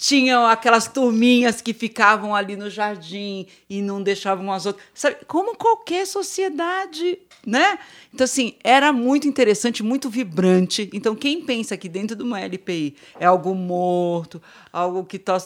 tinham 0.00 0.46
aquelas 0.46 0.88
turminhas 0.88 1.60
que 1.60 1.74
ficavam 1.74 2.34
ali 2.34 2.56
no 2.56 2.70
jardim 2.70 3.46
e 3.68 3.82
não 3.82 4.02
deixavam 4.02 4.50
as 4.50 4.64
outras. 4.64 4.82
Sabe, 4.94 5.18
como 5.26 5.54
qualquer 5.54 6.06
sociedade 6.06 7.18
né? 7.46 7.78
Então, 8.12 8.24
assim, 8.24 8.54
era 8.62 8.92
muito 8.92 9.26
interessante, 9.26 9.82
muito 9.82 10.10
vibrante. 10.10 10.90
Então, 10.92 11.14
quem 11.16 11.40
pensa 11.40 11.74
que 11.74 11.88
dentro 11.88 12.14
de 12.14 12.22
uma 12.22 12.38
LPI 12.38 12.94
é 13.18 13.24
algo 13.24 13.54
morto, 13.54 14.42
algo 14.70 15.04
que 15.04 15.16
está 15.16 15.38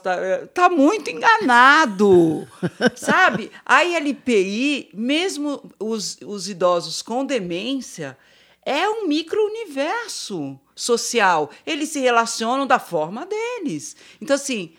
tá 0.52 0.68
muito 0.68 1.08
enganado, 1.08 2.48
sabe? 2.96 3.48
A 3.64 3.84
LPI, 3.84 4.90
mesmo 4.92 5.62
os, 5.78 6.18
os 6.26 6.48
idosos 6.48 7.00
com 7.00 7.24
demência, 7.24 8.18
é 8.66 8.88
um 8.88 9.06
micro-universo 9.06 10.58
social. 10.74 11.50
Eles 11.66 11.90
se 11.90 12.00
relacionam 12.00 12.66
da 12.66 12.78
forma 12.78 13.26
deles. 13.26 13.96
Então, 14.20 14.34
assim, 14.34 14.74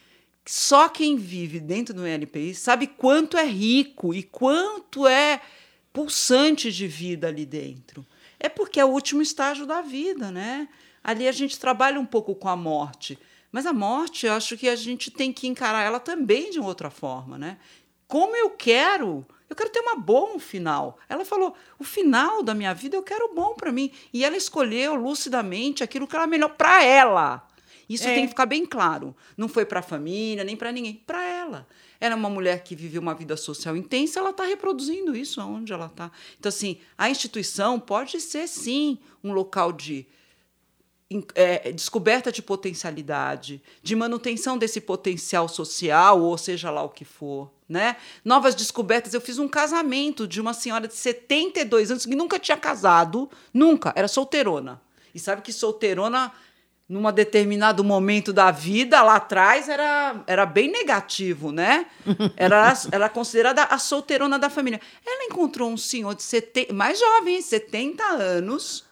só 0.45 0.87
quem 0.89 1.15
vive 1.15 1.59
dentro 1.59 1.93
do 1.93 2.05
LPI 2.05 2.53
sabe 2.53 2.87
quanto 2.87 3.37
é 3.37 3.45
rico 3.45 4.13
e 4.13 4.21
quanto 4.21 5.07
é 5.07 5.41
pulsantes 5.91 6.75
de 6.75 6.87
vida 6.87 7.27
ali 7.27 7.45
dentro. 7.45 8.05
É 8.39 8.49
porque 8.49 8.79
é 8.79 8.85
o 8.85 8.89
último 8.89 9.21
estágio 9.21 9.65
da 9.65 9.81
vida, 9.81 10.29
né? 10.29 10.67
Ali 11.03 11.27
a 11.27 11.31
gente 11.31 11.59
trabalha 11.59 11.99
um 11.99 12.05
pouco 12.05 12.35
com 12.35 12.49
a 12.49 12.55
morte, 12.55 13.17
mas 13.51 13.65
a 13.65 13.73
morte, 13.73 14.25
eu 14.25 14.33
acho 14.33 14.57
que 14.57 14.67
a 14.67 14.75
gente 14.75 15.09
tem 15.09 15.31
que 15.31 15.47
encarar 15.47 15.83
ela 15.83 15.99
também 15.99 16.51
de 16.51 16.59
outra 16.59 16.89
forma, 16.89 17.37
né? 17.37 17.57
Como 18.07 18.35
eu 18.35 18.49
quero, 18.49 19.25
eu 19.49 19.55
quero 19.55 19.69
ter 19.69 19.79
uma 19.79 19.95
bom 19.95 20.39
final. 20.39 20.97
Ela 21.07 21.25
falou: 21.25 21.55
"O 21.79 21.83
final 21.83 22.43
da 22.43 22.53
minha 22.53 22.73
vida 22.73 22.95
eu 22.95 23.03
quero 23.03 23.33
bom 23.33 23.53
para 23.55 23.71
mim". 23.71 23.91
E 24.13 24.23
ela 24.23 24.37
escolheu 24.37 24.95
lucidamente 24.95 25.83
aquilo 25.83 26.07
que 26.07 26.15
era 26.15 26.27
melhor 26.27 26.49
para 26.49 26.83
ela. 26.83 27.47
Isso 27.87 28.07
é. 28.07 28.15
tem 28.15 28.23
que 28.23 28.29
ficar 28.29 28.45
bem 28.45 28.65
claro. 28.65 29.15
Não 29.37 29.47
foi 29.47 29.65
para 29.65 29.79
a 29.79 29.83
família, 29.83 30.43
nem 30.43 30.55
para 30.55 30.71
ninguém, 30.71 30.95
para 31.05 31.23
ela. 31.23 31.67
Ela 31.99 32.13
é 32.13 32.17
uma 32.17 32.29
mulher 32.29 32.63
que 32.63 32.75
viveu 32.75 33.01
uma 33.01 33.13
vida 33.13 33.37
social 33.37 33.75
intensa, 33.75 34.19
ela 34.19 34.31
está 34.31 34.43
reproduzindo 34.43 35.15
isso 35.15 35.39
aonde 35.39 35.71
ela 35.71 35.85
está. 35.85 36.11
Então, 36.37 36.49
assim, 36.49 36.79
a 36.97 37.09
instituição 37.09 37.79
pode 37.79 38.19
ser, 38.19 38.47
sim, 38.47 38.99
um 39.23 39.31
local 39.31 39.71
de 39.71 40.05
é, 41.35 41.71
descoberta 41.71 42.31
de 42.31 42.41
potencialidade, 42.41 43.61
de 43.81 43.95
manutenção 43.95 44.57
desse 44.57 44.81
potencial 44.81 45.47
social, 45.47 46.21
ou 46.21 46.37
seja 46.37 46.71
lá 46.71 46.83
o 46.83 46.89
que 46.89 47.05
for. 47.05 47.51
Né? 47.67 47.95
Novas 48.23 48.53
descobertas. 48.53 49.13
Eu 49.13 49.21
fiz 49.21 49.39
um 49.39 49.47
casamento 49.47 50.27
de 50.27 50.39
uma 50.39 50.53
senhora 50.53 50.87
de 50.87 50.95
72 50.95 51.91
anos 51.91 52.05
que 52.05 52.15
nunca 52.15 52.37
tinha 52.37 52.57
casado, 52.57 53.29
nunca, 53.53 53.91
era 53.95 54.07
solteirona. 54.07 54.81
E 55.13 55.19
sabe 55.19 55.41
que 55.41 55.51
solteirona 55.51 56.31
num 56.87 57.11
determinado 57.11 57.83
momento 57.83 58.31
da 58.31 58.51
vida 58.51 59.01
lá 59.01 59.15
atrás 59.15 59.67
era, 59.67 60.23
era 60.27 60.45
bem 60.45 60.69
negativo, 60.69 61.51
né? 61.51 61.87
Era, 62.37 62.73
era 62.91 63.09
considerada 63.09 63.63
a 63.63 63.79
solteirona 63.79 64.37
da 64.37 64.49
família. 64.49 64.79
Ela 65.05 65.25
encontrou 65.25 65.69
um 65.69 65.77
senhor 65.77 66.13
de 66.13 66.21
70, 66.21 66.73
mais 66.73 66.99
jovem, 66.99 67.41
70 67.41 68.03
anos. 68.03 68.85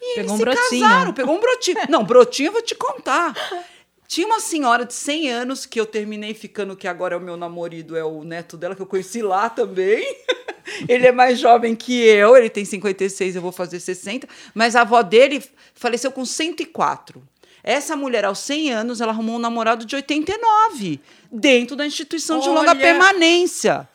E 0.00 0.14
pegou 0.14 0.20
eles 0.20 0.32
um 0.32 0.36
se 0.36 0.42
brotinho. 0.42 0.82
casaram, 0.82 1.12
pegou 1.12 1.36
um 1.36 1.40
brotinho. 1.40 1.76
Não, 1.88 2.02
brotinho 2.02 2.48
eu 2.48 2.52
vou 2.52 2.62
te 2.62 2.74
contar. 2.74 3.34
Tinha 4.12 4.26
uma 4.26 4.40
senhora 4.40 4.84
de 4.84 4.92
100 4.92 5.30
anos 5.30 5.64
que 5.64 5.80
eu 5.80 5.86
terminei 5.86 6.34
ficando, 6.34 6.76
que 6.76 6.86
agora 6.86 7.14
é 7.14 7.16
o 7.16 7.20
meu 7.20 7.34
namorado, 7.34 7.96
é 7.96 8.04
o 8.04 8.22
neto 8.22 8.58
dela, 8.58 8.76
que 8.76 8.82
eu 8.82 8.86
conheci 8.86 9.22
lá 9.22 9.48
também. 9.48 10.04
ele 10.86 11.06
é 11.06 11.12
mais 11.12 11.38
jovem 11.38 11.74
que 11.74 11.94
eu, 11.94 12.36
ele 12.36 12.50
tem 12.50 12.62
56, 12.62 13.36
eu 13.36 13.40
vou 13.40 13.52
fazer 13.52 13.80
60. 13.80 14.28
Mas 14.52 14.76
a 14.76 14.82
avó 14.82 15.00
dele 15.00 15.42
faleceu 15.74 16.12
com 16.12 16.26
104. 16.26 17.22
Essa 17.64 17.96
mulher, 17.96 18.26
aos 18.26 18.40
100 18.40 18.72
anos, 18.74 19.00
ela 19.00 19.12
arrumou 19.12 19.36
um 19.36 19.38
namorado 19.38 19.86
de 19.86 19.96
89, 19.96 21.00
dentro 21.32 21.74
da 21.74 21.86
instituição 21.86 22.38
de 22.38 22.50
longa 22.50 22.72
Olha! 22.72 22.80
permanência. 22.80 23.88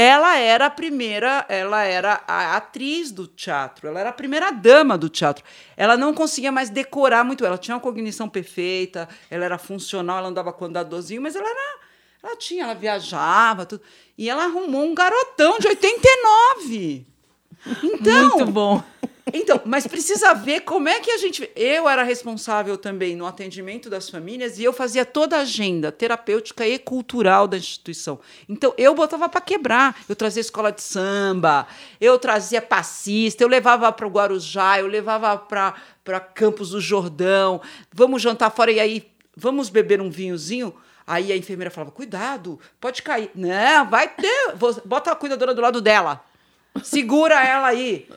Ela 0.00 0.38
era 0.38 0.66
a 0.66 0.70
primeira, 0.70 1.44
ela 1.48 1.82
era 1.82 2.22
a 2.28 2.54
atriz 2.54 3.10
do 3.10 3.26
teatro, 3.26 3.88
ela 3.88 3.98
era 3.98 4.10
a 4.10 4.12
primeira 4.12 4.52
dama 4.52 4.96
do 4.96 5.08
teatro. 5.08 5.42
Ela 5.76 5.96
não 5.96 6.14
conseguia 6.14 6.52
mais 6.52 6.70
decorar 6.70 7.24
muito, 7.24 7.44
ela 7.44 7.58
tinha 7.58 7.74
uma 7.74 7.80
cognição 7.80 8.28
perfeita, 8.28 9.08
ela 9.28 9.44
era 9.44 9.58
funcional, 9.58 10.18
ela 10.18 10.28
andava 10.28 10.52
com 10.52 10.66
andadorzinho, 10.66 11.20
mas 11.20 11.34
ela 11.34 11.48
era, 11.48 11.80
ela 12.22 12.36
tinha, 12.36 12.62
ela 12.62 12.74
viajava, 12.76 13.66
tudo. 13.66 13.82
E 14.16 14.30
ela 14.30 14.44
arrumou 14.44 14.84
um 14.84 14.94
garotão 14.94 15.58
de 15.58 15.66
89. 15.66 17.04
Então, 17.82 18.36
Muito 18.36 18.52
bom. 18.52 18.80
Então, 19.32 19.60
mas 19.64 19.86
precisa 19.86 20.34
ver 20.34 20.60
como 20.60 20.88
é 20.88 21.00
que 21.00 21.10
a 21.10 21.18
gente. 21.18 21.50
Eu 21.54 21.88
era 21.88 22.02
responsável 22.02 22.76
também 22.76 23.16
no 23.16 23.26
atendimento 23.26 23.90
das 23.90 24.08
famílias 24.08 24.58
e 24.58 24.64
eu 24.64 24.72
fazia 24.72 25.04
toda 25.04 25.36
a 25.36 25.40
agenda 25.40 25.90
terapêutica 25.92 26.66
e 26.66 26.78
cultural 26.78 27.46
da 27.46 27.56
instituição. 27.56 28.18
Então, 28.48 28.72
eu 28.76 28.94
botava 28.94 29.28
para 29.28 29.40
quebrar. 29.40 29.98
Eu 30.08 30.16
trazia 30.16 30.40
escola 30.40 30.70
de 30.72 30.82
samba, 30.82 31.66
eu 32.00 32.18
trazia 32.18 32.62
passista, 32.62 33.42
eu 33.42 33.48
levava 33.48 33.90
para 33.92 34.06
o 34.06 34.10
Guarujá, 34.10 34.78
eu 34.78 34.86
levava 34.86 35.36
para 35.36 36.20
Campos 36.34 36.70
do 36.70 36.80
Jordão. 36.80 37.60
Vamos 37.92 38.22
jantar 38.22 38.50
fora 38.50 38.72
e 38.72 38.80
aí 38.80 39.10
vamos 39.36 39.68
beber 39.68 40.00
um 40.00 40.10
vinhozinho. 40.10 40.74
Aí 41.06 41.32
a 41.32 41.36
enfermeira 41.36 41.70
falava: 41.70 41.90
cuidado, 41.90 42.60
pode 42.80 43.02
cair. 43.02 43.30
Não, 43.34 43.88
vai 43.88 44.08
ter. 44.08 44.54
Bota 44.84 45.12
a 45.12 45.16
cuidadora 45.16 45.54
do 45.54 45.62
lado 45.62 45.80
dela. 45.80 46.27
Segura 46.82 47.42
ela 47.44 47.68
aí. 47.68 48.08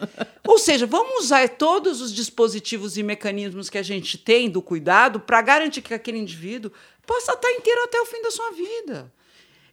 Ou 0.48 0.58
seja, 0.58 0.86
vamos 0.86 1.26
usar 1.26 1.48
todos 1.50 2.02
os 2.02 2.14
dispositivos 2.14 2.98
e 2.98 3.04
mecanismos 3.04 3.70
que 3.70 3.78
a 3.78 3.84
gente 3.84 4.18
tem 4.18 4.50
do 4.50 4.62
cuidado 4.62 5.20
para 5.20 5.42
garantir 5.42 5.82
que 5.82 5.94
aquele 5.94 6.18
indivíduo 6.18 6.72
possa 7.06 7.34
estar 7.34 7.52
inteiro 7.52 7.84
até 7.84 8.00
o 8.00 8.06
fim 8.06 8.22
da 8.22 8.32
sua 8.32 8.52
vida. 8.52 9.12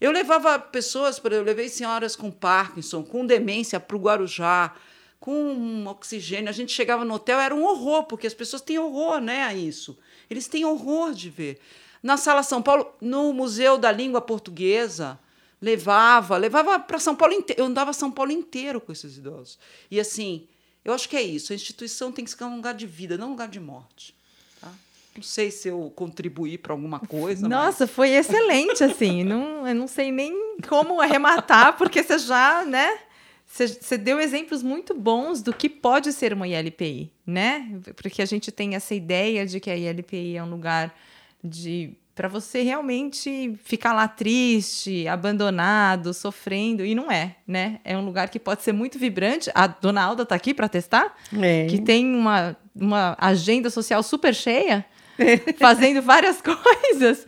Eu 0.00 0.12
levava 0.12 0.58
pessoas, 0.58 1.20
eu 1.22 1.42
levei 1.42 1.68
senhoras 1.68 2.14
com 2.14 2.30
Parkinson, 2.30 3.02
com 3.02 3.26
demência 3.26 3.80
para 3.80 3.96
o 3.96 4.00
Guarujá, 4.00 4.74
com 5.18 5.84
oxigênio. 5.86 6.48
A 6.48 6.52
gente 6.52 6.72
chegava 6.72 7.04
no 7.04 7.14
hotel, 7.14 7.40
era 7.40 7.54
um 7.54 7.64
horror, 7.64 8.04
porque 8.04 8.26
as 8.26 8.34
pessoas 8.34 8.62
têm 8.62 8.78
horror 8.78 9.20
né, 9.20 9.42
a 9.42 9.54
isso. 9.54 9.98
Eles 10.30 10.46
têm 10.46 10.64
horror 10.64 11.12
de 11.12 11.28
ver. 11.28 11.60
Na 12.00 12.16
Sala 12.16 12.44
São 12.44 12.62
Paulo, 12.62 12.94
no 13.00 13.32
Museu 13.32 13.76
da 13.76 13.90
Língua 13.90 14.20
Portuguesa, 14.20 15.18
levava, 15.61 16.36
levava 16.36 16.78
para 16.78 16.98
São 16.98 17.14
Paulo 17.16 17.34
inteiro. 17.34 17.62
Eu 17.62 17.66
andava 17.66 17.92
São 17.92 18.11
Paulo 18.11 18.30
inteiro 18.32 18.80
com 18.80 18.92
esses 18.92 19.16
idosos. 19.16 19.59
E 19.90 19.98
assim, 20.00 20.46
eu 20.84 20.92
acho 20.92 21.09
que 21.09 21.16
é 21.16 21.22
isso. 21.22 21.52
A 21.52 21.56
instituição 21.56 22.12
tem 22.12 22.24
que 22.24 22.30
ser 22.30 22.44
um 22.44 22.56
lugar 22.56 22.74
de 22.74 22.86
vida, 22.86 23.18
não 23.18 23.28
um 23.28 23.30
lugar 23.30 23.48
de 23.48 23.61
morte. 23.61 24.14
tá? 24.61 24.72
Não 25.16 25.22
sei 25.22 25.50
se 25.50 25.68
eu 25.68 25.92
contribuí 25.96 26.56
para 26.56 26.72
alguma 26.72 27.00
coisa. 27.00 27.48
mas- 27.48 27.50
Nossa, 27.50 27.86
foi 27.86 28.11
excelente, 28.11 28.84
assim. 28.84 29.22
Não, 29.24 29.66
eu 29.66 29.74
não 29.74 29.88
sei 29.88 30.12
nem 30.12 30.59
como 30.68 31.00
arrematar, 31.00 31.76
porque 31.76 32.02
você 32.02 32.18
já, 32.18 32.64
né? 32.64 32.98
Você 33.50 33.96
deu 33.96 34.20
exemplos 34.20 34.62
muito 34.62 34.92
bons 34.94 35.40
do 35.42 35.54
que 35.54 35.70
pode 35.70 36.12
ser 36.12 36.34
uma 36.34 36.46
ILPI, 36.46 37.11
né? 37.26 37.80
Porque 37.96 38.20
a 38.20 38.26
gente 38.26 38.52
tem 38.52 38.74
essa 38.74 38.94
ideia 38.94 39.46
de 39.46 39.59
que 39.59 39.70
a 39.70 39.76
ILPI 39.76 40.36
é 40.36 40.42
um 40.44 40.50
lugar 40.50 40.94
de 41.42 41.94
para 42.18 42.26
você 42.26 42.62
realmente 42.62 43.54
ficar 43.62 43.92
lá 43.92 44.08
triste, 44.08 45.06
abandonado, 45.06 46.12
sofrendo, 46.12 46.84
e 46.84 46.92
não 46.92 47.12
é, 47.12 47.36
né? 47.46 47.78
É 47.84 47.96
um 47.96 48.04
lugar 48.04 48.28
que 48.28 48.40
pode 48.40 48.64
ser 48.64 48.72
muito 48.72 48.98
vibrante. 48.98 49.48
A 49.54 49.68
dona 49.68 50.02
Alda 50.02 50.24
está 50.24 50.34
aqui 50.34 50.52
para 50.52 50.68
testar, 50.68 51.14
É. 51.40 51.66
que 51.66 51.80
tem 51.80 52.12
uma, 52.12 52.56
uma 52.74 53.16
agenda 53.20 53.70
social 53.70 54.02
super 54.02 54.34
cheia, 54.34 54.84
fazendo 55.60 56.02
várias 56.02 56.42
coisas. 56.42 57.24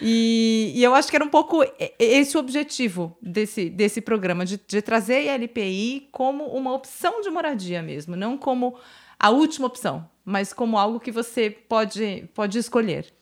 E, 0.00 0.72
e 0.76 0.82
eu 0.82 0.94
acho 0.94 1.10
que 1.10 1.16
era 1.16 1.24
um 1.26 1.28
pouco 1.28 1.62
esse 1.98 2.34
o 2.34 2.40
objetivo 2.40 3.14
desse, 3.20 3.68
desse 3.68 4.00
programa, 4.00 4.46
de, 4.46 4.58
de 4.66 4.80
trazer 4.80 5.28
a 5.28 5.34
LPI 5.34 6.08
como 6.10 6.46
uma 6.46 6.72
opção 6.72 7.20
de 7.20 7.28
moradia 7.28 7.82
mesmo, 7.82 8.16
não 8.16 8.38
como 8.38 8.76
a 9.20 9.28
última 9.28 9.66
opção, 9.66 10.08
mas 10.24 10.54
como 10.54 10.78
algo 10.78 10.98
que 10.98 11.12
você 11.12 11.50
pode, 11.50 12.24
pode 12.32 12.56
escolher. 12.58 13.12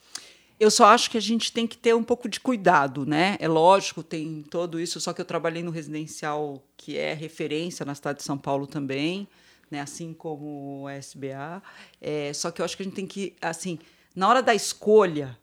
Eu 0.61 0.71
só 0.71 0.85
acho 0.85 1.11
que 1.11 1.17
a 1.17 1.23
gente 1.23 1.51
tem 1.51 1.67
que 1.67 1.79
ter 1.79 1.95
um 1.95 2.03
pouco 2.03 2.29
de 2.29 2.39
cuidado, 2.39 3.07
né? 3.07 3.39
É 3.41 3.49
lógico, 3.49 4.03
tem 4.03 4.43
todo 4.43 4.79
isso, 4.79 5.01
só 5.01 5.15
que 5.15 5.21
eu 5.23 5.25
trabalhei 5.25 5.63
no 5.63 5.71
residencial 5.71 6.63
que 6.77 6.99
é 6.99 7.15
referência 7.15 7.87
na 7.87 7.95
cidade 7.95 8.19
de 8.19 8.25
São 8.25 8.37
Paulo 8.37 8.67
também, 8.67 9.27
né? 9.71 9.81
Assim 9.81 10.13
como 10.13 10.83
o 10.83 10.91
SBA. 10.91 11.63
É, 11.99 12.31
só 12.35 12.51
que 12.51 12.61
eu 12.61 12.65
acho 12.67 12.77
que 12.77 12.83
a 12.83 12.85
gente 12.85 12.95
tem 12.95 13.07
que, 13.07 13.35
assim, 13.41 13.79
na 14.15 14.29
hora 14.29 14.43
da 14.43 14.55
escolha, 14.55 15.39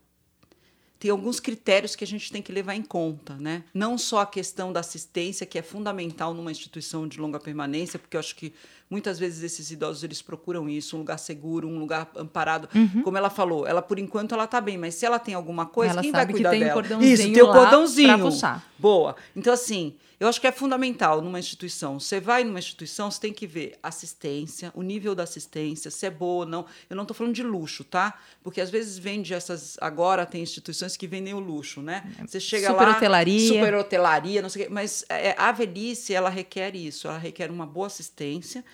tem 1.00 1.10
alguns 1.10 1.40
critérios 1.40 1.96
que 1.96 2.04
a 2.04 2.08
gente 2.08 2.32
tem 2.32 2.42
que 2.42 2.52
levar 2.52 2.76
em 2.76 2.84
conta, 2.84 3.36
né? 3.38 3.64
Não 3.74 3.98
só 3.98 4.20
a 4.20 4.26
questão 4.28 4.72
da 4.72 4.82
assistência, 4.82 5.48
que 5.48 5.58
é 5.58 5.64
fundamental 5.64 6.32
numa 6.32 6.52
instituição 6.52 7.08
de 7.08 7.20
longa 7.20 7.40
permanência, 7.40 7.98
porque 7.98 8.18
eu 8.18 8.20
acho 8.20 8.36
que 8.36 8.54
muitas 8.90 9.20
vezes 9.20 9.44
esses 9.44 9.72
idosos 9.72 10.04
eles 10.04 10.22
procuram 10.22 10.70
isso, 10.70 10.96
um 10.96 11.00
lugar 11.00 11.18
seguro, 11.18 11.68
um 11.68 11.80
lugar 11.80 12.10
amparado. 12.16 12.70
Como 13.04 13.18
ela 13.18 13.30
falou, 13.30 13.68
ela 13.68 13.82
por 13.82 14.00
enquanto 14.00 14.34
ela 14.34 14.46
está 14.46 14.62
bem, 14.62 14.78
mas 14.78 14.96
se 14.96 15.06
ela 15.06 15.20
tem 15.20 15.34
alguma 15.34 15.66
coisa, 15.66 15.94
Ela 15.94 16.02
quem 16.02 16.12
vai 16.12 16.26
que 16.26 16.34
cuidar 16.34 16.52
tem 16.52 16.62
um 16.62 16.64
dela? 16.66 16.74
cordãozinho 16.74 17.14
isso, 17.14 17.24
tem 17.34 17.42
o 17.42 17.52
cordãozinho. 17.52 18.30
Boa. 18.78 19.16
Então 19.36 19.54
assim, 19.54 19.96
eu 20.20 20.28
acho 20.28 20.42
que 20.42 20.48
é 20.48 20.52
fundamental 20.52 21.22
numa 21.22 21.38
instituição. 21.38 22.00
Você 22.00 22.20
vai 22.20 22.44
numa 22.44 22.58
instituição, 22.58 23.12
você 23.12 23.20
tem 23.20 23.32
que 23.32 23.46
ver 23.46 23.78
assistência, 23.84 24.72
o 24.74 24.82
nível 24.82 25.14
da 25.14 25.24
assistência, 25.24 25.92
se 25.92 26.08
é 26.08 26.10
boa 26.10 26.46
ou 26.46 26.50
não. 26.50 26.66
Eu 26.90 26.96
não 26.96 27.04
estou 27.04 27.16
falando 27.16 27.36
de 27.36 27.44
luxo, 27.44 27.84
tá? 27.84 28.18
Porque 28.44 28.60
às 28.60 28.70
vezes 28.72 28.98
vende 28.98 29.34
essas. 29.34 29.78
Agora 29.80 30.26
tem 30.26 30.42
instituições 30.42 30.98
que 30.98 31.06
vendem 31.06 31.36
o 31.36 31.40
luxo, 31.40 31.82
né? 31.82 32.04
Você 32.26 32.40
chega 32.40 32.70
Super 32.70 32.88
lá. 32.88 32.92
hotelaria. 32.98 33.48
Super 33.54 33.76
hotelaria, 33.76 34.42
não 34.42 34.50
sei 34.50 34.64
o 34.64 34.66
quê. 34.66 34.74
Mas 34.74 35.06
é, 35.08 35.36
a 35.38 35.52
velhice, 35.52 36.14
ela 36.16 36.30
requer 36.30 36.76
isso. 36.76 37.08
Ela 37.08 37.20
requer 37.20 37.52
uma 37.52 37.68
boa 37.68 37.86
assistência 37.86 38.66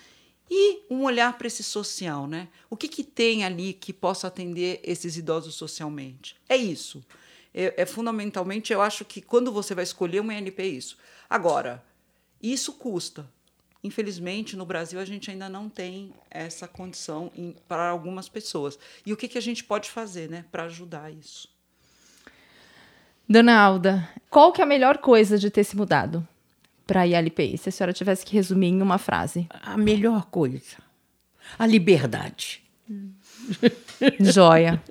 e 0.50 0.82
um 0.90 1.04
olhar 1.04 1.36
para 1.38 1.46
esse 1.46 1.62
social, 1.62 2.26
né? 2.26 2.48
O 2.68 2.76
que, 2.76 2.88
que 2.88 3.02
tem 3.02 3.44
ali 3.44 3.72
que 3.72 3.92
possa 3.92 4.26
atender 4.26 4.80
esses 4.82 5.16
idosos 5.16 5.54
socialmente? 5.54 6.36
É 6.48 6.56
isso. 6.56 7.04
É, 7.52 7.82
é 7.82 7.86
fundamentalmente, 7.86 8.72
eu 8.72 8.82
acho 8.82 9.04
que 9.04 9.22
quando 9.22 9.52
você 9.52 9.74
vai 9.74 9.84
escolher 9.84 10.20
uma 10.20 10.34
INP, 10.34 10.60
é 10.60 10.66
isso. 10.66 10.98
Agora, 11.28 11.82
isso 12.42 12.74
custa. 12.74 13.28
Infelizmente, 13.82 14.56
no 14.56 14.64
Brasil, 14.64 14.98
a 14.98 15.04
gente 15.04 15.30
ainda 15.30 15.48
não 15.48 15.68
tem 15.68 16.12
essa 16.30 16.66
condição 16.66 17.30
para 17.68 17.88
algumas 17.88 18.28
pessoas. 18.28 18.78
E 19.04 19.12
o 19.12 19.16
que, 19.16 19.28
que 19.28 19.38
a 19.38 19.42
gente 19.42 19.62
pode 19.62 19.90
fazer 19.90 20.28
né, 20.28 20.44
para 20.50 20.64
ajudar 20.64 21.12
isso? 21.12 21.48
Dona 23.28 23.58
Alda, 23.58 24.08
qual 24.28 24.52
que 24.52 24.60
é 24.60 24.64
a 24.64 24.66
melhor 24.66 24.98
coisa 24.98 25.38
de 25.38 25.50
ter 25.50 25.64
se 25.64 25.76
mudado 25.76 26.26
para 26.86 27.02
a 27.02 27.06
ILPI? 27.06 27.58
Se 27.58 27.68
a 27.68 27.72
senhora 27.72 27.92
tivesse 27.92 28.24
que 28.24 28.34
resumir 28.34 28.68
em 28.68 28.82
uma 28.82 28.98
frase. 28.98 29.46
A 29.62 29.76
melhor 29.76 30.26
coisa. 30.26 30.76
A 31.58 31.66
liberdade. 31.66 32.62
Joia. 34.20 34.82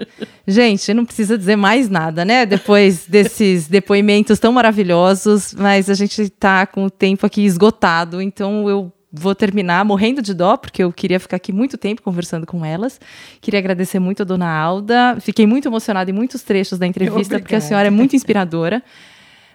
Gente, 0.48 0.94
não 0.94 1.06
precisa 1.06 1.38
dizer 1.38 1.56
mais 1.56 1.90
nada, 1.90 2.24
né? 2.24 2.46
Depois 2.46 3.06
desses 3.08 3.68
depoimentos 3.68 4.40
tão 4.40 4.52
maravilhosos, 4.52 5.54
mas 5.54 5.90
a 5.90 5.94
gente 5.94 6.30
tá 6.30 6.66
com 6.66 6.86
o 6.86 6.90
tempo 6.90 7.26
aqui 7.26 7.42
esgotado, 7.42 8.22
então 8.22 8.70
eu 8.70 8.92
vou 9.12 9.36
terminar 9.36 9.86
morrendo 9.86 10.22
de 10.22 10.34
dó, 10.34 10.58
porque 10.58 10.84
eu 10.84 10.92
queria 10.92 11.20
ficar 11.20 11.38
aqui 11.38 11.54
muito 11.54 11.78
tempo 11.78 12.02
conversando 12.02 12.48
com 12.48 12.66
elas. 12.66 13.00
Queria 13.40 13.60
agradecer 13.60 14.00
muito 14.00 14.24
a 14.24 14.26
dona 14.26 14.50
Alda. 14.50 15.18
Fiquei 15.22 15.46
muito 15.46 15.68
emocionada 15.68 16.10
em 16.10 16.14
muitos 16.14 16.42
trechos 16.42 16.80
da 16.80 16.88
entrevista, 16.88 17.40
porque 17.40 17.54
a 17.54 17.58
Obrigada. 17.58 17.62
senhora 17.62 17.88
é 17.88 17.92
muito 17.92 18.16
inspiradora. 18.16 18.82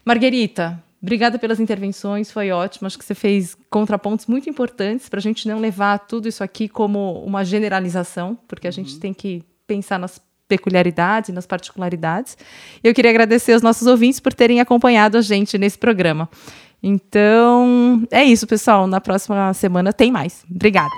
Marguerita, 0.05 0.80
obrigada 1.03 1.38
pelas 1.38 1.61
intervenções, 1.61 2.30
foi 2.30 2.51
ótimo. 2.51 2.86
Acho 2.86 2.99
que 2.99 3.05
você 3.05 3.14
fez 3.14 3.57
contrapontos 3.70 4.26
muito 4.26 4.49
importantes 4.49 5.09
para 5.09 5.18
a 5.18 5.22
gente 5.22 5.46
não 5.49 5.59
levar 5.59 5.99
tudo 6.01 6.28
isso 6.28 6.42
aqui 6.42 6.68
como 6.68 7.22
uma 7.24 7.44
generalização, 7.44 8.38
porque 8.46 8.68
a 8.68 8.70
gente 8.70 8.99
tem 8.99 9.12
que 9.14 9.42
pensar 9.66 9.99
nas 9.99 10.20
peculiaridades 10.49 11.28
e 11.28 11.32
nas 11.32 11.46
particularidades. 11.46 12.36
Eu 12.82 12.94
queria 12.94 13.11
agradecer 13.11 13.53
aos 13.53 13.62
nossos 13.62 13.86
ouvintes 13.86 14.18
por 14.18 14.32
terem 14.32 14.61
acompanhado 14.61 15.18
a 15.18 15.20
gente 15.22 15.59
nesse 15.59 15.78
programa. 15.78 16.28
Então, 16.82 18.07
é 18.11 18.24
isso, 18.24 18.46
pessoal. 18.46 18.86
Na 18.86 19.01
próxima 19.01 19.53
semana 19.53 19.92
tem 19.92 20.11
mais. 20.11 20.44
Obrigada. 20.51 20.88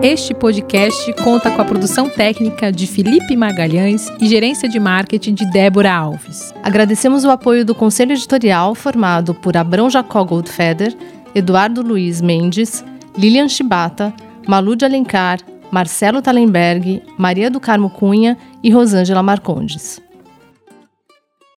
Este 0.00 0.32
podcast 0.32 1.12
conta 1.24 1.50
com 1.50 1.60
a 1.60 1.64
produção 1.64 2.08
técnica 2.08 2.70
de 2.70 2.86
Felipe 2.86 3.34
Magalhães 3.34 4.08
e 4.20 4.28
gerência 4.28 4.68
de 4.68 4.78
marketing 4.78 5.34
de 5.34 5.44
Débora 5.50 5.92
Alves. 5.92 6.54
Agradecemos 6.62 7.24
o 7.24 7.30
apoio 7.30 7.64
do 7.64 7.74
Conselho 7.74 8.12
Editorial, 8.12 8.76
formado 8.76 9.34
por 9.34 9.56
Abrão 9.56 9.90
Jacó 9.90 10.22
Goldfeder, 10.22 10.96
Eduardo 11.34 11.82
Luiz 11.82 12.20
Mendes, 12.20 12.84
Lilian 13.16 13.48
Chibata, 13.48 14.14
Malu 14.46 14.76
de 14.76 14.84
Alencar, 14.84 15.40
Marcelo 15.68 16.22
Talenberg, 16.22 17.02
Maria 17.18 17.50
do 17.50 17.58
Carmo 17.58 17.90
Cunha 17.90 18.38
e 18.62 18.70
Rosângela 18.70 19.22
Marcondes. 19.22 20.00